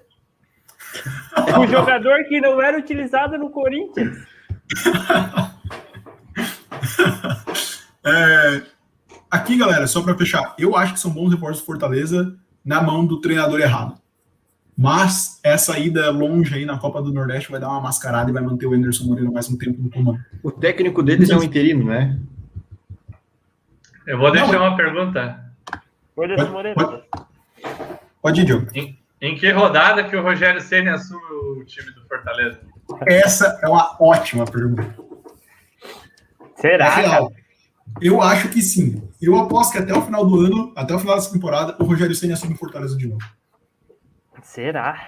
[1.59, 4.17] o jogador que não era utilizado no Corinthians.
[8.03, 8.61] é,
[9.29, 13.05] aqui, galera, só para fechar, eu acho que são bons reforços do Fortaleza na mão
[13.05, 13.99] do treinador errado.
[14.81, 18.41] Mas essa ida longe aí na Copa do Nordeste vai dar uma mascarada e vai
[18.41, 20.23] manter o Anderson Moreira mais um tempo no comando.
[20.41, 22.17] O técnico deles é um interino, né?
[24.07, 25.51] Eu vou deixar Não, uma pergunta.
[26.15, 26.33] Pode,
[26.73, 27.03] pode,
[28.21, 28.67] pode ir, Diogo.
[28.73, 32.61] Em, em, que rodada que o Rogério Senna assume o time do Fortaleza?
[33.05, 34.95] Essa é uma ótima pergunta.
[36.55, 37.01] Será?
[37.01, 37.27] É
[37.99, 39.03] eu acho que sim.
[39.21, 42.15] Eu aposto que até o final do ano, até o final dessa temporada, o Rogério
[42.15, 43.25] Senna assume o Fortaleza de novo.
[44.49, 45.07] Será?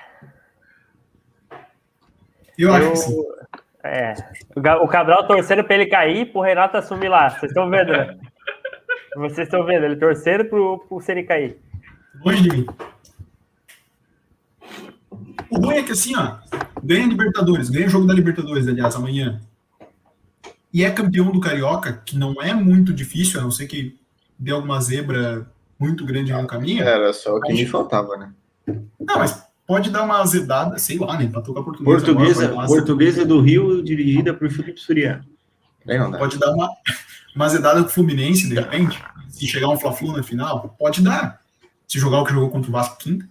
[2.56, 2.74] Eu, eu...
[2.76, 3.24] acho que sim.
[3.84, 4.14] É,
[4.56, 7.28] o Cabral torcendo para ele cair, pro Renato assumir lá.
[7.28, 8.20] Vocês estão vendo, né?
[9.16, 11.58] Vocês estão vendo, ele torcendo pro, pro Ceni cair.
[12.24, 12.68] Longe de mim.
[15.50, 16.38] O ruim é que assim, ó,
[16.84, 19.42] ganha Libertadores, ganha o jogo da Libertadores, aliás, amanhã.
[20.72, 24.00] E é campeão do Carioca, que não é muito difícil, a não ser que
[24.38, 25.48] dê alguma zebra
[25.80, 26.84] muito grande no caminho.
[26.84, 28.32] Era só o que me faltava, né?
[28.68, 31.28] Não, mas pode dar uma azedada, sei lá, né?
[31.28, 32.06] Tocar portuguesa.
[32.06, 35.24] Portuguesa, agora, portuguesa do Rio, dirigida por Felipe Suriano.
[36.18, 36.70] Pode dar uma,
[37.36, 39.02] uma azedada com o Fluminense, de repente.
[39.30, 41.40] Se chegar um Fla-Flu na final, pode dar.
[41.88, 43.26] Se jogar o que jogou contra o Vasco quinta.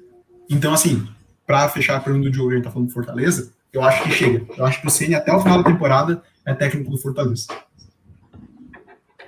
[0.49, 1.07] Então, assim,
[1.47, 4.11] para fechar a pergunta do Diogo, a gente tá falando do Fortaleza, eu acho que
[4.11, 4.45] chega.
[4.57, 7.47] Eu acho que o Ceni até o final da temporada é técnico do Fortaleza.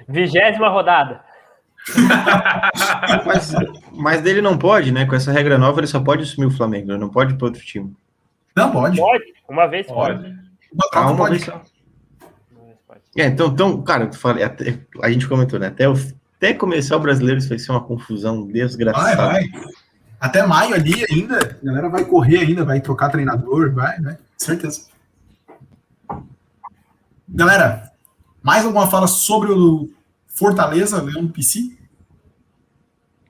[0.09, 1.21] Vigésima rodada.
[3.27, 3.53] mas,
[3.93, 5.05] mas dele não pode, né?
[5.07, 7.93] Com essa regra nova, ele só pode assumir o Flamengo, não pode para outro time.
[8.55, 8.99] Não, pode.
[8.99, 10.23] Pode, uma vez pode.
[10.23, 10.39] pode.
[10.93, 11.31] Ah, uma pode.
[11.31, 11.63] vez só.
[13.17, 15.67] É, então, então, cara, eu falei, até, a gente comentou, né?
[15.67, 15.95] Até, o,
[16.37, 19.17] até começar o brasileiro, isso vai ser uma confusão desgraçada.
[19.17, 19.73] Vai, vai.
[20.19, 24.87] Até maio ali ainda, a galera vai correr ainda, vai trocar treinador, vai, vai, certeza.
[27.29, 27.91] Galera,
[28.43, 29.91] mais alguma fala sobre o
[30.35, 31.77] Fortaleza, Leão PC?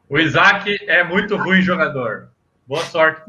[0.09, 2.29] O Isaac é muito ruim jogador.
[2.67, 3.23] Boa sorte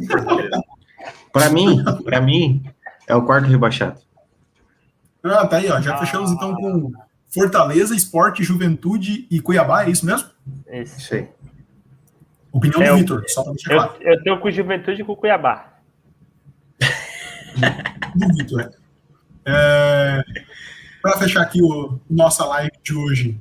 [1.31, 2.63] Para mim, para mim,
[3.07, 4.01] é o quarto rebaixado.
[5.23, 5.79] Ah, tá aí, ó.
[5.81, 5.97] Já ah.
[5.97, 6.91] fechamos então com
[7.29, 10.29] Fortaleza, Esporte, Juventude e Cuiabá, é isso mesmo?
[10.71, 11.15] Isso.
[11.15, 11.29] aí.
[12.51, 13.97] Opinião é, do Vitor, só para deixar eu, claro.
[14.01, 15.73] Eu tenho com Juventude e com Cuiabá.
[18.15, 18.71] do Vitor.
[19.45, 20.23] É.
[20.27, 20.43] é
[21.01, 23.37] para fechar aqui o nossa live de hoje,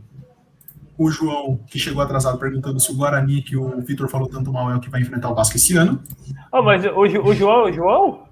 [1.03, 4.71] o João, que chegou atrasado, perguntando se o Guarani, que o Vitor falou tanto mal,
[4.71, 6.03] é o que vai enfrentar o Vasco esse ano.
[6.53, 8.29] Oh, mas o, o João, o João?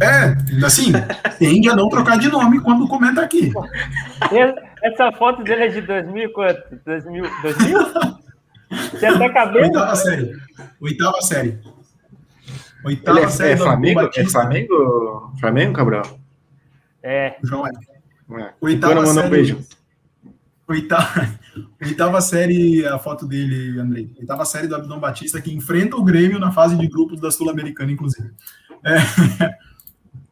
[0.00, 0.92] É, assim,
[1.38, 3.52] tende a não trocar de nome quando comenta aqui.
[4.82, 6.80] Essa foto dele é de 2000 quanto?
[6.84, 7.24] 2000?
[7.42, 7.78] 2000?
[8.92, 9.64] Você até cabelo?
[9.64, 10.32] Oitava série.
[10.80, 11.60] Oitava série.
[12.84, 13.52] Oitava é, série.
[13.52, 14.10] É Flamengo?
[14.14, 15.32] É Flamengo?
[15.40, 16.18] Flamengo, Cabral?
[17.02, 17.36] É.
[17.42, 17.70] O João é.
[18.40, 18.52] é.
[18.60, 19.26] Oitava série.
[19.26, 19.60] Um beijo.
[20.68, 21.28] Oitava,
[21.80, 24.12] oitava série, a foto dele, Andrei.
[24.18, 27.92] Oitava série do Abdão Batista, que enfrenta o Grêmio na fase de grupos da Sul-Americana,
[27.92, 28.30] inclusive.
[28.84, 28.96] É.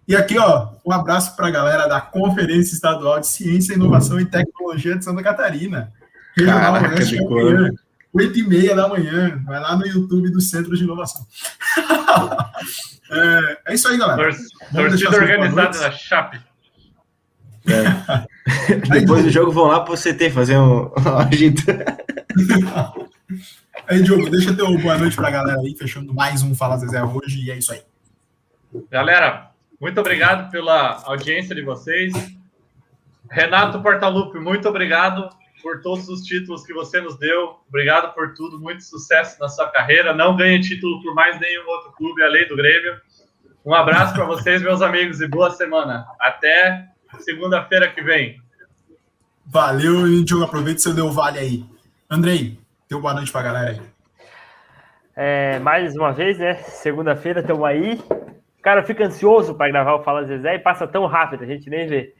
[0.06, 4.26] E aqui, ó, um abraço para a galera da Conferência Estadual de Ciência, Inovação e
[4.26, 5.90] Tecnologia de Santa Catarina.
[6.36, 7.70] Regional Oeste, amanhã,
[8.12, 9.42] 8 e meia da manhã.
[9.46, 11.26] Vai lá no YouTube do Centro de Inovação.
[13.10, 14.36] é, é, isso aí, galera.
[14.72, 16.38] Torcida organizada da Chape.
[17.66, 18.74] É.
[19.00, 21.62] Depois do jogo vão lá para o CT fazer um, agito.
[23.86, 26.54] Aí, Diogo, deixa eu ter uma boa noite para a galera aí, fechando mais um
[26.54, 27.82] Fala Zezé hoje, e é isso aí.
[28.90, 32.12] Galera, muito obrigado pela audiência de vocês.
[33.30, 35.28] Renato Portaluppi, muito obrigado
[35.62, 37.60] por todos os títulos que você nos deu.
[37.68, 40.14] Obrigado por tudo, muito sucesso na sua carreira.
[40.14, 42.98] Não ganhe título por mais nenhum outro clube além do Grêmio.
[43.66, 46.06] Um abraço para vocês, meus amigos, e boa semana.
[46.18, 48.40] Até segunda-feira que vem.
[49.46, 51.64] Valeu, e Diogo, aproveita seu Deu Vale aí.
[52.10, 52.58] Andrei,
[52.88, 53.80] teu boa noite pra galera aí.
[55.16, 56.54] É, mais uma vez, né?
[56.54, 58.02] Segunda-feira estamos aí.
[58.62, 61.68] Cara, eu fico ansioso para gravar o Fala Zezé e passa tão rápido, a gente
[61.68, 62.14] nem vê.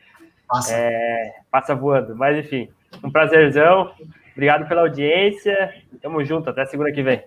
[0.46, 0.74] Passa.
[0.74, 2.14] É, passa voando.
[2.14, 2.68] Mas enfim,
[3.02, 3.92] um prazerzão.
[4.32, 5.74] Obrigado pela audiência.
[6.02, 7.24] Tamo junto, até segunda que vem.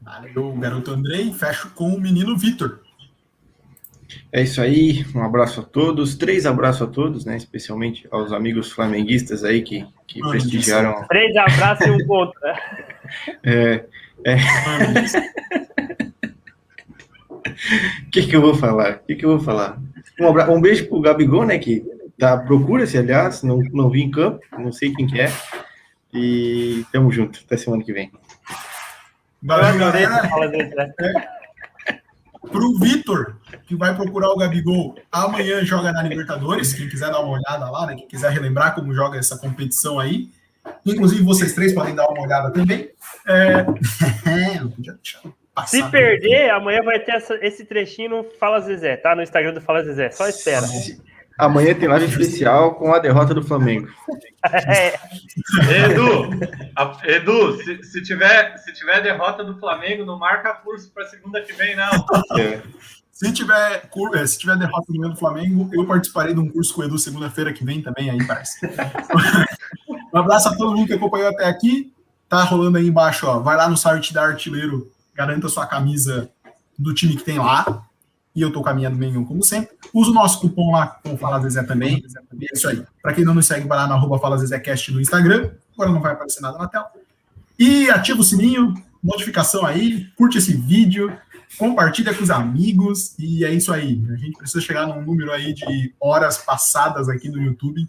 [0.00, 1.32] Valeu, garoto Andrei.
[1.32, 2.80] Fecho com o menino Vitor.
[4.32, 7.36] É isso aí, um abraço a todos, três abraços a todos, né?
[7.36, 11.06] Especialmente aos amigos flamenguistas aí que, que prestigiaram.
[11.08, 12.54] Três abraços e um ponto, né?
[13.44, 13.84] É,
[14.24, 14.36] é.
[18.06, 18.94] O que, que eu vou falar?
[18.94, 19.78] O que, que eu vou falar?
[20.18, 20.50] Um, abra...
[20.50, 21.58] um beijo pro Gabigol, né?
[21.58, 21.84] Que
[22.18, 25.30] tá, procura-se, aliás, não, não vi em campo, não sei quem que é.
[26.12, 28.10] E tamo junto, até semana que vem.
[29.42, 30.22] Valeu, galera.
[32.44, 36.72] Pro Vitor, que vai procurar o Gabigol, amanhã joga na Libertadores.
[36.72, 37.96] Quem quiser dar uma olhada lá, né?
[37.96, 40.28] Quem quiser relembrar como joga essa competição aí.
[40.84, 42.90] Inclusive, vocês três podem dar uma olhada também.
[43.26, 43.64] É...
[45.66, 49.14] Se perder, amanhã vai ter essa, esse trechinho no Fala Zezé, tá?
[49.14, 50.10] No Instagram do Fala Zezé.
[50.10, 50.66] Só espera.
[51.38, 53.88] Amanhã tem live especial com a derrota do Flamengo.
[54.44, 54.94] É.
[55.90, 56.28] Edu,
[56.76, 61.40] a, Edu, se, se, tiver, se tiver derrota do Flamengo, não marca curso para segunda
[61.40, 62.06] que vem, não.
[62.38, 62.62] É.
[63.10, 66.74] Se tiver, é, se tiver derrota no meio do Flamengo, eu participarei de um curso
[66.74, 68.58] com o Edu segunda-feira que vem também, aí parece.
[70.12, 71.92] um abraço a todo mundo que acompanhou até aqui.
[72.28, 73.38] Tá rolando aí embaixo, ó.
[73.38, 76.28] Vai lá no site da Artilheiro, garanta sua camisa
[76.78, 77.84] do time que tem lá.
[78.34, 79.76] E eu tô caminhando nenhum, como sempre.
[79.92, 82.02] Usa o nosso cupom lá, como Fala Zezé também.
[82.42, 82.82] É isso aí.
[83.00, 85.50] Para quem não nos segue, vai lá no arroba Fala no Instagram.
[85.74, 86.90] Agora não vai aparecer nada na tela.
[87.58, 91.16] E ativa o sininho, notificação aí, curte esse vídeo,
[91.56, 94.04] compartilha com os amigos e é isso aí.
[94.10, 97.88] A gente precisa chegar num número aí de horas passadas aqui no YouTube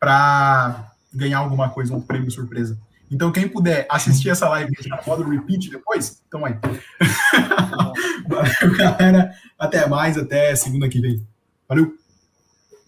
[0.00, 2.78] para ganhar alguma coisa, um prêmio surpresa.
[3.12, 6.56] Então, quem puder assistir essa live já pode repeat depois, então aí.
[8.26, 9.34] Valeu, galera.
[9.58, 11.26] Até mais, até segunda que vem.
[11.68, 12.01] Valeu!